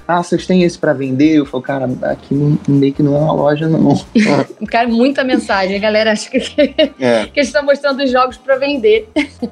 Ah, 0.06 0.22
vocês 0.22 0.46
têm 0.46 0.62
esse 0.62 0.78
pra 0.78 0.92
vender? 0.92 1.38
Eu 1.38 1.46
falo, 1.46 1.62
cara, 1.62 1.88
aqui 2.02 2.34
não, 2.34 2.58
meio 2.68 2.92
que 2.92 3.02
não 3.02 3.16
é 3.16 3.18
uma 3.18 3.32
loja, 3.32 3.68
não. 3.68 3.94
Cara, 4.68 4.88
muita 4.88 5.24
mensagem. 5.24 5.76
A 5.76 5.78
galera 5.78 6.12
acha 6.12 6.30
que, 6.30 6.40
que 6.40 6.92
É, 6.98 7.20
a 7.22 7.42
gente 7.42 7.52
tá 7.52 7.62
mostrando 7.62 8.02
os 8.02 8.10
jogos 8.10 8.36
pra 8.36 8.56
vender. 8.56 9.08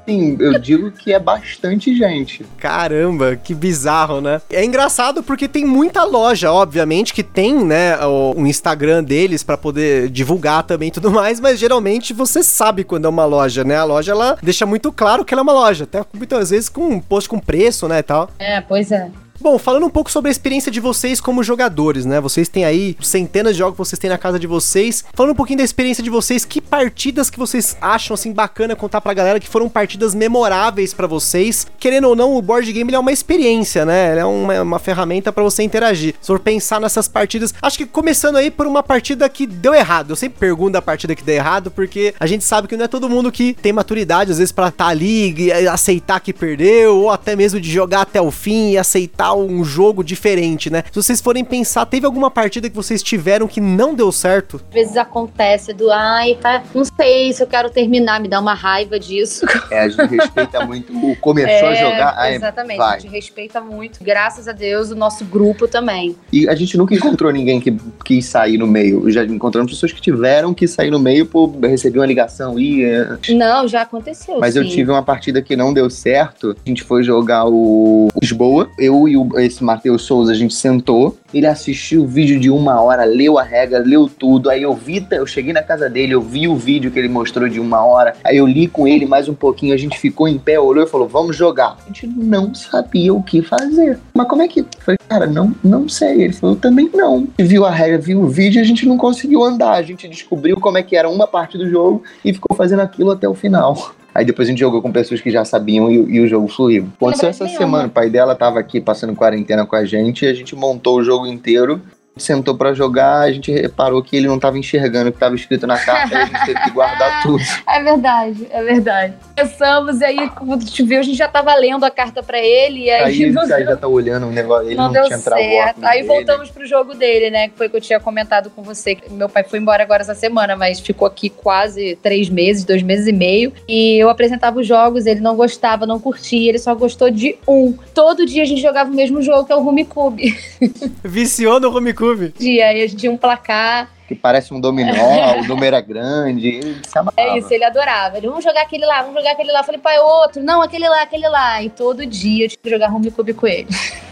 sim, 0.07 0.37
eu 0.39 0.59
digo 0.59 0.91
que 0.91 1.13
é 1.13 1.19
bastante 1.19 1.97
gente. 1.97 2.45
Caramba, 2.59 3.37
que 3.37 3.55
bizarro, 3.55 4.21
né? 4.21 4.41
É 4.51 4.65
engraçado 4.65 5.23
porque 5.23 5.49
tem 5.49 5.65
muita 5.65 6.05
loja, 6.05 6.53
obviamente, 6.53 7.13
que 7.15 7.23
tem, 7.23 7.65
né, 7.65 7.97
o, 8.05 8.35
um 8.37 8.47
Instagram 8.47 9.03
deles 9.05 9.43
pra 9.43 9.57
poder 9.57 10.09
divulgar 10.11 10.63
também 10.65 10.89
e 10.89 10.93
tudo 10.93 11.11
mais, 11.11 11.41
mas 11.41 11.59
geralmente 11.59 12.13
você 12.13 12.43
sabe 12.43 12.85
quando 12.85 13.07
é 13.07 13.09
uma 13.09 13.25
loja, 13.25 13.65
né? 13.65 13.72
A 13.77 13.85
loja, 13.85 14.13
ela 14.13 14.39
deixa 14.43 14.67
muito 14.67 14.93
claro 14.93 15.25
que 15.25 15.35
ela 15.35 15.41
é 15.41 15.45
uma 15.45 15.53
loja, 15.53 15.85
até 15.85 16.05
muitas 16.13 16.51
vezes 16.51 16.69
com 16.69 16.89
um 16.89 17.01
post 17.01 17.29
com 17.29 17.39
preço, 17.39 17.89
né, 17.89 17.99
e 17.99 18.03
tal. 18.03 18.31
É, 18.39 18.61
pois 18.61 18.91
é. 18.93 19.11
Bom, 19.43 19.59
falando 19.59 19.85
um 19.85 19.91
pouco 19.91 20.09
sobre 20.09 20.29
a 20.29 20.31
experiência 20.31 20.71
de 20.71 20.79
vocês 20.79 21.21
como 21.21 21.43
jogadores, 21.43 22.07
né? 22.07 22.21
Vocês 22.21 22.49
têm 22.49 22.65
aí 22.65 22.97
centenas 23.03 23.55
de 23.55 23.59
jogos 23.59 23.73
que 23.73 23.79
vocês 23.79 23.99
têm 23.99 24.09
na 24.09 24.17
casa 24.17 24.39
de 24.39 24.47
vocês. 24.47 25.05
Falando 25.13 25.33
um 25.33 25.35
pouquinho 25.35 25.59
da 25.59 25.65
experiência 25.65 26.01
de 26.01 26.09
vocês, 26.09 26.45
que 26.45 26.61
partidas 26.61 27.29
que 27.29 27.41
vocês 27.41 27.77
acham 27.81 28.15
assim 28.15 28.33
bacana 28.33 28.77
contar 28.77 29.01
pra 29.01 29.13
galera 29.13 29.41
que 29.41 29.49
foram 29.49 29.69
partidas 29.69 30.15
memoráveis 30.15 30.95
pra 30.95 31.09
vocês? 31.09 31.67
Querendo 31.77 32.07
ou 32.07 32.15
não, 32.15 32.37
o 32.37 32.41
board 32.41 32.73
game 32.73 32.95
é 32.95 32.99
uma 33.01 33.11
experiência, 33.11 33.85
né? 33.85 34.13
Ele 34.13 34.21
é 34.21 34.25
uma, 34.25 34.63
uma 34.63 34.79
ferramenta 34.79 35.33
pra 35.33 35.43
você 35.43 35.65
interagir. 35.65 36.15
Se 36.21 36.29
for 36.29 36.39
pensar 36.39 36.81
nessas 36.81 37.09
partidas, 37.09 37.53
acho 37.61 37.79
que 37.79 37.85
começando 37.85 38.37
aí 38.37 38.49
por 38.49 38.69
uma 38.69 38.81
partida 38.81 39.29
que 39.29 39.45
deu 39.45 39.75
errado. 39.75 40.11
Eu 40.11 40.17
sempre 40.17 40.39
pergunto 40.39 40.79
a 40.79 40.83
partida 40.83 41.17
que 41.17 41.25
deu 41.25 41.35
errado 41.35 41.69
porque 41.69 42.15
a 42.21 42.29
gente 42.29 42.45
sabe 42.45 42.69
que 42.69 42.77
não 42.77 42.85
é 42.85 42.89
todo 42.89 43.11
mundo 43.11 43.33
que 43.33 43.55
tem 43.55 43.73
maturidade 43.73 44.31
às 44.31 44.39
vezes 44.39 44.53
pra 44.53 44.69
estar 44.69 44.87
ali 44.87 45.35
e 45.37 45.51
aceitar 45.67 46.21
que 46.21 46.33
perdeu 46.33 46.97
ou 46.97 47.11
até 47.11 47.35
mesmo 47.35 47.59
de 47.59 47.69
jogar 47.69 48.03
até 48.03 48.23
o 48.23 48.31
fim 48.31 48.71
e 48.71 48.79
aceitar 48.79 49.32
um 49.35 49.65
jogo 49.65 50.03
diferente, 50.05 50.71
né? 50.71 50.83
Se 50.91 50.95
vocês 51.03 51.21
forem 51.21 51.45
pensar, 51.45 51.87
teve 51.87 52.07
alguma 52.07 52.31
partida 52.31 52.69
que 52.69 52.77
vocês 52.77 53.03
tiveram 53.03 53.47
que 53.47 53.61
não 53.61 53.95
deu 53.95 54.11
certo? 54.13 54.61
Às 54.69 54.75
vezes 54.75 54.97
acontece 54.97 55.73
do, 55.73 55.91
ai, 55.91 56.37
tá, 56.41 56.63
não 56.75 56.85
sei 56.85 57.33
se 57.33 57.43
eu 57.43 57.47
quero 57.47 57.71
terminar, 57.71 58.21
me 58.21 58.29
dá 58.29 58.41
uma 58.41 58.55
raiva 58.55 58.99
disso. 58.99 59.47
É, 59.71 59.81
a 59.85 59.89
gente 59.89 60.17
respeita 60.17 60.67
muito. 60.67 60.93
O 60.93 61.17
começou 61.17 61.69
a 61.69 61.73
É, 61.73 61.77
jogar. 61.77 62.15
aí 62.19 62.35
exatamente, 62.35 62.77
vai. 62.79 62.97
a 62.97 62.99
gente 62.99 63.11
respeita 63.11 63.61
muito. 63.61 64.03
Graças 64.05 64.47
a 64.49 64.53
Deus, 64.53 64.91
o 64.91 64.95
nosso 64.95 65.25
grupo 65.25 65.67
também. 65.67 66.15
E 66.33 66.47
a 66.49 66.55
gente 66.55 66.77
nunca 66.77 66.95
encontrou 66.95 67.33
ninguém 67.33 67.59
que 67.61 67.75
quis 68.05 68.27
sair 68.27 68.59
no 68.59 68.67
meio. 68.67 69.11
Já 69.11 69.25
encontramos 69.25 69.73
pessoas 69.73 69.93
que 69.93 70.01
tiveram 70.01 70.53
que 70.53 70.69
sair 70.69 70.91
no 70.91 70.99
meio 70.99 71.25
por 71.25 71.51
receber 71.63 72.01
uma 72.01 72.07
ligação 72.07 72.59
e. 72.59 72.85
é, 72.85 73.17
Não, 73.31 73.67
já 73.67 73.83
aconteceu. 73.83 74.39
Mas 74.41 74.57
eu 74.57 74.65
sim. 74.65 74.71
tive 74.71 74.91
uma 74.91 75.03
partida 75.03 75.41
que 75.41 75.57
não 75.57 75.73
deu 75.73 75.89
certo. 75.89 76.55
A 76.65 76.69
gente 76.69 76.83
foi 76.83 77.03
jogar 77.03 77.47
o 77.47 78.09
Lisboa. 78.21 78.69
Eu 78.79 79.09
e 79.09 79.12
o, 79.17 79.29
esse 79.39 79.63
Matheus 79.63 80.03
Souza, 80.03 80.33
a 80.33 80.35
gente 80.35 80.55
sentou. 80.55 81.17
Ele 81.33 81.47
assistiu 81.47 82.03
o 82.03 82.07
vídeo 82.07 82.39
de 82.39 82.51
uma 82.51 82.81
hora, 82.81 83.05
leu 83.05 83.39
a 83.39 83.43
regra, 83.43 83.79
leu 83.79 84.09
tudo. 84.09 84.51
Aí 84.51 84.63
eu 84.63 84.75
vi, 84.75 85.07
eu 85.11 85.27
cheguei 85.27 85.53
na 85.53 85.63
casa 85.63 85.89
dele, 85.89 86.15
eu 86.15 86.21
vi 86.21 86.47
o 86.47 86.57
vídeo 86.57 86.91
que 86.91 86.99
ele 86.99 87.09
mostrou 87.09 87.49
de 87.49 87.59
uma 87.59 87.85
hora. 87.85 88.15
Aí 88.25 88.37
eu 88.37 88.47
li 88.47 88.67
com 88.67 88.87
ele 88.87 89.07
mais 89.07 89.29
um 89.29 89.35
pouquinho. 89.35 89.75
A 89.75 89.77
gente 89.77 89.99
ficou 89.99 90.29
em 90.29 90.39
pé, 90.39 90.59
olhou 90.59 90.85
e 90.85 90.89
falou: 90.89 91.09
Vamos 91.09 91.37
jogar. 91.37 91.77
A 91.83 91.87
gente 91.87 92.07
não 92.07 92.55
sabia 92.55 93.15
o 93.15 93.23
que 93.23 93.43
fazer. 93.43 93.99
Mas 94.15 94.29
como 94.29 94.43
é 94.43 94.49
que. 94.49 94.61
Eu 94.61 94.67
falei, 94.81 94.99
cara, 95.09 95.27
não, 95.27 95.55
não 95.63 95.89
sei. 95.89 96.23
Ele 96.23 96.33
falou: 96.33 96.57
também 96.57 96.91
não. 96.93 97.27
Viu 97.39 97.65
a 97.65 97.71
regra, 97.71 97.99
viu 97.99 98.21
o 98.21 98.29
vídeo 98.29 98.59
e 98.59 98.63
a 98.63 98.65
gente 98.65 98.87
não 98.87 98.97
conseguiu 98.97 99.43
andar. 99.43 99.73
A 99.73 99.83
gente 99.83 100.09
descobriu 100.09 100.59
como 100.61 100.79
é 100.79 100.83
que 100.83 100.97
era 100.97 101.09
uma 101.09 101.27
parte 101.27 101.57
do 101.57 101.69
jogo 101.69 102.03
e 102.25 102.33
ficou 102.33 102.57
fazendo 102.57 102.81
aquilo 102.81 103.11
até 103.11 103.29
o 103.29 103.35
final. 103.35 103.95
Aí 104.15 104.25
depois 104.25 104.47
a 104.47 104.51
gente 104.51 104.61
jogou 104.61 104.83
com 104.83 104.93
pessoas 104.93 105.21
que 105.21 105.31
já 105.31 105.45
sabiam 105.45 105.91
e, 105.91 105.95
e 105.95 106.21
o 106.21 106.29
jogo 106.29 106.49
fluiu. 106.49 106.89
Aconteceu 106.97 107.29
essa 107.29 107.45
nenhuma. 107.45 107.59
semana, 107.59 107.89
o 107.89 107.91
pai 107.91 108.11
dela 108.11 108.35
tava 108.35 108.59
aqui 108.59 108.81
passando 108.81 109.15
quarentena 109.15 109.65
com 109.65 109.75
a 109.75 109.85
gente 109.85 110.25
e 110.25 110.29
a 110.29 110.35
gente 110.35 110.55
montou 110.55 110.99
o 110.99 111.05
jogo 111.05 111.27
inteiro. 111.27 111.81
Sentou 112.17 112.55
pra 112.55 112.75
jogar, 112.75 113.21
a 113.21 113.33
gente 113.33 113.51
reparou 113.51 114.03
que 114.03 114.17
ele 114.17 114.29
não 114.29 114.39
tava 114.39 114.59
enxergando 114.59 115.09
o 115.09 115.13
que 115.13 115.19
tava 115.19 115.35
escrito 115.35 115.67
na 115.67 115.79
carta, 115.79 116.17
aí 116.17 116.23
a 116.23 116.27
gente 116.27 116.45
teve 116.47 116.61
que 116.61 116.71
guardar 116.71 117.23
tudo. 117.25 117.43
É 117.67 117.83
verdade, 117.83 118.47
é 118.51 118.63
verdade. 118.63 119.15
Pensamos, 119.35 120.01
e 120.01 120.05
aí, 120.05 120.31
quando 120.31 120.65
te 120.65 120.83
viu, 120.83 121.01
a 121.01 121.03
gente 121.03 121.17
já 121.17 121.27
tava 121.27 121.55
lendo 121.55 121.85
a 121.85 121.91
carta 121.91 122.23
pra 122.23 122.39
ele, 122.39 122.85
e 122.85 122.91
aí, 122.91 123.05
Aí 123.05 123.23
ele 123.23 123.33
não, 123.35 123.47
já 123.49 123.77
tá 123.77 123.89
olhando 123.89 124.27
o 124.27 124.31
negócio, 124.31 124.69
ele 124.69 124.77
não 124.77 124.85
não, 124.85 124.93
deu 124.93 125.05
tinha 125.05 125.19
certo. 125.19 125.85
Aí 125.85 126.03
dele. 126.03 126.09
voltamos 126.09 126.51
pro 126.51 126.67
jogo 126.67 126.95
dele, 126.95 127.31
né? 127.31 127.49
Que 127.49 127.57
foi 127.57 127.67
o 127.67 127.71
que 127.71 127.77
eu 127.77 127.81
tinha 127.81 127.99
comentado 127.99 128.51
com 128.51 128.63
você. 128.63 128.95
que 128.95 129.13
Meu 129.13 129.29
pai 129.29 129.45
foi 129.45 129.59
embora 129.59 129.83
agora 129.83 130.03
essa 130.03 130.15
semana, 130.15 130.57
mas 130.57 130.81
ficou 130.81 131.07
aqui 131.07 131.31
quase 131.31 131.97
três 132.03 132.29
meses, 132.29 132.65
dois 132.65 132.83
meses 132.83 133.07
e 133.07 133.13
meio. 133.13 133.53
E 133.67 133.99
eu 133.99 134.09
apresentava 134.09 134.61
os 134.61 134.67
jogos, 134.67 135.07
ele 135.07 135.21
não 135.21 135.35
gostava, 135.35 135.87
não 135.87 135.99
curtia, 135.99 136.51
ele 136.51 136.59
só 136.59 136.75
gostou 136.75 137.11
de 137.11 137.37
um. 137.49 137.75
Todo 137.95 138.27
dia 138.27 138.43
a 138.43 138.47
gente 138.47 138.61
jogava 138.61 138.91
o 138.91 138.95
mesmo 138.95 139.23
jogo, 139.23 139.45
que 139.45 139.53
é 139.53 139.57
o 139.57 139.63
Rumi 139.63 139.85
Cube. 139.85 140.37
Viciou 141.03 141.59
no 141.59 141.75
Home 141.75 141.95
Cube. 142.03 142.35
E 142.41 142.61
aí 142.61 142.83
a 142.83 142.87
gente 142.89 142.97
tinha 142.97 143.13
um 143.13 143.17
placar. 143.17 143.89
Que 144.09 144.15
parece 144.17 144.53
um 144.53 144.61
dominó, 144.61 145.37
o 145.39 145.45
número 145.45 145.77
é 145.77 145.81
grande, 145.81 146.49
ele 146.49 146.81
se 146.85 146.99
amarrava. 146.99 147.37
É 147.37 147.39
isso, 147.39 147.55
ele 147.55 147.63
adorava. 147.63 148.19
Ele, 148.19 148.27
vamos 148.27 148.43
jogar 148.43 148.63
aquele 148.63 148.85
lá, 148.85 149.03
vamos 149.03 149.15
jogar 149.15 149.31
aquele 149.31 149.53
lá. 149.53 149.61
Eu 149.61 149.65
falei, 149.65 149.81
pai, 149.81 149.99
outro. 150.01 150.43
Não, 150.43 150.61
aquele 150.61 150.89
lá, 150.89 151.03
aquele 151.03 151.29
lá. 151.29 151.63
E 151.63 151.71
todo 151.71 152.05
dia 152.05 152.47
eu 152.47 152.49
tinha 152.49 152.59
que 152.61 152.71
jogar 152.71 152.93
Home 152.93 153.09
Cube 153.13 153.33
com 153.33 153.47
ele. 153.47 153.69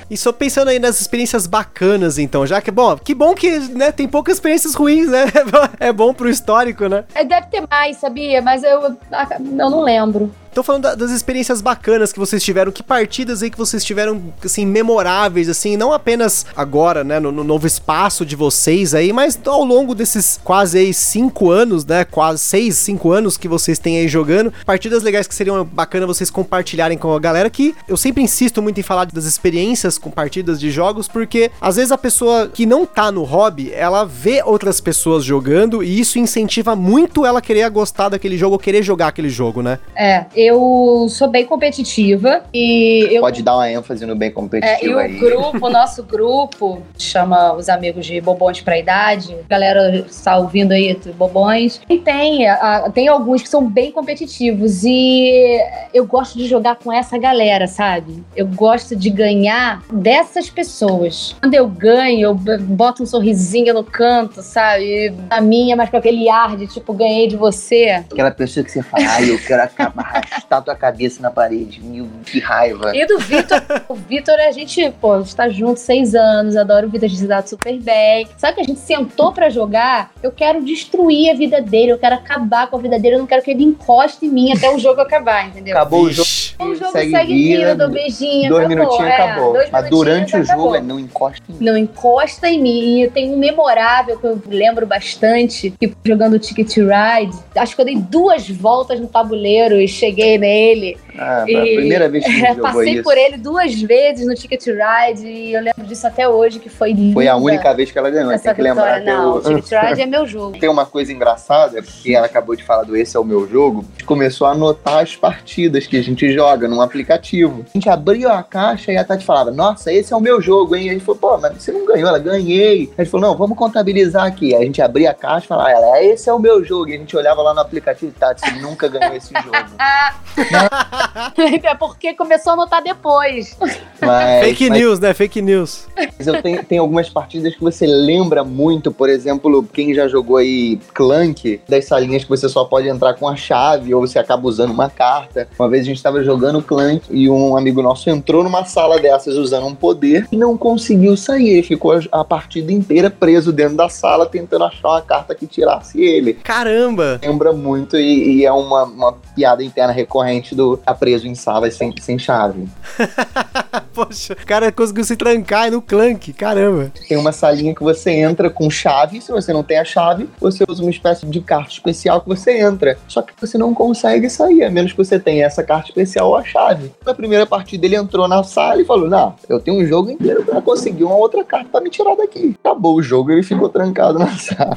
E 0.09 0.17
só 0.17 0.33
pensando 0.33 0.69
aí 0.69 0.79
nas 0.79 1.01
experiências 1.01 1.47
bacanas, 1.47 2.17
então, 2.19 2.47
já 2.47 2.61
que, 2.61 2.71
bom, 2.71 2.97
que 2.97 3.15
bom 3.15 3.35
que, 3.35 3.59
né, 3.59 3.91
tem 3.93 4.09
poucas 4.09 4.37
experiências 4.37 4.75
ruins, 4.75 5.09
né? 5.09 5.25
É 5.79 5.93
bom 5.93 6.15
pro 6.15 6.29
histórico, 6.29 6.89
né? 6.89 7.05
É, 7.15 7.25
Deve 7.25 7.47
ter 7.49 7.63
mais, 7.69 7.97
sabia? 7.97 8.41
Mas 8.41 8.63
eu, 8.63 8.83
eu 8.83 9.71
não 9.71 9.83
lembro. 9.83 10.33
Tô 10.53 10.63
falando 10.63 10.83
da- 10.83 10.95
das 10.97 11.11
experiências 11.13 11.61
bacanas 11.61 12.13
que 12.13 12.19
vocês 12.19 12.43
tiveram, 12.43 12.73
que 12.73 12.83
partidas 12.83 13.43
aí 13.43 13.51
que 13.51 13.57
vocês 13.59 13.85
tiveram, 13.85 14.21
assim, 14.45 14.67
memoráveis, 14.67 15.49
assim, 15.49 15.77
não 15.77 15.93
apenas 15.93 16.45
agora, 16.57 17.05
né, 17.05 17.21
no, 17.21 17.31
no 17.31 17.45
novo 17.45 17.67
espaço 17.67 18.27
de 18.27 18.35
vocês 18.35 18.93
aí, 18.95 19.13
mas 19.13 19.39
ao 19.47 19.65
longo 19.65 19.95
desses 19.95 20.41
quase 20.43 20.79
aí 20.79 20.93
cinco 20.93 21.51
anos, 21.51 21.85
né, 21.87 22.05
quase 22.05 22.41
seis, 22.41 22.77
cinco 22.77 23.13
anos 23.13 23.37
que 23.37 23.47
vocês 23.47 23.79
têm 23.79 23.99
aí 23.99 24.09
jogando, 24.09 24.53
partidas 24.67 25.03
legais 25.03 25.27
que 25.29 25.35
seriam 25.35 25.65
bacana 25.65 26.07
vocês 26.07 26.31
compartilharem 26.31 26.99
com 26.99 27.15
a 27.15 27.19
galera, 27.21 27.49
que 27.49 27.75
eu 27.87 27.97
sempre 27.97 28.23
insisto 28.23 28.61
muito 28.61 28.81
em 28.81 28.83
falar 28.83 29.07
das 29.07 29.25
experiências 29.27 29.99
com 29.99 30.11
partidas 30.11 30.59
de 30.59 30.71
jogos, 30.71 31.07
porque 31.07 31.51
às 31.61 31.77
vezes 31.77 31.93
a 31.93 31.99
pessoa 31.99 32.49
que 32.49 32.67
não 32.67 32.85
tá 32.85 33.13
no 33.13 33.23
hobby, 33.23 33.71
ela 33.73 34.05
vê 34.05 34.43
outras 34.45 34.81
pessoas 34.81 35.25
jogando 35.25 35.83
e 35.83 36.01
isso 36.01 36.19
incentiva 36.19 36.75
muito 36.75 37.25
ela 37.25 37.41
querer 37.41 37.69
gostar 37.71 38.09
daquele 38.09 38.37
jogo, 38.37 38.59
querer 38.59 38.83
jogar 38.83 39.09
aquele 39.09 39.29
jogo, 39.31 39.63
né? 39.63 39.79
É, 39.95 40.27
eu 40.41 41.07
sou 41.09 41.29
bem 41.29 41.45
competitiva 41.45 42.43
e 42.53 43.09
eu. 43.11 43.21
Pode 43.21 43.43
dar 43.43 43.55
uma 43.57 43.71
ênfase 43.71 44.05
no 44.07 44.15
bem 44.17 44.29
É, 44.29 44.31
e 44.31 44.35
competitivo 44.35 44.95
o 44.95 44.99
aí. 44.99 45.19
grupo, 45.19 45.67
o 45.67 45.71
nosso 45.71 46.03
grupo, 46.03 46.83
chama 46.99 47.53
os 47.55 47.69
amigos 47.69 48.07
de 48.07 48.21
Bobões 48.21 48.61
pra 48.61 48.79
Idade. 48.79 49.37
Galera 49.49 50.05
está 50.09 50.37
ouvindo 50.39 50.73
aí, 50.73 50.99
Bobões. 51.17 51.81
E 51.89 51.99
tem, 51.99 52.49
a- 52.49 52.91
tem 52.93 53.09
alguns 53.09 53.43
que 53.43 53.49
são 53.49 53.67
bem 53.69 53.93
competitivos. 53.93 54.83
E 54.85 55.59
eu 55.93 56.05
gosto 56.07 56.39
de 56.39 56.47
jogar 56.47 56.77
com 56.77 56.93
essa 56.93 57.19
galera, 57.19 57.67
sabe? 57.67 58.23
Eu 58.37 58.47
gosto 58.47 58.95
de 58.97 59.11
ganhar 59.11 59.83
dessas 59.93 60.49
pessoas. 60.51 61.37
Quando 61.41 61.55
eu 61.55 61.67
ganho, 61.69 62.21
eu 62.21 62.35
boto 62.35 63.03
um 63.03 63.07
sorrisinho 63.07 63.75
no 63.75 63.85
canto, 63.85 64.43
sabe? 64.43 65.15
A 65.29 65.41
minha, 65.41 65.77
mas 65.77 65.91
com 65.91 65.97
aquele 65.97 66.29
ar 66.29 66.57
de 66.57 66.67
tipo, 66.67 66.93
ganhei 66.93 67.27
de 67.29 67.37
você. 67.37 68.05
Aquela 68.11 68.31
pessoa 68.31 68.65
que 68.65 68.71
você 68.71 68.83
fala, 68.83 69.05
ai, 69.09 69.31
eu 69.31 69.39
quero 69.39 69.63
acabar, 69.63 70.23
arrastar 70.31 70.63
tua 70.63 70.75
cabeça 70.75 71.21
na 71.21 71.31
parede. 71.31 71.81
Meu, 71.83 72.09
que 72.25 72.39
raiva. 72.39 72.95
E 72.95 73.07
do 73.07 73.19
Vitor, 73.19 73.61
o 73.89 73.95
Vitor, 73.95 74.35
a 74.41 74.53
gente, 74.53 74.91
pô, 75.01 75.15
a 75.15 75.21
gente 75.21 75.35
tá 75.35 75.49
junto 75.49 75.81
seis 75.81 76.15
anos, 76.15 76.57
adoro 76.57 76.87
o 76.87 76.91
Vitor, 76.91 77.07
a 77.07 77.09
gente 77.09 77.21
se 77.21 77.27
dá 77.27 77.43
super 77.43 77.79
bem. 77.81 78.27
Sabe 78.37 78.55
que 78.57 78.61
a 78.61 78.65
gente 78.65 78.81
sentou 78.81 79.33
pra 79.33 79.49
jogar? 79.51 80.11
Eu 80.23 80.31
quero 80.31 80.63
destruir 80.65 81.31
a 81.31 81.35
vida 81.35 81.61
dele, 81.61 81.93
eu 81.93 81.99
quero 81.99 82.15
acabar 82.15 82.69
com 82.69 82.77
a 82.77 82.81
vida 82.81 82.99
dele, 82.99 83.17
eu 83.17 83.21
não 83.21 83.27
quero 83.27 83.43
que 83.43 83.51
ele 83.51 83.65
encoste 83.65 84.27
em 84.27 84.29
mim 84.31 84.53
até 84.53 84.71
o 84.73 84.79
jogo 84.79 85.01
acabar, 85.01 85.49
entendeu? 85.49 85.77
Acabou 85.77 86.03
o 86.03 86.11
jogo. 86.13 86.29
O 86.61 86.75
jogo 86.75 86.93
segue 86.93 87.11
segue, 87.11 87.33
vida, 87.35 87.71
vida, 87.71 87.89
beijinho, 87.89 88.49
Dois 88.51 88.67
acabou. 88.67 88.69
minutinhos 88.69 89.11
é, 89.11 89.23
acabou. 89.23 89.53
dois 89.55 89.71
Mas 89.71 89.89
durante 89.91 90.37
o 90.37 90.43
acabou. 90.43 90.65
jogo, 90.65 90.75
é, 90.77 90.81
não 90.81 91.01
encosta 91.01 91.43
em 91.49 91.53
mim. 91.55 91.65
Não 91.65 91.77
encosta 91.77 92.49
em 92.51 92.61
mim. 92.63 93.03
E 93.03 93.11
tem 93.11 93.31
um 93.33 93.39
memorável 93.39 94.19
que 94.19 94.27
eu 94.27 94.41
lembro 94.47 94.87
bastante, 94.87 95.71
que 95.81 95.91
jogando 96.05 96.39
Ticket 96.39 96.69
to 96.75 96.81
Ride. 96.83 97.37
Acho 97.57 97.75
que 97.75 97.81
eu 97.81 97.85
dei 97.87 97.97
duas 97.97 98.49
voltas 98.49 99.01
no 99.01 99.07
tabuleiro 99.07 99.81
e 99.81 99.89
cheguei 99.89 100.20
nele. 100.39 100.97
Ah, 101.21 101.45
E- 101.47 101.55
a 101.57 101.61
primeira 101.63 102.09
vez 102.09 102.25
que 102.25 102.31
É, 102.31 102.49
jogou 102.57 102.63
passei 102.63 102.95
isso. 102.95 103.03
por 103.03 103.17
ele 103.17 103.37
duas 103.37 103.75
vezes 103.83 104.27
no 104.27 104.35
Ticket 104.35 104.65
Ride 104.67 105.27
e 105.27 105.53
eu 105.53 105.61
lembro 105.63 105.85
disso 105.85 106.07
até 106.07 106.27
hoje, 106.27 106.59
que 106.59 106.69
foi 106.71 106.93
lindo. 106.93 107.13
Foi 107.13 107.29
a 107.29 107.37
única 107.37 107.75
vez 107.75 107.91
que 107.91 107.99
ela 107.99 108.09
ganhou. 108.11 108.33
essa 108.33 108.45
Tem 108.45 108.55
que 108.55 108.63
lembrar 108.63 109.01
que 109.01 109.07
Não, 109.07 109.37
eu... 109.37 109.43
Ticket 109.61 109.83
Ride 109.83 110.01
é 110.01 110.07
meu 110.07 110.27
jogo. 110.27 110.59
Tem 110.59 110.69
uma 110.69 110.87
coisa 110.87 111.13
engraçada, 111.13 111.83
porque 111.83 112.15
ela 112.15 112.25
acabou 112.27 112.57
de 112.57 112.65
falar 112.65 112.85
do 112.85 112.97
Esse 112.97 113.17
é 113.17 113.21
o 113.21 113.25
Meu 113.25 113.47
Jogo, 113.49 113.81
a 113.81 113.93
gente 113.93 114.05
começou 114.05 114.47
a 114.47 114.53
anotar 114.53 114.99
as 115.03 115.15
partidas 115.15 115.87
que 115.87 115.97
a 115.99 116.03
gente 116.03 116.33
joga 116.33 116.67
num 116.67 116.81
aplicativo. 116.81 117.65
A 117.69 117.73
gente 117.75 117.89
abriu 117.91 118.31
a 118.31 118.43
caixa 118.43 118.91
e 118.93 118.97
a 118.97 119.05
Tati 119.05 119.25
falava, 119.27 119.51
nossa, 119.51 119.93
esse 119.93 120.13
é 120.13 120.17
o 120.17 120.21
meu 120.21 120.41
jogo, 120.41 120.75
hein? 120.75 120.89
A 120.91 120.93
gente 120.95 121.05
falou, 121.05 121.21
pô, 121.21 121.39
mas 121.39 121.53
você 121.63 121.71
não 121.71 121.85
ganhou, 121.85 122.09
ela 122.09 122.19
ganhei. 122.19 122.91
A 122.97 123.03
gente 123.03 123.11
falou, 123.11 123.29
não, 123.29 123.37
vamos 123.37 123.57
contabilizar 123.59 124.25
aqui. 124.25 124.55
Aí 124.55 124.63
a 124.63 124.65
gente 124.65 124.81
abria 124.81 125.11
a 125.11 125.15
caixa 125.15 125.45
e 125.45 125.49
falava, 125.49 125.71
ela, 125.71 126.03
esse 126.03 126.29
é 126.31 126.33
o 126.33 126.39
meu 126.39 126.65
jogo. 126.65 126.89
E 126.91 126.95
a 126.95 126.99
gente 126.99 127.17
olhava 127.17 127.43
lá 127.43 127.53
no 127.53 127.61
aplicativo, 127.61 128.13
Tati, 128.19 128.41
você 128.41 128.61
nunca 128.61 128.89
ganhou 128.89 129.15
esse 129.15 129.33
jogo. 129.35 129.51
é 131.65 131.75
porque 131.75 132.15
começou 132.15 132.51
a 132.51 132.55
anotar 132.55 132.83
depois. 132.83 133.57
Mas, 134.01 134.45
Fake 134.45 134.69
mas 134.71 134.79
news, 134.79 135.01
né? 135.01 135.15
Fake 135.15 135.43
news. 135.43 135.87
Mas 136.19 136.27
eu 136.27 136.41
tenho, 136.43 136.65
tem 136.65 136.79
algumas 136.79 137.09
partidas 137.09 137.55
que 137.55 137.61
você 137.61 137.87
lembra 137.87 138.43
muito, 138.45 138.91
por 138.91 139.09
exemplo, 139.09 139.63
quem 139.73 139.95
já 139.95 140.09
jogou 140.09 140.37
aí 140.37 140.79
Clank, 140.95 141.61
das 141.69 141.85
salinhas 141.87 142.25
que 142.25 142.29
você 142.31 142.49
só 142.49 142.65
pode 142.65 142.89
entrar 142.89 143.15
com 143.15 143.29
a 143.29 143.37
chave 143.37 143.95
ou 143.95 144.01
você 144.07 144.19
acaba 144.19 144.47
usando 144.47 144.71
uma 144.71 144.89
carta. 144.89 145.49
Uma 145.59 145.69
vez 145.69 145.83
a 145.83 145.87
gente 145.87 145.97
estava 145.97 146.23
jogando 146.23 146.63
Clank 146.63 147.03
e 147.11 147.29
um 147.29 147.57
amigo 147.57 147.83
nosso 147.83 148.09
entrou 148.09 148.43
numa 148.43 148.65
sala 148.65 148.99
dessas 148.99 149.37
usando 149.37 149.67
um 149.67 149.75
poder 149.75 150.27
e 150.33 150.37
não 150.37 150.57
conseguiu 150.57 151.17
sair. 151.17 151.49
Ele 151.51 151.63
ficou 151.63 151.93
a- 151.93 152.21
a 152.21 152.25
partida 152.25 152.73
inteira 152.73 153.11
preso 153.11 153.53
dentro 153.53 153.77
da 153.77 153.89
sala 153.89 154.27
tentando 154.27 154.65
achar 154.65 154.89
uma 154.89 155.03
carta 155.03 155.35
que 155.35 155.47
tirasse 155.47 156.01
ele. 156.01 156.35
Caramba! 156.35 157.21
Lembra 157.23 157.53
muito 157.53 157.97
e, 157.97 158.39
e 158.41 158.45
é 158.45 158.53
uma, 158.53 158.85
uma 158.85 159.13
piada 159.35 159.63
interna 159.63 159.93
recorrente 159.93 160.55
do 160.55 160.79
preso 161.01 161.27
em 161.27 161.35
salas 161.35 161.75
sem, 161.75 161.93
sem 161.99 162.19
chave. 162.19 162.69
Poxa, 163.93 164.35
o 164.35 164.47
cara 164.47 164.71
conseguiu 164.71 165.03
se 165.03 165.17
trancar 165.17 165.71
no 165.71 165.81
clank, 165.81 166.33
caramba. 166.35 166.93
Tem 167.09 167.17
uma 167.17 167.33
salinha 167.33 167.75
que 167.75 167.83
você 167.83 168.11
entra 168.11 168.51
com 168.51 168.71
chave. 168.71 169.21
Se 169.21 169.33
você 169.33 169.53
não 169.53 169.65
tem 169.65 169.79
a 169.79 169.85
chave, 169.85 170.29
você 170.39 170.65
usa 170.69 170.83
uma 170.83 170.91
espécie 170.91 171.27
de 171.27 171.41
carta 171.41 171.73
especial 171.73 172.21
que 172.21 172.29
você 172.29 172.61
entra. 172.61 172.99
Só 173.09 173.23
que 173.23 173.33
você 173.41 173.57
não 173.57 173.75
consegue 173.75 174.29
sair, 174.29 174.63
a 174.63 174.71
menos 174.71 174.93
que 174.93 174.99
você 174.99 175.19
tenha 175.19 175.47
essa 175.47 175.65
carta 175.65 175.89
especial 175.89 176.29
ou 176.29 176.37
a 176.37 176.45
chave. 176.45 176.93
Na 177.05 177.15
primeira 177.15 177.47
partida, 177.47 177.87
ele 177.87 177.97
entrou 177.97 178.29
na 178.29 178.45
sala 178.45 178.81
e 178.81 178.85
falou: 178.85 179.09
Não, 179.09 179.35
eu 179.49 179.59
tenho 179.59 179.83
um 179.83 179.87
jogo 179.87 180.11
inteiro 180.11 180.45
pra 180.45 180.61
conseguir 180.61 181.05
uma 181.05 181.17
outra 181.17 181.43
carta 181.43 181.69
pra 181.71 181.81
me 181.81 181.91
tirar 181.91 182.15
daqui. 182.15 182.55
Acabou 182.63 182.97
o 182.97 183.03
jogo 183.03 183.31
e 183.31 183.35
ele 183.35 183.43
ficou 183.43 183.69
trancado 183.69 184.19
na 184.19 184.37
sala. 184.37 184.77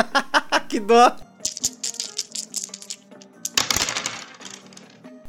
que 0.68 0.80
dó. 0.80 1.12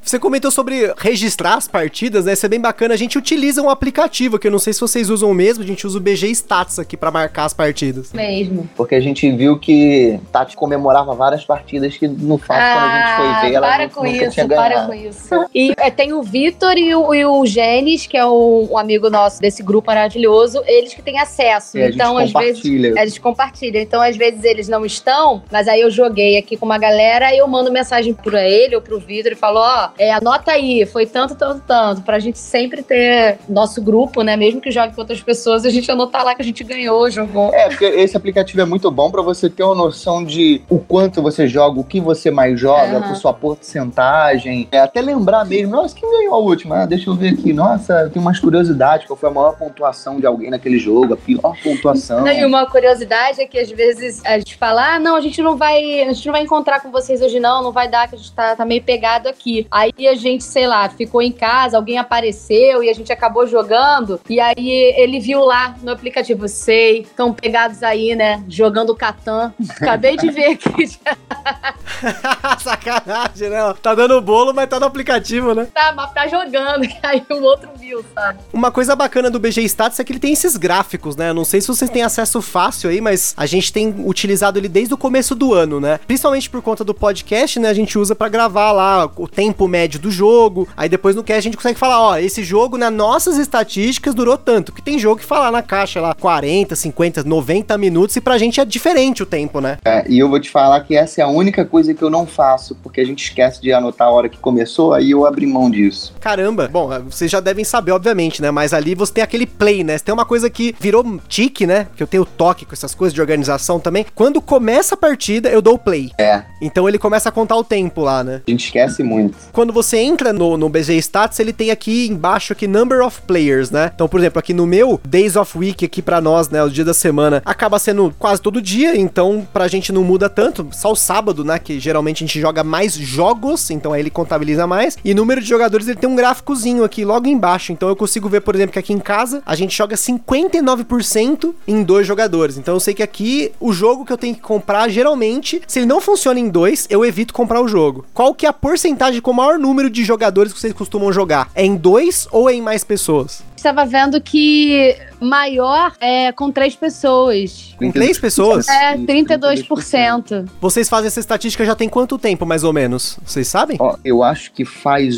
Você 0.05 0.19
comentou 0.19 0.51
sobre 0.51 0.93
registrar 0.97 1.55
as 1.55 1.67
partidas, 1.67 2.25
né? 2.25 2.33
Isso 2.33 2.45
é 2.45 2.49
bem 2.49 2.59
bacana. 2.61 2.93
A 2.93 2.97
gente 2.97 3.17
utiliza 3.17 3.59
um 3.61 3.71
aplicativo 3.71 4.37
que 4.37 4.45
eu 4.47 4.51
não 4.51 4.59
sei 4.59 4.71
se 4.71 4.79
vocês 4.79 5.09
usam 5.09 5.31
o 5.31 5.33
mesmo. 5.33 5.63
A 5.63 5.67
gente 5.67 5.87
usa 5.87 5.97
o 5.97 6.01
BG 6.01 6.27
Stats 6.29 6.77
aqui 6.77 6.95
pra 6.95 7.09
marcar 7.09 7.45
as 7.45 7.53
partidas. 7.53 8.13
Mesmo. 8.13 8.69
Porque 8.75 8.93
a 8.93 8.99
gente 8.99 9.29
viu 9.31 9.57
que 9.57 10.19
Tati 10.31 10.55
comemorava 10.55 11.15
várias 11.15 11.43
partidas 11.43 11.97
que, 11.97 12.07
no 12.07 12.37
fato, 12.37 12.59
quando 12.59 12.91
a 12.91 12.97
gente 12.97 13.15
foi 13.41 13.49
ver, 13.49 13.55
ela 13.55 13.67
Ah, 13.67 13.71
para 13.77 13.89
com 13.89 14.03
nunca 14.03 14.23
isso, 14.25 14.31
tinha 14.33 14.47
para 14.47 14.69
ganhado. 14.69 14.87
com 14.87 14.93
isso. 14.93 15.45
E 15.55 15.73
é, 15.77 15.89
tem 15.89 16.13
o 16.13 16.21
Vitor 16.21 16.77
e 16.77 16.93
o, 16.93 17.11
e 17.13 17.25
o 17.25 17.43
Gênis, 17.45 18.05
que 18.05 18.15
é 18.15 18.25
um, 18.27 18.67
um 18.73 18.77
amigo 18.77 19.09
nosso 19.09 19.41
desse 19.41 19.63
grupo 19.63 19.87
maravilhoso, 19.87 20.61
eles 20.67 20.93
que 20.93 21.01
têm 21.01 21.19
acesso. 21.19 21.79
E 21.79 21.81
a 21.81 21.85
gente 21.87 21.95
então, 21.95 22.15
às 22.19 22.31
vezes. 22.31 22.61
compartilha. 22.61 22.93
Eles 23.01 23.17
compartilham. 23.17 23.81
Então, 23.81 24.01
às 24.01 24.15
vezes, 24.15 24.43
eles 24.43 24.67
não 24.67 24.85
estão, 24.85 25.41
mas 25.51 25.67
aí 25.67 25.81
eu 25.81 25.89
joguei 25.89 26.37
aqui 26.37 26.55
com 26.57 26.65
uma 26.67 26.77
galera 26.77 27.33
e 27.33 27.39
eu 27.39 27.47
mando 27.47 27.71
mensagem 27.71 28.13
pra 28.13 28.47
ele 28.47 28.75
ou 28.75 28.81
pro 28.83 28.99
Vitor 28.99 29.31
e 29.31 29.35
falo: 29.35 29.59
ó, 29.59 29.94
é, 29.97 30.13
anota 30.13 30.51
aí, 30.51 30.85
foi 30.85 31.05
tanto, 31.05 31.35
tanto, 31.35 31.61
tanto. 31.65 32.01
Pra 32.01 32.19
gente 32.19 32.37
sempre 32.37 32.81
ter 32.83 33.37
nosso 33.47 33.81
grupo, 33.81 34.21
né? 34.21 34.35
Mesmo 34.35 34.61
que 34.61 34.71
jogue 34.71 34.93
com 34.93 35.01
outras 35.01 35.21
pessoas, 35.21 35.65
a 35.65 35.69
gente 35.69 35.89
anotar 35.89 36.23
lá 36.23 36.35
que 36.35 36.41
a 36.41 36.45
gente 36.45 36.63
ganhou, 36.63 37.09
jogou. 37.09 37.53
É, 37.53 37.67
porque 37.69 37.85
esse 37.85 38.15
aplicativo 38.15 38.61
é 38.61 38.65
muito 38.65 38.89
bom 38.91 39.09
pra 39.09 39.21
você 39.21 39.49
ter 39.49 39.63
uma 39.63 39.75
noção 39.75 40.23
de 40.23 40.61
o 40.69 40.79
quanto 40.79 41.21
você 41.21 41.47
joga, 41.47 41.79
o 41.79 41.83
que 41.83 41.99
você 41.99 42.31
mais 42.31 42.59
joga, 42.59 42.97
Aham. 42.97 43.07
por 43.07 43.15
sua 43.15 43.33
porcentagem. 43.33 44.67
É, 44.71 44.79
até 44.79 45.01
lembrar 45.01 45.45
mesmo, 45.45 45.71
nossa, 45.71 45.95
quem 45.95 46.09
ganhou 46.09 46.35
a 46.35 46.39
última? 46.39 46.83
Ah, 46.83 46.85
deixa 46.85 47.09
eu 47.09 47.15
ver 47.15 47.33
aqui. 47.33 47.53
Nossa, 47.53 47.93
eu 48.01 48.09
tenho 48.09 48.23
umas 48.23 48.39
curiosidades, 48.39 49.07
qual 49.07 49.17
foi 49.17 49.29
a 49.29 49.33
maior 49.33 49.57
pontuação 49.57 50.19
de 50.19 50.25
alguém 50.25 50.49
naquele 50.49 50.77
jogo, 50.77 51.13
a 51.13 51.17
pior 51.17 51.55
pontuação. 51.63 52.21
Não, 52.21 52.31
E 52.31 52.45
uma 52.45 52.65
curiosidade 52.65 53.41
é 53.41 53.47
que 53.47 53.57
às 53.57 53.69
vezes 53.71 54.21
a 54.25 54.37
gente 54.37 54.55
fala: 54.55 54.95
ah, 54.95 54.99
não, 54.99 55.15
a 55.15 55.21
gente 55.21 55.41
não 55.41 55.55
vai, 55.55 56.03
a 56.03 56.13
gente 56.13 56.25
não 56.25 56.33
vai 56.33 56.43
encontrar 56.43 56.81
com 56.81 56.91
vocês 56.91 57.21
hoje, 57.21 57.39
não, 57.39 57.63
não 57.63 57.71
vai 57.71 57.87
dar, 57.87 58.07
que 58.07 58.15
a 58.15 58.17
gente 58.17 58.31
tá, 58.31 58.55
tá 58.55 58.65
meio 58.65 58.83
pegado 58.83 59.27
aqui. 59.29 59.67
Aí 59.71 59.84
a 60.07 60.15
gente, 60.15 60.43
sei 60.43 60.67
lá, 60.67 60.87
ficou 60.89 61.21
em 61.21 61.31
casa, 61.31 61.77
alguém 61.77 61.97
apareceu 61.97 62.83
e 62.83 62.89
a 62.89 62.93
gente 62.93 63.11
acabou 63.11 63.45
jogando. 63.47 64.19
E 64.29 64.39
aí 64.39 64.93
ele 64.97 65.19
viu 65.19 65.41
lá 65.41 65.75
no 65.81 65.91
aplicativo, 65.91 66.47
sei, 66.47 67.01
estão 67.01 67.33
pegados 67.33 67.83
aí, 67.83 68.15
né? 68.15 68.43
Jogando 68.47 68.95
Catan. 68.95 69.53
Acabei 69.81 70.17
de 70.17 70.29
ver 70.29 70.51
aqui. 70.51 70.89
Sacanagem, 72.59 73.49
né? 73.49 73.73
Tá 73.81 73.95
dando 73.95 74.19
bolo, 74.21 74.53
mas 74.53 74.69
tá 74.69 74.79
no 74.79 74.85
aplicativo, 74.85 75.53
né? 75.53 75.67
tá, 75.73 75.93
mas 75.93 76.11
tá 76.13 76.27
jogando. 76.27 76.85
Aí 77.03 77.23
o 77.29 77.43
outro 77.43 77.69
viu, 77.75 78.03
sabe? 78.13 78.39
Uma 78.53 78.71
coisa 78.71 78.95
bacana 78.95 79.29
do 79.29 79.39
BG 79.39 79.61
Stats 79.63 79.99
é 79.99 80.03
que 80.03 80.11
ele 80.11 80.19
tem 80.19 80.33
esses 80.33 80.57
gráficos, 80.57 81.15
né? 81.15 81.33
Não 81.33 81.45
sei 81.45 81.61
se 81.61 81.67
vocês 81.67 81.89
têm 81.89 82.03
acesso 82.03 82.41
fácil 82.41 82.89
aí, 82.89 83.01
mas 83.01 83.33
a 83.37 83.45
gente 83.45 83.71
tem 83.71 83.93
utilizado 84.05 84.57
ele 84.57 84.69
desde 84.69 84.93
o 84.93 84.97
começo 84.97 85.35
do 85.35 85.53
ano, 85.53 85.79
né? 85.79 85.99
Principalmente 86.07 86.49
por 86.49 86.61
conta 86.61 86.83
do 86.83 86.93
podcast, 86.93 87.59
né? 87.59 87.69
A 87.69 87.73
gente 87.73 87.97
usa 87.97 88.15
pra 88.15 88.29
gravar 88.29 88.71
lá 88.71 89.09
o 89.17 89.27
tempo 89.27 89.67
médio 89.75 89.99
do 89.99 90.09
jogo. 90.09 90.67
Aí 90.77 90.87
depois 90.87 91.15
no 91.17 91.23
cast 91.23 91.39
a 91.39 91.41
gente 91.41 91.57
consegue 91.57 91.77
falar, 91.77 91.99
ó, 91.99 92.17
esse 92.17 92.43
jogo 92.43 92.77
nas 92.77 92.93
nossas 92.93 93.37
estatísticas 93.37 94.15
durou 94.15 94.37
tanto. 94.37 94.71
Porque 94.71 94.81
tem 94.81 94.97
jogo 94.97 95.19
que 95.19 95.25
fala 95.25 95.51
na 95.51 95.61
caixa 95.61 95.99
lá 95.99 96.15
40, 96.15 96.73
50, 96.75 97.23
90 97.23 97.77
minutos 97.77 98.15
e 98.15 98.21
pra 98.21 98.37
gente 98.37 98.61
é 98.61 98.65
diferente 98.65 99.21
o 99.21 99.25
tempo, 99.25 99.59
né? 99.59 99.77
É, 99.83 100.05
e 100.09 100.17
eu 100.17 100.29
vou 100.29 100.39
te 100.39 100.49
falar 100.49 100.79
que 100.81 100.95
essa 100.95 101.19
é 101.19 101.23
a 101.23 101.27
única 101.27 101.65
coisa 101.65 101.93
que 101.93 102.01
eu 102.01 102.09
não 102.09 102.25
faço, 102.25 102.75
porque 102.81 103.01
a 103.01 103.05
gente 103.05 103.25
esquece 103.25 103.61
de 103.61 103.73
anotar 103.73 104.07
a 104.07 104.11
hora 104.11 104.29
que 104.29 104.37
começou, 104.37 104.93
aí 104.93 105.11
eu 105.11 105.25
abri 105.25 105.45
mão 105.45 105.69
disso. 105.69 106.13
Caramba. 106.21 106.69
Bom, 106.71 106.89
vocês 107.09 107.29
já 107.29 107.41
devem 107.41 107.65
saber, 107.65 107.91
obviamente, 107.91 108.41
né? 108.41 108.51
Mas 108.51 108.73
ali 108.73 108.95
você 108.95 109.11
tem 109.11 109.23
aquele 109.23 109.45
play, 109.45 109.83
né? 109.83 109.97
Você 109.97 110.05
tem 110.05 110.13
uma 110.13 110.25
coisa 110.25 110.49
que 110.49 110.73
virou 110.79 111.19
tique, 111.27 111.67
né? 111.67 111.87
Que 111.97 112.03
eu 112.03 112.07
tenho 112.07 112.23
toque 112.25 112.65
com 112.65 112.73
essas 112.73 112.95
coisas 112.95 113.13
de 113.13 113.19
organização 113.19 113.79
também. 113.79 114.05
Quando 114.15 114.41
começa 114.41 114.95
a 114.95 114.97
partida, 114.97 115.49
eu 115.49 115.61
dou 115.61 115.75
o 115.75 115.79
play. 115.79 116.11
É, 116.17 116.43
Então 116.61 116.87
ele 116.87 116.97
começa 116.97 117.27
a 117.29 117.31
contar 117.31 117.57
o 117.57 117.63
tempo 117.63 118.01
lá, 118.01 118.23
né? 118.23 118.41
a 118.47 118.51
gente 118.51 118.65
esquece 118.65 119.03
muito. 119.03 119.37
Quando 119.51 119.64
você 119.73 119.97
entra 119.97 120.31
no, 120.31 120.57
no 120.57 120.69
BG 120.69 120.97
Stats, 120.97 121.39
ele 121.39 121.53
tem 121.53 121.71
aqui 121.71 122.07
embaixo 122.07 122.53
aqui 122.53 122.67
number 122.67 123.05
of 123.05 123.21
players, 123.21 123.71
né? 123.71 123.91
Então, 123.93 124.07
por 124.07 124.19
exemplo, 124.19 124.39
aqui 124.39 124.53
no 124.53 124.65
meu 124.65 124.99
Days 125.05 125.35
of 125.35 125.57
Week 125.57 125.85
aqui 125.85 126.01
pra 126.01 126.21
nós, 126.21 126.49
né, 126.49 126.63
o 126.63 126.69
dia 126.69 126.85
da 126.85 126.93
semana, 126.93 127.41
acaba 127.45 127.79
sendo 127.79 128.13
quase 128.17 128.41
todo 128.41 128.61
dia, 128.61 128.97
então 128.97 129.47
pra 129.53 129.67
gente 129.67 129.91
não 129.91 130.03
muda 130.03 130.29
tanto, 130.29 130.67
só 130.71 130.91
o 130.91 130.95
sábado, 130.95 131.43
né, 131.43 131.59
que 131.59 131.79
geralmente 131.79 132.23
a 132.23 132.27
gente 132.27 132.39
joga 132.39 132.63
mais 132.63 132.93
jogos, 132.93 133.69
então 133.69 133.93
aí 133.93 134.01
ele 134.01 134.09
contabiliza 134.09 134.67
mais. 134.67 134.97
E 135.03 135.13
número 135.13 135.41
de 135.41 135.47
jogadores, 135.47 135.87
ele 135.87 135.99
tem 135.99 136.09
um 136.09 136.15
gráficozinho 136.15 136.83
aqui 136.83 137.05
logo 137.05 137.27
embaixo, 137.27 137.71
então 137.71 137.89
eu 137.89 137.95
consigo 137.95 138.29
ver, 138.29 138.41
por 138.41 138.55
exemplo, 138.55 138.73
que 138.73 138.79
aqui 138.79 138.93
em 138.93 138.99
casa 138.99 139.41
a 139.45 139.55
gente 139.55 139.75
joga 139.75 139.95
59% 139.95 141.53
em 141.67 141.83
dois 141.83 142.07
jogadores. 142.07 142.57
Então 142.57 142.73
eu 142.73 142.79
sei 142.79 142.93
que 142.93 143.03
aqui 143.03 143.51
o 143.59 143.71
jogo 143.71 144.05
que 144.05 144.13
eu 144.13 144.17
tenho 144.17 144.35
que 144.35 144.41
comprar, 144.41 144.89
geralmente, 144.89 145.61
se 145.67 145.79
ele 145.79 145.85
não 145.85 146.01
funciona 146.01 146.39
em 146.39 146.49
dois, 146.49 146.87
eu 146.89 147.05
evito 147.05 147.33
comprar 147.33 147.61
o 147.61 147.67
jogo. 147.67 148.05
Qual 148.13 148.33
que 148.33 148.45
é 148.45 148.49
a 148.49 148.53
porcentagem 148.53 149.21
com 149.21 149.31
o 149.31 149.33
maior 149.45 149.59
número 149.59 149.89
de 149.89 150.03
jogadores 150.03 150.51
que 150.51 150.59
vocês 150.59 150.73
costumam 150.73 151.13
jogar? 151.13 151.49
É 151.53 151.63
em 151.63 151.75
dois 151.75 152.27
ou 152.31 152.49
é 152.49 152.53
em 152.53 152.61
mais 152.61 152.83
pessoas? 152.83 153.43
Estava 153.65 153.83
vendo 153.83 154.21
que 154.21 154.95
maior 155.19 155.93
é 155.99 156.31
com 156.31 156.51
três 156.51 156.75
pessoas. 156.75 157.73
Com 157.79 157.91
três 157.91 158.19
pessoas? 158.19 158.67
É, 158.67 158.95
32%. 158.95 160.47
Vocês 160.61 160.87
fazem 160.87 161.07
essa 161.07 161.19
estatística 161.19 161.65
já 161.65 161.73
tem 161.73 161.89
quanto 161.89 162.17
tempo, 162.17 162.45
mais 162.45 162.63
ou 162.63 162.71
menos? 162.71 163.17
Vocês 163.25 163.47
sabem? 163.47 163.77
Ó, 163.79 163.95
eu 164.03 164.21
acho 164.21 164.51
que 164.51 164.63
faz. 164.63 165.15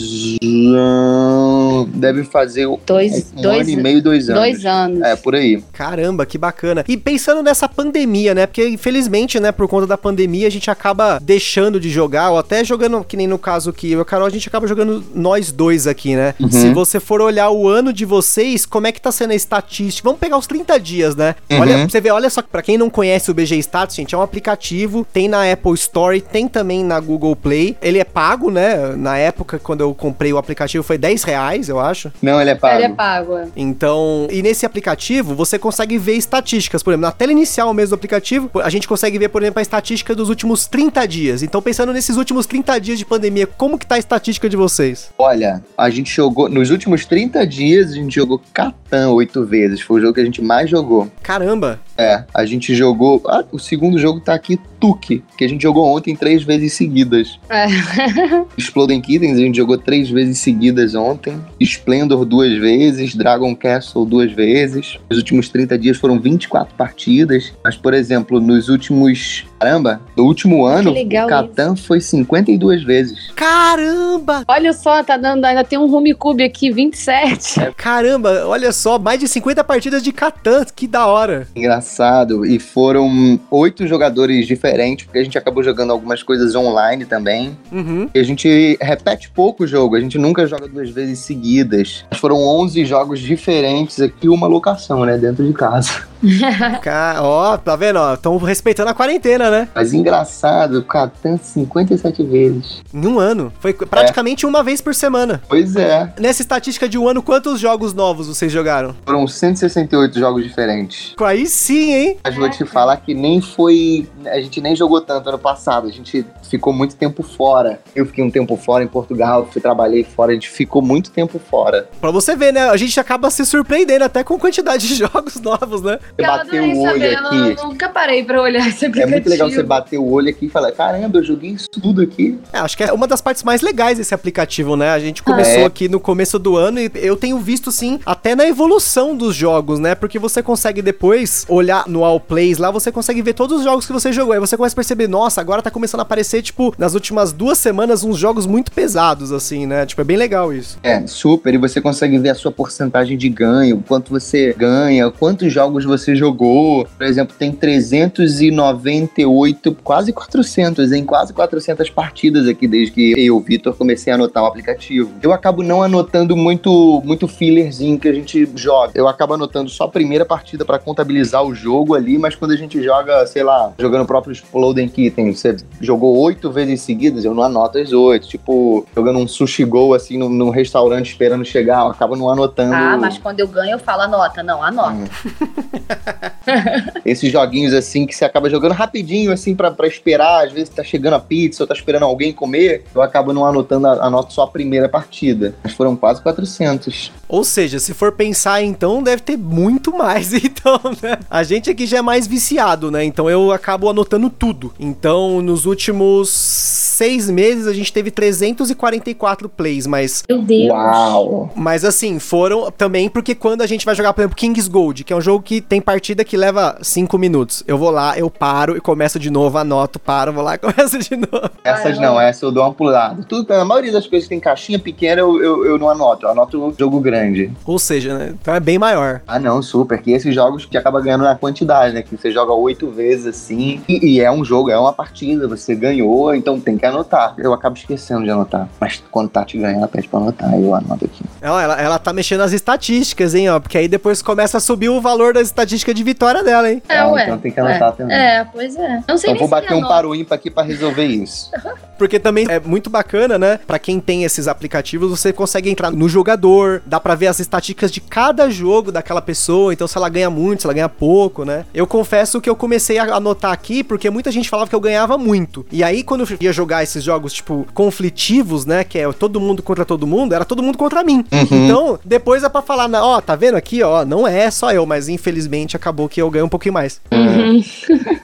Deve 1.89 2.23
fazer 2.23 2.67
um, 2.67 2.79
Dois, 2.85 3.33
um 3.35 3.41
dois, 3.41 3.61
ano 3.61 3.69
e 3.69 3.75
meio, 3.75 4.01
dois 4.01 4.29
anos. 4.29 4.41
dois 4.41 4.65
anos. 4.65 5.01
É, 5.01 5.15
por 5.17 5.35
aí. 5.35 5.61
Caramba, 5.73 6.25
que 6.25 6.37
bacana. 6.37 6.85
E 6.87 6.95
pensando 6.95 7.43
nessa 7.43 7.67
pandemia, 7.67 8.33
né? 8.33 8.47
Porque 8.47 8.67
infelizmente, 8.67 9.39
né, 9.41 9.51
por 9.51 9.67
conta 9.67 9.85
da 9.85 9.97
pandemia, 9.97 10.47
a 10.47 10.51
gente 10.51 10.71
acaba 10.71 11.19
deixando 11.21 11.79
de 11.79 11.89
jogar, 11.89 12.31
ou 12.31 12.37
até 12.37 12.63
jogando, 12.63 13.03
que 13.03 13.17
nem 13.17 13.27
no 13.27 13.37
caso 13.37 13.73
que 13.73 13.91
eu 13.91 13.99
e 13.99 14.01
o 14.01 14.05
Carol, 14.05 14.27
a 14.27 14.31
gente 14.31 14.47
acaba 14.47 14.67
jogando 14.67 15.03
nós 15.13 15.51
dois 15.51 15.85
aqui, 15.85 16.15
né? 16.15 16.33
Uhum. 16.39 16.49
Se 16.49 16.73
você 16.73 16.99
for 16.99 17.19
olhar 17.21 17.49
o 17.49 17.67
ano 17.67 17.91
de 17.91 18.05
vocês, 18.37 18.65
como 18.67 18.85
é 18.85 18.91
que 18.91 19.01
tá 19.01 19.11
sendo 19.11 19.31
a 19.31 19.35
estatística? 19.35 20.07
Vamos 20.07 20.19
pegar 20.19 20.37
os 20.37 20.45
30 20.45 20.79
dias, 20.79 21.15
né? 21.15 21.35
Uhum. 21.49 21.59
Olha, 21.59 21.89
você 21.89 21.99
vê, 21.99 22.11
olha 22.11 22.29
só, 22.29 22.41
pra 22.43 22.61
quem 22.61 22.77
não 22.77 22.89
conhece 22.89 23.31
o 23.31 23.33
BG 23.33 23.57
Status, 23.57 23.95
gente, 23.95 24.13
é 24.13 24.17
um 24.17 24.21
aplicativo, 24.21 25.05
tem 25.11 25.27
na 25.27 25.51
Apple 25.51 25.73
Store, 25.73 26.21
tem 26.21 26.47
também 26.47 26.83
na 26.83 26.99
Google 26.99 27.35
Play. 27.35 27.75
Ele 27.81 27.97
é 27.97 28.03
pago, 28.03 28.51
né? 28.51 28.95
Na 28.95 29.17
época, 29.17 29.57
quando 29.57 29.81
eu 29.81 29.93
comprei 29.95 30.31
o 30.31 30.37
aplicativo, 30.37 30.83
foi 30.83 30.99
10 30.99 31.23
reais, 31.23 31.67
eu 31.67 31.79
acho. 31.79 32.11
Não, 32.21 32.39
ele 32.39 32.51
é 32.51 32.55
pago. 32.55 32.75
Ele 32.75 32.83
é 32.85 32.89
pago. 32.89 33.37
é. 33.37 33.47
Então, 33.55 34.27
e 34.29 34.43
nesse 34.43 34.65
aplicativo 34.65 35.33
você 35.33 35.57
consegue 35.57 35.97
ver 35.97 36.13
estatísticas. 36.13 36.83
Por 36.83 36.91
exemplo, 36.91 37.07
na 37.07 37.11
tela 37.11 37.31
inicial 37.31 37.73
mesmo 37.73 37.89
do 37.89 37.95
aplicativo, 37.95 38.51
a 38.61 38.69
gente 38.69 38.87
consegue 38.87 39.17
ver, 39.17 39.29
por 39.29 39.41
exemplo, 39.41 39.59
a 39.59 39.63
estatística 39.63 40.13
dos 40.13 40.29
últimos 40.29 40.67
30 40.67 41.07
dias. 41.07 41.41
Então, 41.41 41.59
pensando 41.59 41.91
nesses 41.91 42.17
últimos 42.17 42.45
30 42.45 42.79
dias 42.79 42.99
de 42.99 43.05
pandemia, 43.05 43.47
como 43.47 43.79
que 43.79 43.87
tá 43.87 43.95
a 43.95 43.99
estatística 43.99 44.47
de 44.47 44.55
vocês? 44.55 45.09
Olha, 45.17 45.63
a 45.75 45.89
gente 45.89 46.13
jogou. 46.13 46.47
Nos 46.47 46.69
últimos 46.69 47.03
30 47.05 47.47
dias, 47.47 47.91
a 47.91 47.95
gente 47.95 48.13
jogou 48.13 48.26
Catan 48.53 49.11
oito 49.11 49.45
vezes. 49.45 49.81
Foi 49.81 49.99
o 49.99 50.01
jogo 50.01 50.13
que 50.13 50.21
a 50.21 50.25
gente 50.25 50.41
mais 50.41 50.69
jogou. 50.69 51.09
Caramba! 51.21 51.79
É, 51.97 52.23
a 52.33 52.45
gente 52.45 52.75
jogou. 52.75 53.21
Ah, 53.27 53.43
o 53.51 53.57
segundo 53.57 53.97
jogo 53.97 54.19
tá 54.19 54.33
aqui, 54.33 54.59
Tuque, 54.79 55.23
que 55.35 55.43
a 55.43 55.49
gente 55.49 55.63
jogou 55.63 55.85
ontem 55.85 56.15
três 56.15 56.43
vezes 56.43 56.73
seguidas. 56.73 57.39
É. 57.49 57.65
Exploding 58.57 59.01
Kittens, 59.01 59.37
a 59.37 59.41
gente 59.41 59.57
jogou 59.57 59.77
três 59.77 60.09
vezes 60.09 60.37
seguidas 60.39 60.93
ontem. 60.93 61.39
Splendor 61.59 62.23
duas 62.23 62.55
vezes. 62.57 63.15
Dragon 63.15 63.55
Castle 63.55 64.05
duas 64.05 64.31
vezes. 64.31 64.97
Nos 65.09 65.17
últimos 65.17 65.49
30 65.49 65.77
dias 65.77 65.97
foram 65.97 66.19
24 66.19 66.75
partidas. 66.75 67.53
Mas, 67.63 67.75
por 67.75 67.93
exemplo, 67.93 68.39
nos 68.39 68.69
últimos. 68.69 69.45
Caramba, 69.59 69.99
no 70.15 70.25
último 70.25 70.65
ano, 70.65 70.91
legal 70.91 71.25
o 71.25 71.29
Catan 71.29 71.75
foi 71.75 71.99
52 71.99 72.83
vezes. 72.83 73.31
Caramba! 73.35 74.43
Olha 74.47 74.71
só, 74.71 75.03
tá 75.03 75.17
dando. 75.17 75.43
Ainda 75.45 75.63
tem 75.63 75.79
um 75.79 75.91
home 75.91 76.13
cube 76.13 76.43
aqui, 76.43 76.71
27. 76.71 77.73
Caramba, 77.75 78.06
olha 78.45 78.71
só, 78.71 78.97
mais 78.97 79.19
de 79.19 79.27
50 79.27 79.63
partidas 79.63 80.03
de 80.03 80.11
Catan, 80.11 80.65
que 80.75 80.87
da 80.87 81.05
hora. 81.07 81.47
Engraçado. 81.55 82.45
E 82.45 82.59
foram 82.59 83.39
oito 83.51 83.87
jogadores 83.87 84.47
diferentes, 84.47 85.05
porque 85.05 85.19
a 85.19 85.23
gente 85.23 85.37
acabou 85.37 85.63
jogando 85.63 85.91
algumas 85.91 86.23
coisas 86.23 86.55
online 86.55 87.05
também. 87.05 87.57
Uhum. 87.71 88.09
E 88.13 88.19
a 88.19 88.23
gente 88.23 88.77
repete 88.81 89.29
pouco 89.29 89.63
o 89.63 89.67
jogo, 89.67 89.95
a 89.95 89.99
gente 89.99 90.17
nunca 90.17 90.45
joga 90.45 90.67
duas 90.67 90.89
vezes 90.89 91.19
seguidas. 91.19 92.05
Foram 92.15 92.37
11 92.37 92.85
jogos 92.85 93.19
diferentes 93.19 93.99
aqui, 93.99 94.29
uma 94.29 94.47
locação, 94.47 95.05
né, 95.05 95.17
dentro 95.17 95.45
de 95.45 95.53
casa. 95.53 96.07
Ó, 97.21 97.57
tá 97.57 97.75
vendo? 97.75 97.97
Ó, 97.97 98.13
estão 98.13 98.37
respeitando 98.37 98.89
a 98.89 98.93
quarentena, 98.93 99.49
né? 99.49 99.67
Mas 99.73 99.93
engraçado, 99.93 100.83
Catan 100.83 101.37
57 101.37 102.23
vezes. 102.23 102.81
Em 102.93 103.05
um 103.05 103.19
ano. 103.19 103.51
Foi 103.59 103.73
praticamente 103.73 104.45
uma 104.45 104.63
vez 104.63 104.81
por 104.81 104.93
semana. 104.95 105.41
Pois 105.47 105.75
é, 105.75 106.13
Nessa 106.19 106.41
estatística 106.41 106.87
de 106.87 106.97
um 106.97 107.07
ano, 107.07 107.21
quantos 107.21 107.59
jogos 107.59 107.93
novos 107.93 108.27
vocês 108.27 108.51
jogaram? 108.51 108.95
foram 109.05 109.27
168 109.27 110.19
jogos 110.19 110.43
diferentes. 110.43 111.13
Aí 111.19 111.45
sim, 111.47 111.93
hein? 111.93 112.17
Mas 112.23 112.35
vou 112.35 112.49
te 112.49 112.65
falar 112.65 112.97
que 112.97 113.13
nem 113.13 113.41
foi. 113.41 114.07
A 114.25 114.39
gente 114.39 114.61
nem 114.61 114.75
jogou 114.75 115.01
tanto 115.01 115.29
ano 115.29 115.39
passado. 115.39 115.87
A 115.87 115.91
gente 115.91 116.25
ficou 116.49 116.73
muito 116.73 116.95
tempo 116.95 117.23
fora. 117.23 117.79
Eu 117.95 118.05
fiquei 118.05 118.23
um 118.23 118.31
tempo 118.31 118.55
fora 118.57 118.83
em 118.83 118.87
Portugal, 118.87 119.47
fui 119.51 119.61
trabalhei 119.61 120.03
fora. 120.03 120.31
A 120.31 120.33
gente 120.33 120.49
ficou 120.49 120.81
muito 120.81 121.11
tempo 121.11 121.39
fora. 121.39 121.89
Pra 121.99 122.11
você 122.11 122.35
ver, 122.35 122.53
né? 122.53 122.69
A 122.69 122.77
gente 122.77 122.99
acaba 122.99 123.29
se 123.29 123.45
surpreendendo 123.45 124.05
até 124.05 124.23
com 124.23 124.37
quantidade 124.39 124.87
de 124.87 124.95
jogos 125.07 125.39
novos, 125.39 125.81
né? 125.81 125.99
Você 126.15 126.25
bater 126.25 126.61
o 126.61 126.79
olho 126.81 127.17
aqui. 127.17 127.35
Eu 127.61 127.67
nunca 127.67 127.89
parei 127.89 128.23
pra 128.23 128.41
olhar 128.41 128.67
esse 128.67 128.85
É 128.85 128.87
aplicativo. 128.87 129.11
muito 129.11 129.29
legal 129.29 129.49
você 129.49 129.63
bater 129.63 129.97
o 129.99 130.07
olho 130.09 130.29
aqui 130.29 130.45
e 130.45 130.49
falar: 130.49 130.71
caramba, 130.71 131.19
eu 131.19 131.23
joguei 131.23 131.51
isso 131.51 131.67
tudo 131.69 132.01
aqui. 132.01 132.37
É, 132.51 132.59
acho 132.59 132.75
que 132.77 132.83
é 132.83 132.91
uma 132.93 133.07
das 133.07 133.21
partes 133.21 133.43
mais 133.43 133.61
legais 133.61 133.97
desse 133.97 134.13
aplicativo, 134.13 134.75
né? 134.75 134.89
A 134.91 134.99
gente 134.99 135.21
começou 135.23 135.61
É. 135.61 135.65
aqui 135.65 135.87
no 135.89 135.99
começo 135.99 136.37
do 136.39 136.55
ano 136.55 136.79
e 136.79 136.91
eu 136.95 137.15
tenho 137.15 137.37
visto, 137.39 137.71
sim, 137.71 137.99
até 138.05 138.35
na 138.35 138.45
evolução 138.47 139.15
dos 139.15 139.35
jogos, 139.35 139.79
né? 139.79 139.95
Porque 139.95 140.19
você 140.19 140.41
consegue 140.43 140.81
depois 140.81 141.45
olhar 141.49 141.87
no 141.87 142.03
All 142.03 142.19
Plays 142.19 142.57
lá, 142.57 142.71
você 142.71 142.91
consegue 142.91 143.21
ver 143.21 143.33
todos 143.33 143.59
os 143.59 143.63
jogos 143.63 143.85
que 143.85 143.93
você 143.93 144.11
jogou. 144.11 144.33
Aí 144.33 144.39
você 144.39 144.55
começa 144.57 144.73
a 144.73 144.77
perceber, 144.77 145.07
nossa, 145.07 145.41
agora 145.41 145.61
tá 145.61 145.71
começando 145.71 145.99
a 145.99 146.03
aparecer, 146.03 146.41
tipo, 146.41 146.73
nas 146.77 146.93
últimas 146.93 147.31
duas 147.31 147.57
semanas, 147.57 148.03
uns 148.03 148.17
jogos 148.17 148.45
muito 148.45 148.71
pesados, 148.71 149.31
assim, 149.31 149.65
né? 149.65 149.85
Tipo, 149.85 150.01
é 150.01 150.03
bem 150.03 150.17
legal 150.17 150.53
isso. 150.53 150.77
É, 150.83 151.05
super. 151.07 151.53
E 151.53 151.57
você 151.57 151.81
consegue 151.81 152.17
ver 152.17 152.29
a 152.29 152.35
sua 152.35 152.51
porcentagem 152.51 153.17
de 153.17 153.29
ganho, 153.29 153.83
quanto 153.87 154.09
você 154.09 154.53
ganha, 154.57 155.09
quantos 155.11 155.51
jogos 155.51 155.83
você 155.85 155.96
jogou. 156.15 156.87
Por 156.97 157.05
exemplo, 157.05 157.35
tem 157.37 157.51
398, 157.51 159.75
quase 159.83 160.13
400, 160.13 160.91
em 160.91 161.03
quase 161.03 161.33
400 161.33 161.89
partidas 161.89 162.47
aqui 162.47 162.67
desde 162.67 162.93
que 162.93 163.13
eu, 163.17 163.39
Vitor, 163.39 163.75
comecei 163.75 164.11
a 164.11 164.15
anotar 164.15 164.43
o 164.43 164.45
aplicativo. 164.45 165.11
Eu 165.21 165.33
acabo 165.33 165.63
não 165.63 165.81
anotando 165.81 166.35
muito, 166.35 167.01
muito 167.03 167.27
fillerzinho 167.27 167.99
que 167.99 168.07
a 168.07 168.13
gente 168.13 168.47
joga. 168.55 168.91
Eu 168.95 169.07
acabo 169.07 169.33
anotando 169.33 169.69
só 169.69 169.85
a 169.85 169.89
primeira 169.89 170.25
partida 170.25 170.65
pra 170.65 170.79
contabilizar 170.79 171.43
o 171.43 171.55
jogo 171.55 171.95
ali, 171.95 172.17
mas 172.17 172.35
quando 172.35 172.51
a 172.51 172.57
gente 172.57 172.81
joga, 172.83 173.25
sei 173.25 173.43
lá, 173.43 173.71
jogando 173.77 174.03
o 174.03 174.07
próprio 174.07 174.31
Exploding 174.31 174.87
Kitten, 174.87 175.33
você 175.33 175.57
jogou 175.81 176.17
oito 176.19 176.51
vezes 176.51 176.81
seguidas, 176.81 177.25
eu 177.25 177.33
não 177.33 177.43
anoto 177.43 177.77
as 177.77 177.93
oito. 177.93 178.27
Tipo, 178.27 178.85
jogando 178.95 179.19
um 179.19 179.27
sushi 179.27 179.63
go 179.63 179.93
assim 179.93 180.17
num, 180.17 180.29
num 180.29 180.49
restaurante 180.49 181.11
esperando 181.11 181.45
chegar, 181.45 181.81
eu 181.81 181.87
acabo 181.87 182.15
não 182.15 182.29
anotando. 182.29 182.73
Ah, 182.73 182.97
mas 182.99 183.17
quando 183.17 183.39
eu 183.39 183.47
ganho, 183.47 183.73
eu 183.73 183.79
falo 183.79 184.01
anota. 184.01 184.43
Não, 184.43 184.63
anota. 184.63 184.97
Esses 187.05 187.31
joguinhos 187.31 187.73
assim 187.73 188.05
que 188.05 188.15
você 188.15 188.25
acaba 188.25 188.49
jogando 188.49 188.71
rapidinho, 188.73 189.31
assim, 189.31 189.55
pra, 189.55 189.71
pra 189.71 189.87
esperar. 189.87 190.45
Às 190.45 190.53
vezes 190.53 190.69
tá 190.69 190.83
chegando 190.83 191.13
a 191.15 191.19
pizza 191.19 191.63
ou 191.63 191.67
tá 191.67 191.73
esperando 191.73 192.03
alguém 192.03 192.31
comer. 192.31 192.83
Eu 192.93 193.01
acabo 193.01 193.33
não 193.33 193.45
anotando, 193.45 193.87
a- 193.87 194.05
anoto 194.05 194.33
só 194.33 194.43
a 194.43 194.47
primeira 194.47 194.87
partida. 194.89 195.55
Mas 195.63 195.73
foram 195.73 195.95
quase 195.95 196.21
400. 196.21 197.11
Ou 197.27 197.43
seja, 197.43 197.79
se 197.79 197.93
for 197.93 198.11
pensar, 198.13 198.61
então 198.63 199.03
deve 199.03 199.21
ter 199.21 199.37
muito 199.37 199.95
mais, 199.97 200.31
então, 200.33 200.79
né? 201.01 201.17
A 201.29 201.43
gente 201.43 201.69
aqui 201.69 201.85
já 201.85 201.97
é 201.97 202.01
mais 202.01 202.27
viciado, 202.27 202.89
né? 202.91 203.03
Então 203.03 203.29
eu 203.29 203.51
acabo 203.51 203.89
anotando 203.89 204.29
tudo. 204.29 204.73
Então, 204.79 205.41
nos 205.41 205.65
últimos 205.65 206.29
seis 206.29 207.29
meses, 207.29 207.67
a 207.67 207.73
gente 207.73 207.91
teve 207.93 208.09
344 208.11 209.49
plays, 209.49 209.85
mas 209.85 210.23
Meu 210.27 210.41
Deus. 210.41 210.69
Uau! 210.69 211.51
Mas 211.55 211.83
assim, 211.85 212.19
foram 212.19 212.71
também 212.71 213.09
porque 213.09 213.35
quando 213.35 213.61
a 213.61 213.67
gente 213.67 213.85
vai 213.85 213.93
jogar, 213.95 214.13
por 214.13 214.21
exemplo, 214.21 214.35
King's 214.37 214.67
Gold, 214.67 215.03
que 215.03 215.13
é 215.13 215.15
um 215.15 215.21
jogo 215.21 215.43
que 215.43 215.61
tem 215.61 215.76
partida 215.81 216.23
que 216.23 216.37
leva 216.37 216.77
cinco 216.81 217.17
minutos. 217.17 217.63
Eu 217.67 217.77
vou 217.77 217.89
lá, 217.89 218.17
eu 218.17 218.29
paro 218.29 218.75
e 218.77 218.81
começo 218.81 219.19
de 219.19 219.29
novo, 219.29 219.57
anoto, 219.57 219.99
paro, 219.99 220.33
vou 220.33 220.43
lá 220.43 220.55
e 220.55 220.57
começo 220.59 220.99
de 220.99 221.15
novo. 221.15 221.49
Essas 221.63 221.97
não, 221.99 222.19
essa 222.19 222.45
eu 222.45 222.51
dou 222.51 222.63
uma 222.63 222.73
pulada. 222.73 223.23
Tudo, 223.23 223.51
a 223.51 223.65
maioria 223.65 223.91
das 223.91 224.07
coisas 224.07 224.27
que 224.27 224.29
tem 224.29 224.39
caixinha 224.39 224.79
pequena 224.79 225.21
eu, 225.21 225.41
eu, 225.41 225.65
eu 225.65 225.77
não 225.77 225.89
anoto. 225.89 226.25
Eu 226.25 226.31
anoto 226.31 226.63
um 226.63 226.73
jogo 226.77 226.99
grande. 226.99 227.51
Ou 227.65 227.79
seja, 227.79 228.17
né? 228.17 228.33
Então 228.39 228.53
é 228.53 228.59
bem 228.59 228.77
maior. 228.77 229.21
Ah, 229.27 229.39
não, 229.39 229.61
super. 229.61 230.01
Que 230.01 230.11
esses 230.11 230.33
jogos 230.33 230.65
que 230.65 230.77
acaba 230.77 231.01
ganhando 231.01 231.23
na 231.23 231.35
quantidade, 231.35 231.93
né? 231.93 232.01
Que 232.01 232.15
você 232.15 232.31
joga 232.31 232.53
oito 232.53 232.89
vezes 232.89 233.25
assim. 233.27 233.81
E, 233.87 234.15
e 234.15 234.21
é 234.21 234.31
um 234.31 234.43
jogo, 234.43 234.69
é 234.69 234.77
uma 234.77 234.93
partida. 234.93 235.47
Você 235.47 235.75
ganhou, 235.75 236.33
então 236.35 236.59
tem 236.59 236.77
que 236.77 236.85
anotar. 236.85 237.33
Eu 237.37 237.53
acabo 237.53 237.77
esquecendo 237.77 238.23
de 238.23 238.29
anotar. 238.29 238.67
Mas 238.79 239.03
quando 239.11 239.29
tá 239.29 239.43
te 239.43 239.57
ganhando, 239.57 239.79
ela 239.79 239.87
pede 239.87 240.07
pra 240.07 240.19
anotar. 240.19 240.53
Eu 240.53 240.73
anoto 240.73 241.05
aqui. 241.05 241.23
Ela, 241.41 241.63
ela, 241.63 241.81
ela 241.81 241.99
tá 241.99 242.13
mexendo 242.13 242.39
nas 242.39 242.53
estatísticas, 242.53 243.35
hein, 243.35 243.49
ó. 243.49 243.59
Porque 243.59 243.77
aí 243.77 243.87
depois 243.87 244.21
começa 244.21 244.57
a 244.57 244.61
subir 244.61 244.89
o 244.89 245.01
valor 245.01 245.33
da 245.33 245.41
estatística 245.67 245.93
de 245.93 246.03
vitória 246.03 246.43
dela, 246.43 246.71
hein? 246.71 246.81
É, 246.87 246.97
Ah, 246.99 247.07
ué. 247.09 247.23
então 247.23 247.37
tem 247.37 247.51
que 247.51 247.59
anotar 247.59 247.89
é. 247.89 247.91
também. 247.91 248.15
É, 248.17 248.45
pois 248.51 248.75
é. 248.75 249.03
Não 249.07 249.17
sei 249.17 249.31
Então 249.31 249.33
nem 249.33 249.37
vou 249.39 249.47
se 249.47 249.51
bater 249.51 249.73
um 249.73 249.81
para 249.87 250.07
o 250.07 250.15
ímpar 250.15 250.35
aqui 250.35 250.49
pra 250.49 250.63
resolver 250.63 251.05
isso. 251.05 251.51
Porque 251.97 252.19
também 252.19 252.45
é 252.47 252.59
muito 252.59 252.89
bacana, 252.91 253.39
né? 253.39 253.59
Pra 253.65 253.79
quem 253.79 253.99
tem 253.99 254.23
esses 254.23 254.47
aplicativos, 254.47 255.09
você 255.09 255.33
consegue 255.33 255.67
entrar 255.69 255.89
no 255.91 256.07
jogador, 256.07 256.81
dá 256.85 256.99
pra 256.99 257.15
ver 257.15 257.25
as 257.27 257.39
estatísticas 257.39 257.91
de 257.91 257.99
cada 257.99 258.49
jogo 258.51 258.91
daquela 258.91 259.21
pessoa, 259.21 259.73
então 259.73 259.87
se 259.87 259.97
ela 259.97 260.07
ganha 260.07 260.29
muito, 260.29 260.61
se 260.61 260.67
ela 260.67 260.75
ganha 260.75 260.87
pouco, 260.89 261.43
né? 261.43 261.65
Eu 261.73 261.87
confesso 261.87 262.39
que 262.39 262.47
eu 262.49 262.55
comecei 262.55 262.99
a 262.99 263.15
anotar 263.15 263.51
aqui 263.51 263.83
porque 263.83 264.09
muita 264.11 264.31
gente 264.31 264.47
falava 264.47 264.69
que 264.69 264.75
eu 264.75 264.79
ganhava 264.79 265.17
muito. 265.17 265.65
E 265.71 265.83
aí 265.83 266.03
quando 266.03 266.21
eu 266.21 266.37
ia 266.39 266.53
jogar 266.53 266.83
esses 266.83 267.03
jogos 267.03 267.33
tipo 267.33 267.65
conflitivos, 267.73 268.65
né, 268.65 268.83
que 268.83 268.99
é 268.99 269.11
todo 269.11 269.39
mundo 269.41 269.63
contra 269.63 269.83
todo 269.83 270.05
mundo, 270.05 270.33
era 270.35 270.45
todo 270.45 270.61
mundo 270.61 270.77
contra 270.77 271.03
mim. 271.03 271.25
Então, 271.31 271.99
depois 272.05 272.43
é 272.43 272.49
pra 272.49 272.61
falar, 272.61 272.87
na- 272.87 273.03
ó, 273.03 273.19
tá 273.19 273.35
vendo 273.35 273.55
aqui, 273.55 273.81
ó, 273.81 274.05
não 274.05 274.27
é 274.27 274.51
só 274.51 274.71
eu, 274.71 274.85
mas 274.85 275.09
infelizmente 275.09 275.56
acabou 275.75 276.07
que 276.07 276.21
eu 276.21 276.29
ganhei 276.29 276.45
um 276.45 276.49
pouquinho 276.49 276.73
mais. 276.73 277.01
Uhum. 277.11 277.61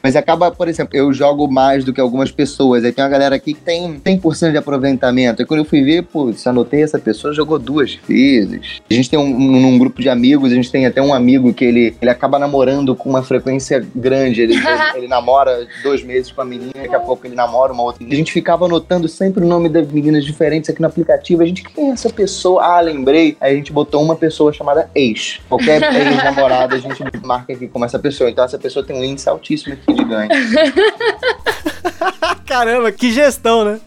Mas 0.04 0.16
acaba, 0.16 0.52
por 0.52 0.68
exemplo, 0.68 0.96
eu 0.96 1.14
jogo 1.14 1.48
mais 1.50 1.84
do 1.84 1.94
que 1.94 2.02
algumas 2.02 2.32
pessoas. 2.32 2.84
Aí 2.84 2.92
tem 2.92 3.04
uma 3.04 3.10
galera 3.10 3.36
aqui 3.36 3.54
que 3.54 3.62
tem 3.62 4.00
100% 4.00 4.52
de 4.52 4.58
aproveitamento. 4.58 5.42
E 5.42 5.46
quando 5.46 5.62
eu 5.62 5.66
fui 5.66 5.84
ver, 5.84 6.04
putz, 6.04 6.46
anotei 6.46 6.84
essa 6.84 7.00
pessoa, 7.00 7.34
jogou 7.34 7.58
duas 7.58 7.96
vezes. 8.08 8.82
A 8.90 8.94
gente 8.94 9.10
tem 9.10 9.18
um, 9.18 9.24
um, 9.24 9.62
num 9.62 9.78
grupo 9.78 10.02
de 10.02 10.10
amigos, 10.10 10.52
a 10.52 10.56
gente 10.56 10.72
tem 10.72 10.86
até 10.86 11.02
um 11.02 11.14
amigo 11.14 11.54
que 11.54 11.64
ele, 11.64 11.96
ele 12.02 12.12
acaba 12.12 12.38
namorando 12.38 12.96
com 12.96 13.10
uma 13.10 13.24
frequência 13.24 13.86
grande. 13.96 14.42
Ele, 14.42 14.56
ele, 14.58 14.98
ele 14.98 15.08
namora 15.08 15.68
dois 15.82 16.04
meses 16.04 16.32
com 16.32 16.42
a 16.42 16.46
menina, 16.46 16.72
daqui 16.76 16.96
a 16.96 17.00
pouco 17.00 17.26
ele 17.26 17.36
namora 17.36 17.72
uma 17.72 17.84
outra. 17.84 18.06
A 18.06 18.16
gente 18.16 18.32
ficava 18.32 18.66
anotando 18.66 19.08
sempre 19.08 19.44
o 19.44 19.48
nome 19.48 19.70
das 19.70 19.88
meninas 19.88 20.26
diferentes 20.26 20.70
aqui 20.70 20.82
no 20.82 20.88
aplicativo. 20.88 21.42
A 21.42 21.46
gente, 21.46 21.64
quem 21.64 21.90
é 21.90 21.94
essa 21.94 22.10
pessoa? 22.10 22.64
Ah, 22.64 22.82
lembrei. 22.82 23.38
Aí 23.40 23.54
a 23.54 23.56
gente 23.56 23.72
botou 23.72 24.02
uma 24.02 24.16
pessoa 24.16 24.52
chamada 24.52 24.90
ex. 24.94 25.40
Qualquer 25.48 25.82
ex-namorada 25.96 26.76
a 26.76 26.80
gente 26.80 27.04
marca 27.24 27.54
aqui 27.54 27.68
como 27.68 27.86
essa 27.86 28.00
pessoa. 28.00 28.30
Então 28.30 28.44
essa 28.44 28.58
pessoa 28.58 28.86
tem 28.86 28.96
um 28.96 29.04
índice 29.04 29.30
altíssimo 29.30 29.74
aqui 29.74 29.94
de 29.94 30.04
ganho. 30.04 30.30
Caramba, 32.46 32.92
que 32.92 33.12
gestão, 33.12 33.66
né? 33.66 33.80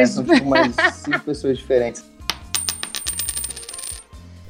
É, 0.00 0.06
são 0.06 0.24
tipo 0.24 0.46
umas 0.46 0.74
cinco 0.94 1.20
pessoas 1.20 1.58
diferentes. 1.58 2.04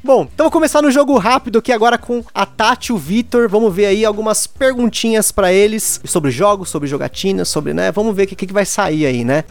Bom, 0.03 0.23
então 0.23 0.45
vou 0.45 0.51
começar 0.51 0.81
no 0.81 0.91
jogo 0.91 1.19
rápido 1.19 1.59
aqui 1.59 1.71
agora 1.71 1.99
com 1.99 2.25
a 2.33 2.47
Tati 2.47 2.91
e 2.91 2.95
o 2.95 2.99
Vitor. 2.99 3.49
Vamos 3.49 3.75
ver 3.75 3.87
aí 3.87 4.05
algumas 4.05 4.47
perguntinhas 4.47 5.31
pra 5.31 5.53
eles 5.53 6.01
sobre 6.05 6.31
jogos, 6.31 6.71
sobre 6.71 6.89
jogatinas, 6.89 7.49
sobre, 7.49 7.75
né? 7.75 7.93
Vamos 7.93 8.17
ver 8.17 8.23
o 8.23 8.27
que, 8.27 8.47
que 8.47 8.53
vai 8.53 8.65
sair 8.65 9.05
aí, 9.05 9.25
né? 9.25 9.45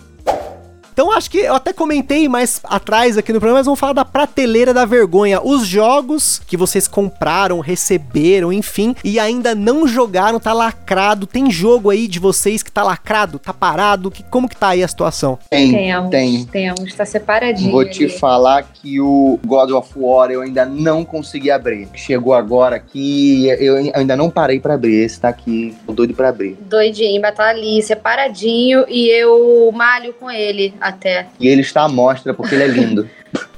Então 0.99 1.13
acho 1.13 1.31
que 1.31 1.37
eu 1.37 1.55
até 1.55 1.71
comentei 1.71 2.27
mais 2.27 2.59
atrás 2.61 3.17
aqui 3.17 3.31
no 3.31 3.39
programa, 3.39 3.59
mas 3.59 3.65
vamos 3.65 3.79
falar 3.79 3.93
da 3.93 4.03
prateleira 4.03 4.73
da 4.73 4.83
vergonha. 4.83 5.39
Os 5.41 5.65
jogos 5.65 6.41
que 6.45 6.57
vocês 6.57 6.89
compraram, 6.89 7.61
receberam, 7.61 8.51
enfim, 8.51 8.93
e 9.01 9.17
ainda 9.17 9.55
não 9.55 9.87
jogaram, 9.87 10.41
tá 10.41 10.51
lacrado. 10.51 11.25
Tem 11.25 11.49
jogo 11.49 11.89
aí 11.89 12.05
de 12.05 12.19
vocês 12.19 12.61
que 12.61 12.69
tá 12.69 12.83
lacrado, 12.83 13.39
tá 13.39 13.53
parado? 13.53 14.11
Que, 14.11 14.23
como 14.23 14.49
que 14.49 14.57
tá 14.57 14.67
aí 14.71 14.83
a 14.83 14.87
situação? 14.89 15.39
Tem, 15.49 15.71
Temos, 15.71 16.09
tem. 16.09 16.43
temos, 16.43 16.93
tá 16.93 17.05
separadinho. 17.05 17.71
Vou 17.71 17.89
te 17.89 18.03
ali. 18.03 18.11
falar 18.11 18.63
que 18.63 18.99
o 18.99 19.39
God 19.45 19.71
of 19.71 19.93
War 19.95 20.29
eu 20.31 20.41
ainda 20.41 20.65
não 20.65 21.05
consegui 21.05 21.49
abrir. 21.49 21.87
Chegou 21.93 22.33
agora 22.33 22.75
aqui, 22.75 23.47
eu 23.47 23.77
ainda 23.95 24.17
não 24.17 24.29
parei 24.29 24.59
pra 24.59 24.73
abrir. 24.73 24.95
Esse 24.95 25.21
tá 25.21 25.29
aqui, 25.29 25.73
tô 25.87 25.93
doido 25.93 26.13
pra 26.13 26.27
abrir. 26.27 26.57
Doidinho, 26.59 27.21
mas 27.21 27.33
tá 27.33 27.47
ali, 27.47 27.81
separadinho, 27.81 28.83
e 28.89 29.07
eu 29.07 29.71
malho 29.71 30.13
com 30.19 30.29
ele 30.29 30.73
até. 30.89 31.27
E 31.39 31.47
ele 31.47 31.61
está 31.61 31.83
à 31.83 31.89
mostra 31.89 32.33
porque 32.33 32.55
ele 32.55 32.63
é 32.63 32.67
lindo. 32.67 33.09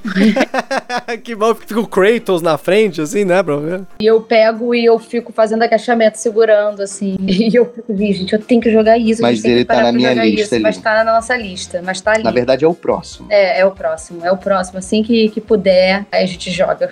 que 1.22 1.34
bom, 1.34 1.54
fica 1.54 1.78
o 1.80 1.86
Kratos 1.86 2.42
na 2.42 2.58
frente, 2.58 3.00
assim, 3.00 3.24
né, 3.24 3.42
bro? 3.42 3.86
E 4.00 4.06
eu 4.06 4.20
pego 4.20 4.74
e 4.74 4.84
eu 4.84 4.98
fico 4.98 5.32
fazendo 5.32 5.62
agachamento, 5.62 6.18
segurando, 6.18 6.82
assim. 6.82 7.16
E 7.26 7.54
eu 7.54 7.72
fico, 7.72 7.92
"Ih, 7.92 8.12
gente, 8.12 8.32
eu 8.32 8.38
tenho 8.38 8.60
que 8.60 8.70
jogar 8.70 8.98
isso. 8.98 9.22
a 9.22 9.28
Mas 9.28 9.36
gente 9.36 9.42
tem 9.44 9.52
ele 9.52 9.60
que 9.62 9.66
tá 9.68 9.74
parar 9.74 9.86
na 9.86 9.90
pra 9.92 9.96
minha 9.98 10.10
jogar 10.10 10.24
lista 10.24 10.42
isso. 10.42 10.54
ali. 10.54 10.62
Mas 10.62 10.78
tá 10.78 11.04
na 11.04 11.12
nossa 11.12 11.36
lista, 11.36 11.82
mas 11.84 12.00
tá 12.00 12.12
ali. 12.12 12.24
Na 12.24 12.30
verdade 12.30 12.64
é 12.64 12.68
o 12.68 12.74
próximo. 12.74 13.26
É, 13.30 13.60
é 13.60 13.66
o 13.66 13.70
próximo, 13.70 14.24
é 14.24 14.30
o 14.30 14.36
próximo. 14.36 14.78
Assim 14.78 15.02
que, 15.02 15.28
que 15.30 15.40
puder, 15.40 16.04
aí 16.12 16.22
a 16.24 16.26
gente 16.26 16.50
joga. 16.50 16.90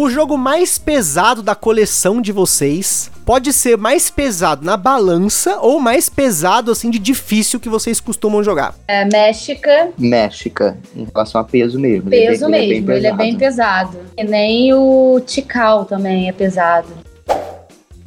O 0.00 0.08
jogo 0.08 0.38
mais 0.38 0.78
pesado 0.78 1.42
da 1.42 1.56
coleção 1.56 2.22
de 2.22 2.30
vocês 2.30 3.10
pode 3.26 3.52
ser 3.52 3.76
mais 3.76 4.08
pesado 4.08 4.64
na 4.64 4.76
balança 4.76 5.58
ou 5.60 5.80
mais 5.80 6.08
pesado, 6.08 6.70
assim, 6.70 6.88
de 6.88 7.00
difícil 7.00 7.58
que 7.58 7.68
vocês 7.68 7.98
costumam 7.98 8.40
jogar. 8.44 8.76
É 8.86 9.04
México, 9.04 9.68
México, 9.98 10.72
em 10.94 11.04
relação 11.12 11.40
a 11.40 11.44
peso 11.44 11.80
mesmo. 11.80 12.14
Ele 12.14 12.22
é 12.26 12.28
peso 12.28 12.48
bem- 12.48 12.68
mesmo, 12.68 12.92
ele 12.92 13.06
é 13.08 13.12
bem 13.12 13.36
pesado. 13.36 13.98
E 14.16 14.22
nem 14.22 14.72
o 14.72 15.20
Tikal 15.26 15.84
também 15.84 16.28
é 16.28 16.32
pesado. 16.32 16.86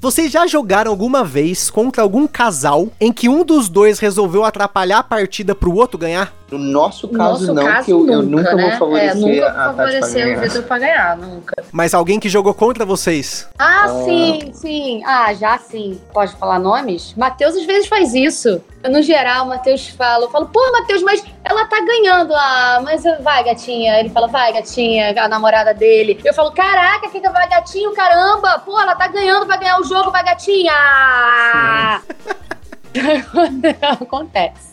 Vocês 0.01 0.31
já 0.31 0.47
jogaram 0.47 0.89
alguma 0.89 1.23
vez 1.23 1.69
contra 1.69 2.01
algum 2.01 2.25
casal 2.25 2.87
em 2.99 3.13
que 3.13 3.29
um 3.29 3.45
dos 3.45 3.69
dois 3.69 3.99
resolveu 3.99 4.43
atrapalhar 4.43 4.97
a 4.97 5.03
partida 5.03 5.53
pro 5.53 5.75
outro 5.75 5.95
ganhar? 5.95 6.33
No 6.49 6.57
nosso 6.57 7.05
No 7.05 7.13
caso, 7.19 7.29
nosso 7.41 7.53
não, 7.53 7.63
caso, 7.63 7.85
que 7.85 7.91
eu, 7.91 8.07
eu 8.09 8.23
nunca, 8.23 8.51
nunca 8.51 8.55
né? 8.55 8.69
vou 8.69 8.79
favorecer 8.79 9.11
é, 9.11 9.13
nunca 9.35 9.47
a 9.47 9.51
pra 9.53 9.63
favorecer 9.85 10.37
o. 10.37 10.41
Vitor 10.41 10.63
pra 10.63 10.79
ganhar, 10.79 11.17
nunca. 11.17 11.63
Mas 11.71 11.93
alguém 11.93 12.19
que 12.19 12.27
jogou 12.29 12.51
contra 12.55 12.83
vocês? 12.83 13.47
Ah, 13.59 13.83
Ah. 13.85 14.03
sim, 14.03 14.51
sim. 14.53 15.03
Ah, 15.05 15.33
já 15.35 15.59
sim. 15.59 16.01
Pode 16.11 16.31
falar 16.35 16.57
nomes? 16.57 17.13
Matheus 17.15 17.55
às 17.55 17.65
vezes 17.67 17.87
faz 17.87 18.15
isso. 18.15 18.59
No 18.89 19.01
geral, 19.01 19.45
o 19.45 19.49
Matheus 19.49 19.89
fala, 19.89 20.25
eu 20.25 20.31
falo, 20.31 20.47
pô, 20.47 20.59
Matheus, 20.71 21.03
mas 21.03 21.23
ela 21.43 21.65
tá 21.65 21.79
ganhando. 21.81 22.33
Ah, 22.33 22.81
mas 22.83 23.03
vai, 23.21 23.43
gatinha. 23.43 23.99
Ele 23.99 24.09
fala, 24.09 24.27
vai, 24.27 24.51
gatinha, 24.53 25.13
a 25.23 25.27
namorada 25.27 25.73
dele. 25.73 26.19
Eu 26.23 26.33
falo, 26.33 26.51
caraca, 26.51 27.09
que 27.09 27.19
vai, 27.19 27.47
gatinho, 27.47 27.93
caramba. 27.93 28.59
Pô, 28.59 28.79
ela 28.79 28.95
tá 28.95 29.07
ganhando, 29.07 29.45
vai 29.45 29.59
ganhar 29.59 29.79
o 29.79 29.83
jogo, 29.83 30.11
vai, 30.11 30.23
gatinha. 30.23 30.73
Acontece. 34.01 34.71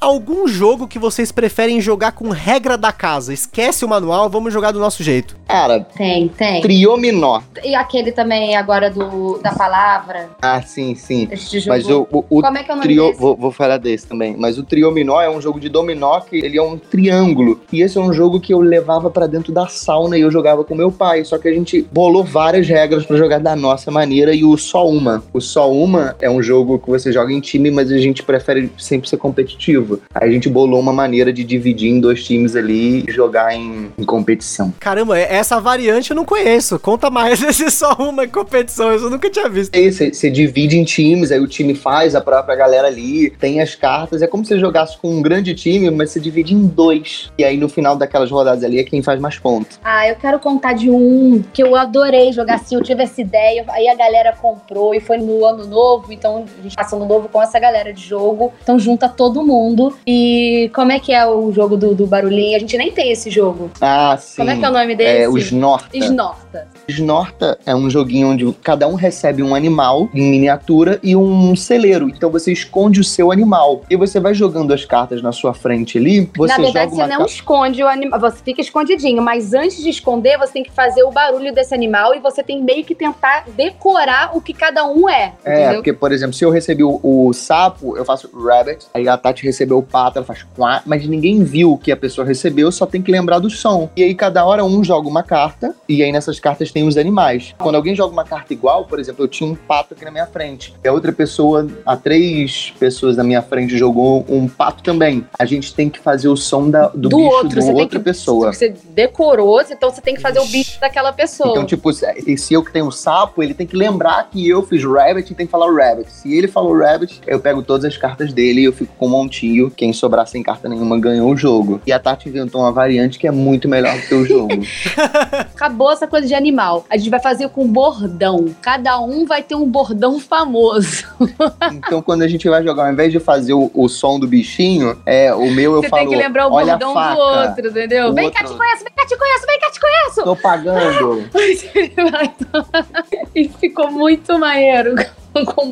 Algum 0.00 0.46
jogo 0.46 0.86
que 0.86 0.96
vocês 0.96 1.32
preferem 1.32 1.80
jogar 1.80 2.12
com 2.12 2.28
regra 2.28 2.78
da 2.78 2.92
casa? 2.92 3.34
Esquece 3.34 3.84
o 3.84 3.88
manual, 3.88 4.30
vamos 4.30 4.52
jogar 4.52 4.70
do 4.70 4.78
nosso 4.78 5.02
jeito. 5.02 5.36
Cara, 5.48 5.80
Tem, 5.80 6.28
tem. 6.28 6.60
Triominó. 6.60 7.40
E 7.64 7.74
aquele 7.74 8.12
também 8.12 8.54
agora 8.54 8.90
do, 8.90 9.38
da 9.38 9.52
palavra. 9.52 10.30
Ah, 10.40 10.62
sim, 10.62 10.94
sim. 10.94 11.26
Este 11.32 11.58
jogo. 11.58 11.70
Mas 11.70 11.88
o, 11.88 12.06
o, 12.12 12.24
o 12.30 12.42
Como 12.42 12.58
é 12.58 12.62
que 12.62 12.70
é 12.70 12.74
o 12.74 12.76
nome 12.76 12.86
trio, 12.86 13.12
vou, 13.16 13.36
vou 13.36 13.50
falar 13.50 13.78
desse 13.78 14.06
também. 14.06 14.36
Mas 14.38 14.56
o 14.56 14.62
Triominó 14.62 15.20
é 15.20 15.28
um 15.28 15.40
jogo 15.40 15.58
de 15.58 15.68
dominó 15.68 16.20
que 16.20 16.36
ele 16.36 16.56
é 16.56 16.62
um 16.62 16.78
triângulo. 16.78 17.60
E 17.72 17.82
esse 17.82 17.98
é 17.98 18.00
um 18.00 18.12
jogo 18.12 18.38
que 18.38 18.54
eu 18.54 18.60
levava 18.60 19.10
pra 19.10 19.26
dentro 19.26 19.52
da 19.52 19.66
sauna 19.66 20.16
e 20.16 20.20
eu 20.20 20.30
jogava 20.30 20.62
com 20.62 20.76
meu 20.76 20.92
pai. 20.92 21.24
Só 21.24 21.38
que 21.38 21.48
a 21.48 21.52
gente 21.52 21.82
bolou 21.90 22.22
várias 22.22 22.68
regras 22.68 23.04
pra 23.04 23.16
jogar 23.16 23.40
da 23.40 23.56
nossa 23.56 23.90
maneira 23.90 24.32
e 24.32 24.44
o 24.44 24.56
só 24.56 24.86
uma. 24.88 25.24
O 25.32 25.40
só 25.40 25.72
uma 25.72 26.14
é 26.20 26.30
um 26.30 26.40
jogo 26.40 26.78
que 26.78 26.88
você 26.88 27.10
joga 27.10 27.32
em 27.32 27.40
time, 27.40 27.68
mas 27.70 27.90
a 27.90 27.98
gente 27.98 28.22
prefere 28.22 28.70
sempre 28.78 29.08
ser 29.08 29.16
competitivo. 29.16 29.87
Aí 30.14 30.28
a 30.28 30.32
gente 30.32 30.48
bolou 30.48 30.80
uma 30.80 30.92
maneira 30.92 31.32
de 31.32 31.44
dividir 31.44 31.90
em 31.90 32.00
dois 32.00 32.24
times 32.24 32.54
ali 32.56 33.04
e 33.08 33.12
jogar 33.12 33.54
em, 33.54 33.90
em 33.98 34.04
competição. 34.04 34.72
Caramba, 34.80 35.18
é- 35.18 35.34
essa 35.36 35.60
variante 35.60 36.10
eu 36.10 36.16
não 36.16 36.24
conheço. 36.24 36.78
Conta 36.78 37.10
mais 37.10 37.40
esse 37.44 37.70
só 37.70 37.94
uma 37.98 38.26
competição, 38.26 38.90
eu 38.90 39.10
nunca 39.10 39.30
tinha 39.30 39.48
visto. 39.48 39.74
É 39.74 39.80
isso, 39.80 40.04
você 40.12 40.30
divide 40.30 40.76
em 40.78 40.84
times, 40.84 41.30
aí 41.30 41.40
o 41.40 41.46
time 41.46 41.74
faz 41.74 42.14
a 42.14 42.20
própria 42.20 42.56
galera 42.56 42.88
ali, 42.88 43.30
tem 43.30 43.60
as 43.60 43.74
cartas. 43.74 44.22
É 44.22 44.26
como 44.26 44.44
se 44.44 44.48
você 44.54 44.58
jogasse 44.60 44.98
com 44.98 45.08
um 45.10 45.22
grande 45.22 45.54
time, 45.54 45.90
mas 45.90 46.10
você 46.10 46.20
divide 46.20 46.54
em 46.54 46.66
dois. 46.66 47.30
E 47.38 47.44
aí 47.44 47.56
no 47.56 47.68
final 47.68 47.96
daquelas 47.96 48.30
rodadas 48.30 48.64
ali 48.64 48.78
é 48.78 48.84
quem 48.84 49.02
faz 49.02 49.20
mais 49.20 49.38
pontos. 49.38 49.78
Ah, 49.84 50.08
eu 50.08 50.16
quero 50.16 50.38
contar 50.38 50.72
de 50.72 50.90
um 50.90 51.42
que 51.52 51.62
eu 51.62 51.74
adorei 51.76 52.32
jogar 52.32 52.54
assim. 52.56 52.74
Eu 52.74 52.82
tive 52.82 53.02
essa 53.02 53.20
ideia, 53.20 53.64
aí 53.68 53.88
a 53.88 53.94
galera 53.94 54.32
comprou 54.32 54.94
e 54.94 55.00
foi 55.00 55.18
no 55.18 55.44
ano 55.44 55.66
novo. 55.66 56.12
Então 56.12 56.44
a 56.58 56.62
gente 56.62 56.76
passa 56.76 56.96
ano 56.96 57.06
novo 57.06 57.28
com 57.28 57.42
essa 57.42 57.58
galera 57.58 57.92
de 57.92 58.02
jogo. 58.04 58.52
Então 58.62 58.78
junta 58.78 59.08
todo 59.08 59.42
mundo. 59.42 59.77
Fundo. 59.78 59.96
E 60.06 60.70
como 60.74 60.92
é 60.92 60.98
que 60.98 61.12
é 61.12 61.26
o 61.26 61.52
jogo 61.52 61.76
do, 61.76 61.94
do 61.94 62.06
barulhinho? 62.06 62.56
A 62.56 62.58
gente 62.60 62.76
nem 62.76 62.90
tem 62.90 63.10
esse 63.12 63.30
jogo. 63.30 63.70
Ah, 63.80 64.16
sim. 64.18 64.36
Como 64.38 64.50
é 64.50 64.56
que 64.56 64.64
é 64.64 64.68
o 64.68 64.72
nome 64.72 64.96
desse? 64.96 65.22
É 65.22 65.28
o 65.28 65.38
Snorta. 65.38 65.96
Snorta. 65.96 66.68
Snorta 66.88 67.58
é 67.66 67.74
um 67.74 67.88
joguinho 67.88 68.28
onde 68.28 68.52
cada 68.62 68.88
um 68.88 68.94
recebe 68.94 69.42
um 69.42 69.54
animal 69.54 70.08
em 70.14 70.30
miniatura 70.30 70.98
e 71.02 71.14
um 71.14 71.54
celeiro. 71.54 72.08
Então 72.08 72.30
você 72.30 72.52
esconde 72.52 73.00
o 73.00 73.04
seu 73.04 73.30
animal. 73.30 73.82
E 73.90 73.96
você 73.96 74.18
vai 74.18 74.34
jogando 74.34 74.72
as 74.72 74.84
cartas 74.84 75.22
na 75.22 75.32
sua 75.32 75.54
frente 75.54 75.98
ali. 75.98 76.30
Você 76.36 76.52
Na 76.56 76.62
verdade, 76.64 76.90
você 76.92 77.02
não 77.02 77.08
carta. 77.18 77.24
esconde 77.26 77.82
o 77.82 77.88
animal, 77.88 78.18
você 78.20 78.38
fica 78.42 78.60
escondidinho, 78.60 79.22
mas 79.22 79.54
antes 79.54 79.82
de 79.82 79.90
esconder, 79.90 80.38
você 80.38 80.54
tem 80.54 80.62
que 80.62 80.72
fazer 80.72 81.02
o 81.02 81.10
barulho 81.10 81.52
desse 81.54 81.74
animal 81.74 82.14
e 82.14 82.18
você 82.18 82.42
tem 82.42 82.62
meio 82.62 82.84
que 82.84 82.94
tentar 82.94 83.44
decorar 83.56 84.36
o 84.36 84.40
que 84.40 84.52
cada 84.52 84.84
um 84.86 85.08
é, 85.08 85.34
É, 85.44 85.54
entendeu? 85.60 85.74
porque, 85.76 85.92
por 85.92 86.12
exemplo, 86.12 86.32
se 86.34 86.44
eu 86.44 86.50
recebi 86.50 86.82
o, 86.82 86.98
o 87.02 87.32
sapo, 87.32 87.96
eu 87.96 88.04
faço 88.04 88.30
rabbit, 88.34 88.86
aí 88.94 89.08
a 89.08 89.16
Tati 89.16 89.44
recebeu 89.44 89.67
o 89.76 89.82
pato, 89.82 90.18
ela 90.18 90.26
faz 90.26 90.44
quá, 90.56 90.82
mas 90.86 91.06
ninguém 91.06 91.42
viu 91.44 91.72
o 91.72 91.78
que 91.78 91.92
a 91.92 91.96
pessoa 91.96 92.26
recebeu, 92.26 92.70
só 92.72 92.86
tem 92.86 93.02
que 93.02 93.10
lembrar 93.10 93.38
do 93.38 93.50
som. 93.50 93.90
E 93.96 94.02
aí 94.02 94.14
cada 94.14 94.44
hora 94.44 94.64
um 94.64 94.82
joga 94.82 95.08
uma 95.08 95.22
carta, 95.22 95.74
e 95.88 96.02
aí 96.02 96.10
nessas 96.12 96.38
cartas 96.40 96.70
tem 96.70 96.86
os 96.86 96.96
animais. 96.96 97.54
Quando 97.58 97.74
alguém 97.74 97.94
joga 97.94 98.12
uma 98.12 98.24
carta 98.24 98.52
igual, 98.52 98.84
por 98.84 98.98
exemplo, 98.98 99.24
eu 99.24 99.28
tinha 99.28 99.50
um 99.50 99.54
pato 99.54 99.94
aqui 99.94 100.04
na 100.04 100.10
minha 100.10 100.26
frente, 100.26 100.74
e 100.82 100.88
a 100.88 100.92
outra 100.92 101.12
pessoa, 101.12 101.66
a 101.84 101.96
três 101.96 102.72
pessoas 102.78 103.16
na 103.16 103.24
minha 103.24 103.42
frente 103.42 103.76
jogou 103.76 104.24
um 104.28 104.48
pato 104.48 104.82
também. 104.82 105.24
A 105.38 105.44
gente 105.44 105.74
tem 105.74 105.88
que 105.88 105.98
fazer 105.98 106.28
o 106.28 106.36
som 106.36 106.70
da, 106.70 106.88
do, 106.88 107.08
Do 107.08 107.16
bicho 107.16 107.28
outro, 107.30 107.60
de 107.60 107.70
outra 107.70 107.98
que- 107.98 108.04
pessoa. 108.04 108.52
Você 108.52 108.74
decorou, 108.90 109.60
então 109.62 109.90
você 109.90 110.00
tem 110.00 110.14
que 110.14 110.20
fazer 110.20 110.38
o 110.40 110.46
bicho 110.46 110.80
daquela 110.80 111.12
pessoa. 111.12 111.50
Então, 111.50 111.64
tipo, 111.64 111.92
se 111.92 112.06
se 112.36 112.54
eu 112.54 112.62
que 112.64 112.72
tenho 112.72 112.86
o 112.86 112.92
sapo, 112.92 113.42
ele 113.42 113.54
tem 113.54 113.66
que 113.66 113.76
lembrar 113.76 114.28
que 114.30 114.46
eu 114.48 114.62
fiz 114.62 114.82
rabbit 114.84 115.30
e 115.30 115.34
tem 115.34 115.46
que 115.46 115.50
falar 115.52 115.70
rabbit. 115.72 116.10
Se 116.10 116.34
ele 116.36 116.48
falou 116.48 116.76
rabbit, 116.78 117.20
eu 117.26 117.38
pego 117.40 117.62
todas 117.62 117.84
as 117.84 117.96
cartas 117.96 118.32
dele 118.32 118.62
e 118.62 118.64
eu 118.64 118.72
fico 118.72 118.92
com 118.96 119.06
um 119.06 119.10
montinho. 119.10 119.57
Quem 119.76 119.92
sobrar 119.92 120.26
sem 120.26 120.42
carta 120.42 120.68
nenhuma 120.68 120.98
ganhou 120.98 121.30
o 121.30 121.36
jogo. 121.36 121.80
E 121.86 121.92
a 121.92 121.98
Tati 121.98 122.28
inventou 122.28 122.60
uma 122.60 122.70
variante 122.70 123.18
que 123.18 123.26
é 123.26 123.30
muito 123.30 123.68
melhor 123.68 123.94
do 123.96 124.02
que 124.02 124.14
o 124.14 124.24
jogo. 124.24 124.62
Acabou 125.54 125.90
essa 125.90 126.06
coisa 126.06 126.26
de 126.26 126.34
animal. 126.34 126.84
A 126.88 126.96
gente 126.96 127.10
vai 127.10 127.20
fazer 127.20 127.48
com 127.48 127.66
bordão. 127.66 128.46
Cada 128.62 129.00
um 129.00 129.26
vai 129.26 129.42
ter 129.42 129.54
um 129.54 129.66
bordão 129.66 130.20
famoso. 130.20 131.04
então, 131.72 132.00
quando 132.00 132.22
a 132.22 132.28
gente 132.28 132.48
vai 132.48 132.62
jogar, 132.62 132.86
ao 132.86 132.92
invés 132.92 133.10
de 133.10 133.18
fazer 133.18 133.54
o, 133.54 133.70
o 133.74 133.88
som 133.88 134.18
do 134.18 134.26
bichinho, 134.26 134.98
é, 135.04 135.34
o 135.34 135.50
meu 135.50 135.74
eu 135.74 135.82
você 135.82 135.88
falo. 135.88 136.02
tem 136.02 136.10
que 136.10 136.16
lembrar 136.16 136.46
o 136.46 136.50
bordão 136.50 136.94
do 136.94 137.18
outro, 137.18 137.68
entendeu? 137.68 138.08
O 138.08 138.14
vem 138.14 138.30
cá, 138.30 138.40
outro- 138.40 138.54
te 138.54 138.58
conheço, 138.58 138.84
vem 138.84 138.92
cá, 138.94 139.06
te 139.06 139.16
conheço, 139.16 139.46
vem 139.46 139.60
cá, 139.60 139.70
te 139.70 139.80
conheço. 139.80 140.24
Tô 140.24 140.36
pagando. 140.36 141.28
e 143.34 143.48
ficou 143.48 143.90
muito 143.90 144.38
maneiro 144.38 144.94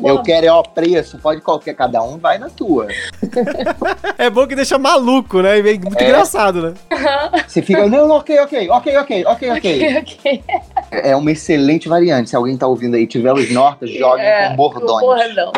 Eu 0.03 0.21
quero 0.23 0.45
é 0.47 0.51
o 0.53 0.63
preço, 0.63 1.17
pode 1.17 1.41
qualquer, 1.41 1.73
cada 1.75 2.01
um 2.03 2.17
vai 2.17 2.37
na 2.37 2.49
tua. 2.49 2.87
É 4.17 4.29
bom 4.29 4.47
que 4.47 4.55
deixa 4.55 4.77
maluco, 4.77 5.41
né? 5.41 5.57
E 5.57 5.61
vem 5.61 5.79
muito 5.79 6.01
É. 6.01 6.05
engraçado, 6.09 6.61
né? 6.61 6.73
Você 7.47 7.61
fica, 7.61 7.87
não, 7.87 8.09
ok, 8.11 8.39
ok, 8.39 8.69
ok, 8.69 8.97
ok, 8.97 9.25
ok, 9.25 9.51
ok. 9.51 9.97
Ok. 9.97 10.43
É 10.91 11.15
uma 11.15 11.31
excelente 11.31 11.87
variante. 11.87 12.29
Se 12.29 12.35
alguém 12.35 12.57
tá 12.57 12.67
ouvindo 12.67 12.95
aí 12.95 13.03
e 13.03 13.07
tiver 13.07 13.31
os 13.33 13.51
nortas, 13.51 13.89
joguem 13.91 14.25
É, 14.25 14.49
com 14.49 14.55
bordões. 14.55 14.99
Com 15.01 15.05
bordão. 15.07 15.51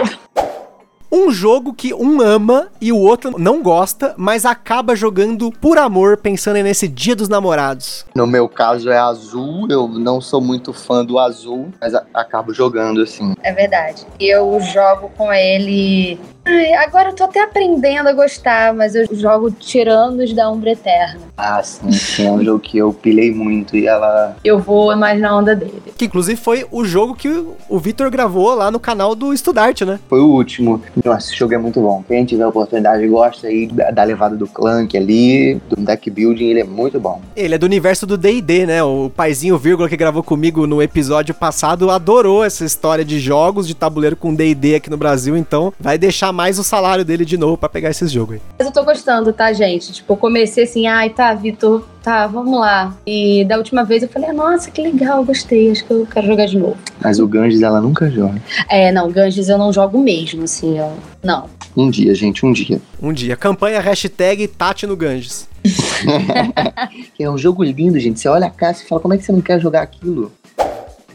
Um 1.11 1.31
jogo 1.31 1.73
que 1.73 1.91
um 1.91 2.21
ama 2.21 2.67
e 2.79 2.91
o 2.91 2.97
outro 2.97 3.39
não 3.39 3.63
gosta, 3.63 4.13
mas 4.15 4.45
acaba 4.45 4.95
jogando 4.95 5.51
por 5.51 5.79
amor, 5.79 6.17
pensando 6.17 6.61
nesse 6.61 6.87
dia 6.87 7.15
dos 7.15 7.27
namorados. 7.27 8.05
No 8.13 8.27
meu 8.27 8.47
caso 8.47 8.91
é 8.91 8.97
azul, 8.97 9.65
eu 9.71 9.87
não 9.87 10.21
sou 10.21 10.39
muito 10.39 10.71
fã 10.71 11.03
do 11.03 11.17
azul, 11.17 11.69
mas 11.81 11.95
acabo 12.13 12.53
jogando 12.53 13.01
assim. 13.01 13.33
É 13.41 13.51
verdade. 13.51 14.05
Eu 14.19 14.59
jogo 14.61 15.09
com 15.17 15.33
ele. 15.33 16.19
Ai, 16.51 16.73
agora 16.73 17.09
eu 17.09 17.13
tô 17.15 17.25
até 17.25 17.43
aprendendo 17.43 18.09
a 18.09 18.13
gostar, 18.13 18.73
mas 18.73 18.95
eu 18.95 19.05
jogo 19.11 19.51
Tiranos 19.51 20.33
da 20.33 20.49
Umbra 20.49 20.71
Eterna. 20.71 21.19
Ah, 21.37 21.61
sim, 21.61 21.91
sim, 21.91 22.25
é 22.25 22.31
um 22.31 22.43
jogo 22.43 22.59
que 22.59 22.77
eu 22.77 22.91
pilei 22.91 23.31
muito 23.31 23.77
e 23.77 23.85
ela. 23.87 24.35
Eu 24.43 24.57
vou 24.59 24.95
mais 24.95 25.19
na 25.21 25.37
onda 25.37 25.55
dele. 25.55 25.81
Que 25.95 26.05
inclusive 26.05 26.39
foi 26.39 26.65
o 26.71 26.83
jogo 26.83 27.13
que 27.15 27.29
o- 27.29 27.79
Vitor 27.79 28.09
gravou 28.09 28.53
lá 28.55 28.69
no 28.71 28.79
canal 28.79 29.15
do 29.15 29.31
Estudarte, 29.33 29.85
né? 29.85 29.99
Foi 30.09 30.19
o 30.19 30.25
último. 30.27 30.81
Nossa, 31.05 31.27
esse 31.29 31.35
jogo 31.37 31.53
é 31.53 31.57
muito 31.57 31.79
bom. 31.79 32.03
Quem 32.07 32.25
tiver 32.25 32.45
oportunidade 32.45 33.07
gosta 33.07 33.47
aí 33.47 33.67
da, 33.67 33.91
da 33.91 34.03
levada 34.03 34.35
do 34.35 34.47
Clank 34.47 34.97
ali, 34.97 35.55
do 35.69 35.75
deck 35.77 36.09
building, 36.09 36.45
ele 36.47 36.59
é 36.61 36.63
muito 36.65 36.99
bom. 36.99 37.21
Ele 37.35 37.55
é 37.55 37.57
do 37.57 37.65
universo 37.65 38.05
do 38.05 38.17
D&D, 38.17 38.65
né? 38.65 38.83
O 38.83 39.09
paizinho 39.15 39.57
vírgula 39.57 39.87
que 39.87 39.95
gravou 39.95 40.23
comigo 40.23 40.65
no 40.67 40.81
episódio 40.81 41.33
passado 41.33 41.89
adorou 41.89 42.43
essa 42.43 42.65
história 42.65 43.05
de 43.05 43.19
jogos 43.19 43.67
de 43.67 43.73
tabuleiro 43.75 44.15
com 44.15 44.33
D&D 44.33 44.75
aqui 44.75 44.89
no 44.89 44.97
Brasil, 44.97 45.37
então 45.37 45.71
vai 45.79 45.97
deixar 45.97 46.33
mais 46.39 46.57
o 46.57 46.63
salário 46.63 47.03
dele 47.03 47.25
de 47.25 47.37
novo 47.37 47.57
pra 47.57 47.67
pegar 47.67 47.89
esses 47.89 48.09
jogos 48.09 48.35
aí. 48.35 48.41
Mas 48.57 48.65
eu 48.65 48.71
tô 48.71 48.81
gostando, 48.85 49.33
tá, 49.33 49.51
gente? 49.51 49.91
Tipo, 49.91 50.13
eu 50.13 50.15
comecei 50.15 50.63
assim, 50.63 50.87
ai, 50.87 51.09
tá, 51.09 51.33
Vitor, 51.33 51.83
tá, 52.01 52.27
vamos 52.27 52.57
lá. 52.57 52.95
E 53.05 53.43
da 53.43 53.57
última 53.57 53.83
vez 53.83 54.03
eu 54.03 54.07
falei, 54.07 54.31
nossa, 54.31 54.71
que 54.71 54.81
legal, 54.81 55.21
gostei, 55.25 55.69
acho 55.69 55.83
que 55.83 55.91
eu 55.91 56.07
quero 56.09 56.27
jogar 56.27 56.45
de 56.45 56.57
novo. 56.57 56.77
Mas 57.01 57.19
o 57.19 57.27
Ganges 57.27 57.61
ela 57.61 57.81
nunca 57.81 58.09
joga. 58.09 58.41
É, 58.69 58.89
não, 58.89 59.11
Ganges 59.11 59.49
eu 59.49 59.57
não 59.57 59.73
jogo 59.73 59.99
mesmo, 59.99 60.43
assim, 60.43 60.79
eu... 60.79 60.93
não. 61.21 61.49
Um 61.75 61.89
dia, 61.89 62.15
gente, 62.15 62.45
um 62.45 62.53
dia. 62.53 62.79
Um 63.01 63.11
dia, 63.11 63.35
campanha 63.35 63.81
hashtag 63.81 64.47
Tati 64.47 64.87
no 64.87 64.95
Ganges. 64.95 65.45
É 67.19 67.29
um 67.29 67.37
jogo 67.37 67.65
lindo, 67.65 67.99
gente. 67.99 68.17
Você 68.17 68.29
olha 68.29 68.47
a 68.47 68.49
casa 68.49 68.81
e 68.81 68.87
fala, 68.87 69.01
como 69.01 69.13
é 69.13 69.17
que 69.17 69.25
você 69.25 69.33
não 69.33 69.41
quer 69.41 69.59
jogar 69.59 69.81
aquilo? 69.81 70.31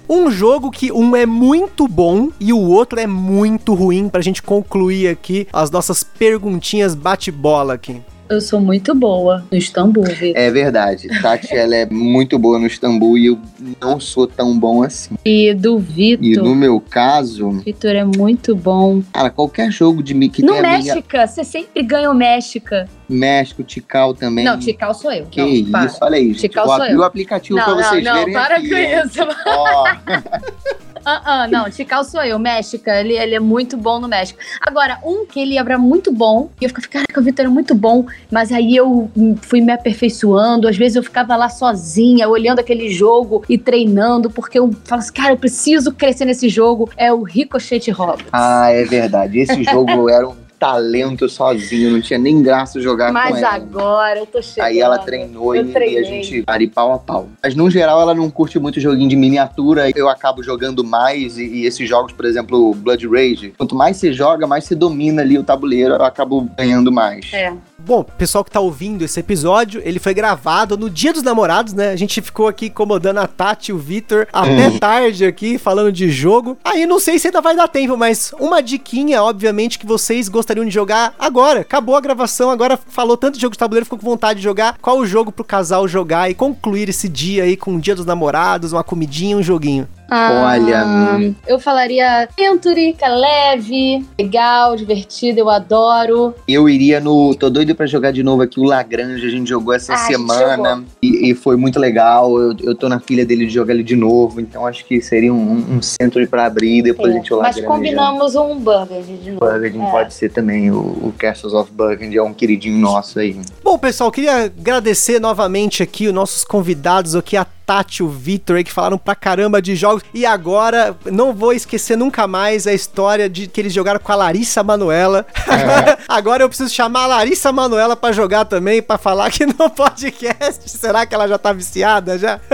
Um 0.09 0.31
jogo 0.31 0.71
que 0.71 0.93
um 0.93 1.17
é 1.17 1.25
muito 1.25 1.89
bom 1.89 2.29
e 2.39 2.53
o 2.53 2.61
outro 2.61 3.01
é 3.01 3.07
muito 3.07 3.73
ruim 3.73 4.09
pra 4.09 4.21
gente 4.21 4.43
concluir 4.43 5.09
aqui 5.09 5.49
as 5.53 5.71
nossas 5.71 6.05
perguntinhas 6.05 6.95
bate-bola 6.95 7.75
aqui. 7.75 8.03
Eu 8.29 8.41
sou 8.41 8.59
muito 8.59 8.95
boa 8.95 9.45
no 9.53 9.59
Istambul, 9.59 10.05
Vitor. 10.05 10.33
É 10.41 10.51
verdade. 10.51 11.09
Tati, 11.21 11.53
ela 11.57 11.77
é 11.77 11.85
muito 11.87 12.39
boa 12.39 12.59
no 12.59 12.67
Istambul 12.67 13.19
e 13.19 13.27
eu 13.27 13.39
não 13.81 14.01
sou 14.01 14.27
tão 14.27 14.59
bom 14.59 14.83
assim. 14.83 15.15
E 15.25 15.53
do 15.53 15.73
E 15.73 15.75
no 15.75 15.79
Vitor, 15.79 16.55
meu 16.57 16.81
caso, 16.81 17.51
Vitor 17.65 17.91
é 17.95 18.05
muito 18.05 18.57
bom. 18.57 19.03
cara, 19.13 19.29
qualquer 19.29 19.71
jogo 19.71 20.03
de 20.03 20.15
mim 20.15 20.31
que 20.31 20.41
No 20.43 20.53
tenha 20.55 20.63
minha- 20.63 20.95
México, 20.95 21.09
você 21.27 21.45
sempre 21.45 21.83
ganha 21.83 22.11
o 22.11 22.15
México. 22.15 22.75
México, 23.09 23.63
Tikal 23.63 24.15
também. 24.15 24.45
Não, 24.45 24.59
Tikal 24.59 24.95
sou 24.95 25.13
eu. 25.13 25.27
Que 25.27 25.41
não, 25.43 25.49
isso, 25.49 25.71
para. 25.71 25.91
olha 26.01 26.17
aí. 26.17 26.35
Tikal 26.35 26.65
Vou 26.67 26.75
sou 26.77 26.83
abrir 26.83 26.95
eu. 26.95 27.01
o 27.01 27.05
aplicativo 27.05 27.59
Não, 27.59 27.65
pra 27.67 27.75
não, 27.75 27.83
vocês 27.83 28.05
não, 28.05 28.15
verem 28.15 28.33
para 28.33 28.57
aqui. 28.57 28.69
com 28.71 28.77
isso. 28.77 29.19
Ó, 29.47 29.85
Ah, 31.05 31.23
ah, 31.25 31.49
não, 31.49 31.69
Tikal 31.71 32.05
sou 32.05 32.23
eu, 32.23 32.39
México, 32.39 32.89
ele, 32.89 33.15
ele 33.15 33.35
é 33.35 33.41
muito 33.41 33.77
bom 33.77 34.01
no 34.01 34.09
México. 34.09 34.39
Agora, 34.61 34.99
um 35.05 35.27
que 35.27 35.41
ele 35.41 35.59
era 35.59 35.79
muito 35.79 36.13
bom, 36.13 36.51
e 36.61 36.65
eu 36.65 36.69
ficava, 36.69 36.89
caraca, 36.89 37.21
o 37.21 37.23
Vitor 37.23 37.45
é 37.45 37.49
muito 37.49 37.75
bom, 37.75 38.07
mas 38.31 38.51
aí 38.51 38.75
eu 38.75 39.11
fui 39.43 39.61
me 39.61 39.73
aperfeiçoando, 39.73 40.67
às 40.67 40.77
vezes 40.77 40.97
eu 40.97 41.03
ficava 41.03 41.37
lá 41.37 41.49
sozinha, 41.49 42.29
olhando 42.29 42.61
aquele 42.61 42.89
jogo 42.91 43.45
e 43.49 43.59
treinando, 43.59 44.31
porque 44.31 44.59
eu 44.59 44.71
falo 44.85 45.01
assim, 45.01 45.13
cara, 45.13 45.33
eu 45.33 45.37
preciso 45.37 45.93
crescer 45.93 46.25
nesse 46.25 46.49
jogo, 46.49 46.91
é 46.97 47.13
o 47.13 47.23
Ricochet 47.23 47.91
Roberts. 47.91 48.29
ah, 48.33 48.71
é 48.71 48.85
verdade. 48.85 49.39
Esse 49.39 49.63
jogo 49.63 50.09
era 50.09 50.29
um 50.29 50.44
talento 50.59 51.29
sozinho, 51.29 51.91
não 51.91 52.01
tinha 52.01 52.19
nem 52.19 52.43
graça 52.43 52.81
jogar 52.81 53.09
com 53.09 53.13
mas 53.13 53.39
ela. 53.39 53.55
agora 53.55 54.21
eu 54.21 54.27
tô 54.27 54.41
chegando. 54.41 54.67
Aí 54.67 54.81
ela 54.81 54.99
treinou 54.99 55.55
Eu 55.55 55.65
e, 55.67 55.73
e 55.73 55.99
a 55.99 56.03
gente 56.03 56.45
ari 56.47 56.67
pau 56.67 56.93
a 56.93 56.99
pau. 56.99 57.29
Mas 57.43 57.55
no 57.55 57.69
geral 57.71 58.01
ela 58.01 58.15
não 58.15 58.31
curte 58.31 58.59
muito 58.59 58.81
joguinho 58.81 59.09
de 59.09 59.17
miniatura. 59.17 59.91
Eu 59.95 60.09
acabo 60.09 60.43
jogando 60.43 60.85
mais 60.85 61.39
e, 61.39 61.45
e 61.45 61.67
esses 61.67 61.89
jogos, 61.89 62.13
por 62.13 62.25
exemplo, 62.25 62.75
Blood 62.75 63.07
Rage. 63.09 63.55
Quanto 63.57 63.75
mais 63.75 63.97
você 63.97 64.13
joga, 64.13 64.47
mais 64.47 64.65
você 64.65 64.75
domina 64.75 65.23
ali 65.23 65.39
o 65.39 65.45
tabuleiro. 65.45 65.95
Eu 65.95 66.05
acabo 66.05 66.49
ganhando 66.57 66.91
mais. 66.91 67.33
É. 67.33 67.53
Bom, 67.79 68.03
pessoal 68.03 68.43
que 68.43 68.51
tá 68.51 68.61
ouvindo 68.61 69.05
esse 69.05 69.21
episódio, 69.21 69.83
ele 69.85 69.99
foi 69.99 70.15
gravado 70.15 70.77
no 70.77 70.89
Dia 70.89 71.13
dos 71.13 71.23
Namorados, 71.23 71.75
né? 71.75 71.91
A 71.91 71.97
gente 71.97 72.23
ficou 72.23 72.49
aqui 72.49 72.67
incomodando 72.67 73.19
a 73.19 73.27
Tati 73.27 73.73
e 73.73 73.75
o 73.75 73.79
Vitor 73.79 74.27
até 74.33 74.71
tarde 74.79 75.27
aqui, 75.27 75.59
falando 75.59 75.93
de 75.93 76.09
jogo. 76.09 76.57
Aí 76.65 76.87
não 76.87 76.99
sei 76.99 77.19
se 77.19 77.29
ainda 77.29 77.43
vai 77.43 77.55
dar 77.55 77.69
tempo, 77.69 77.95
mas 77.97 78.33
uma 78.41 78.63
diquinha, 78.63 79.23
obviamente, 79.23 79.79
que 79.79 79.87
vocês 79.87 80.31
gostariam 80.31 80.54
de 80.63 80.71
jogar 80.71 81.15
agora. 81.19 81.61
Acabou 81.61 81.97
a 81.97 82.01
gravação, 82.01 82.51
agora 82.51 82.77
falou 82.77 83.17
tanto 83.17 83.35
de 83.37 83.41
jogo 83.41 83.53
de 83.53 83.59
tabuleiro, 83.59 83.87
ficou 83.87 83.99
com 83.99 84.05
vontade 84.05 84.39
de 84.39 84.45
jogar. 84.45 84.79
Qual 84.81 84.99
o 84.99 85.07
jogo 85.07 85.33
pro 85.33 85.45
casal 85.45 85.89
jogar 85.89 86.31
e 86.31 86.35
concluir 86.35 86.89
esse 86.89 87.09
dia 87.09 87.45
aí 87.45 87.57
com 87.57 87.75
o 87.75 87.81
Dia 87.81 87.95
dos 87.95 88.07
Namorados, 88.07 88.73
uma 88.73 88.85
comidinha, 88.85 89.37
um 89.37 89.43
joguinho? 89.43 89.89
Olha, 90.11 90.83
Ah, 90.85 91.19
eu 91.47 91.59
falaria 91.59 92.29
Century, 92.39 92.93
que 92.93 93.05
é 93.05 93.09
leve, 93.09 94.05
legal, 94.19 94.77
divertido, 94.77 95.41
eu 95.41 95.49
adoro. 95.51 96.35
Eu 96.47 96.69
iria 96.69 97.01
no. 97.01 97.35
Tô 97.35 97.49
doido 97.49 97.75
pra 97.75 97.87
jogar 97.87 98.13
de 98.13 98.23
novo 98.23 98.43
aqui 98.43 98.61
o 98.61 98.65
Lagrange. 98.65 99.27
A 99.27 99.31
gente 99.31 99.49
jogou 99.49 99.73
essa 99.75 99.95
Ah, 99.95 99.97
semana 99.97 100.85
e, 101.03 101.31
e 101.31 101.35
foi 101.35 101.57
muito 101.57 101.79
legal. 101.81 102.39
Eu, 102.39 102.55
eu 102.63 102.75
tô 102.75 102.89
na 102.89 103.01
pilha 103.01 103.25
dele 103.25 103.47
de 103.47 103.53
jogar 103.55 103.73
ele 103.75 103.83
de 103.83 103.97
novo. 103.97 104.41
Então 104.41 104.67
acho 104.67 104.85
que 104.85 105.01
seria 105.01 105.33
um, 105.33 105.77
um 105.77 105.83
centro 105.83 106.25
pra 106.29 106.47
abrir. 106.47 106.83
Depois 106.83 107.13
a 107.13 107.17
gente 107.17 107.33
o 107.33 107.39
É, 107.39 107.43
Mas 107.43 107.57
Lagrange. 107.57 107.75
combinamos 107.75 108.35
um 108.35 108.57
burger 108.59 109.03
de 109.03 109.31
novo. 109.33 109.41
Burgundy 109.45 109.87
É. 109.87 109.91
pode 109.91 110.15
ser 110.15 110.31
também. 110.31 110.71
O, 110.71 110.77
o 110.79 111.15
Castles 111.19 111.55
of 111.55 111.71
Burgundy 111.73 112.19
é 112.19 112.23
um 112.23 112.33
queridinho 112.35 112.79
nosso 112.79 113.19
aí. 113.19 113.37
Bom, 113.63 113.79
pessoal, 113.79 114.11
queria 114.13 114.45
agradecer 114.45 115.19
novamente 115.19 115.83
aqui 115.83 116.07
os 116.07 116.15
nossos 116.15 116.45
convidados 116.45 117.15
aqui, 117.17 117.37
a 117.37 117.47
Tati 117.65 118.03
e 118.03 118.03
o 118.03 118.09
Vitor 118.09 118.57
aí, 118.57 118.65
que 118.65 118.73
falaram 118.73 118.99
pra 118.99 119.15
caramba 119.15 119.61
de 119.61 119.75
jogos. 119.75 120.03
E 120.13 120.27
agora, 120.27 120.97
não 121.07 121.33
vou 121.33 121.53
esquecer 121.53 121.97
nunca 121.97 122.27
mais 122.27 122.67
a 122.67 122.73
história 122.73 123.29
de 123.29 123.47
que 123.47 123.61
eles 123.61 123.73
jogaram 123.73 124.01
com 124.01 124.13
a 124.13 124.17
Larissa 124.17 124.63
Manuela. 124.63 125.27
É. 125.49 125.99
agora 126.09 126.43
eu 126.43 126.49
preciso 126.49 126.73
chamar 126.73 127.05
a 127.05 127.07
Larissa 127.07 127.53
Manuela 127.53 127.97
para 127.97 128.13
jogar 128.13 128.45
também, 128.45 128.83
para 128.83 128.99
falar 128.99 129.27
aqui 129.27 129.47
no 129.47 129.71
podcast. 129.71 130.69
Será 130.71 131.07
que 131.07 131.15
ela 131.15 131.27
já 131.27 131.39
tá 131.39 131.53
viciada 131.53 132.19
já? 132.19 132.41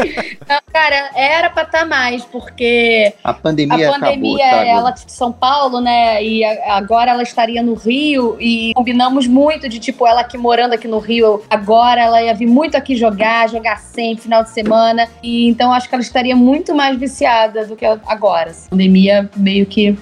Não, 0.48 0.58
cara, 0.72 1.10
era 1.14 1.50
pra 1.50 1.62
estar 1.62 1.80
tá 1.80 1.84
mais, 1.84 2.24
porque 2.24 3.12
a 3.22 3.32
pandemia, 3.32 3.90
a 3.90 3.92
pandemia 3.92 4.46
acabou, 4.46 4.66
ela 4.66 4.90
de 4.90 5.12
São 5.12 5.32
Paulo, 5.32 5.80
né? 5.80 6.22
E 6.22 6.44
agora 6.44 7.10
ela 7.12 7.22
estaria 7.22 7.62
no 7.62 7.74
Rio 7.74 8.36
e 8.40 8.72
combinamos 8.74 9.26
muito 9.26 9.68
de 9.68 9.78
tipo 9.78 10.06
ela 10.06 10.20
aqui 10.22 10.36
morando 10.36 10.74
aqui 10.74 10.88
no 10.88 10.98
Rio, 10.98 11.42
agora 11.48 12.00
ela 12.00 12.22
ia 12.22 12.34
vir 12.34 12.46
muito 12.46 12.76
aqui 12.76 12.96
jogar, 12.96 13.48
jogar 13.48 13.78
sempre 13.78 14.22
final 14.22 14.42
de 14.42 14.50
semana. 14.50 14.99
E 15.22 15.48
então 15.48 15.72
acho 15.72 15.88
que 15.88 15.94
ela 15.94 16.02
estaria 16.02 16.36
muito 16.36 16.74
mais 16.74 16.98
viciada 16.98 17.66
do 17.66 17.76
que 17.76 17.84
agora. 17.84 18.50
A 18.50 18.70
pandemia 18.70 19.28
meio 19.36 19.66
que 19.66 19.96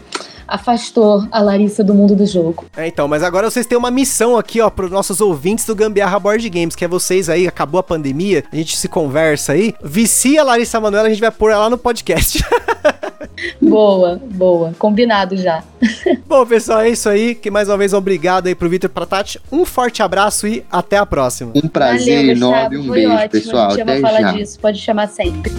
afastou 0.48 1.26
a 1.30 1.40
Larissa 1.40 1.84
do 1.84 1.94
mundo 1.94 2.16
do 2.16 2.26
jogo. 2.26 2.64
É, 2.76 2.86
então, 2.86 3.06
mas 3.06 3.22
agora 3.22 3.50
vocês 3.50 3.66
têm 3.66 3.76
uma 3.76 3.90
missão 3.90 4.36
aqui, 4.36 4.60
ó, 4.60 4.70
pros 4.70 4.90
nossos 4.90 5.20
ouvintes 5.20 5.66
do 5.66 5.74
Gambiarra 5.74 6.18
Board 6.18 6.48
Games, 6.48 6.74
que 6.74 6.84
é 6.84 6.88
vocês 6.88 7.28
aí, 7.28 7.46
acabou 7.46 7.78
a 7.78 7.82
pandemia, 7.82 8.44
a 8.50 8.56
gente 8.56 8.76
se 8.76 8.88
conversa 8.88 9.52
aí, 9.52 9.74
vicia 9.82 10.40
a 10.40 10.44
Larissa 10.44 10.80
Manoela, 10.80 11.06
a 11.06 11.10
gente 11.10 11.20
vai 11.20 11.30
pôr 11.30 11.50
ela 11.50 11.68
no 11.68 11.76
podcast. 11.76 12.42
boa, 13.60 14.20
boa. 14.30 14.74
Combinado 14.78 15.36
já. 15.36 15.62
Bom, 16.26 16.44
pessoal, 16.46 16.80
é 16.80 16.90
isso 16.90 17.08
aí. 17.08 17.34
Que 17.34 17.50
mais 17.50 17.68
uma 17.68 17.76
vez 17.76 17.92
obrigado 17.92 18.46
aí 18.46 18.54
pro 18.54 18.68
Vitor 18.68 18.90
Tati. 19.06 19.40
Um 19.50 19.64
forte 19.64 20.02
abraço 20.02 20.46
e 20.46 20.64
até 20.70 20.96
a 20.96 21.06
próxima. 21.06 21.52
Um 21.54 21.68
prazer 21.68 22.16
Valeu, 22.16 22.36
enorme, 22.36 22.78
um 22.78 22.90
beijo, 22.90 23.12
ótimo. 23.12 23.30
pessoal. 23.30 23.72
Até 23.72 24.00
falar 24.00 24.32
disso, 24.32 24.58
pode 24.60 24.78
chamar 24.78 25.08
sempre. 25.08 25.52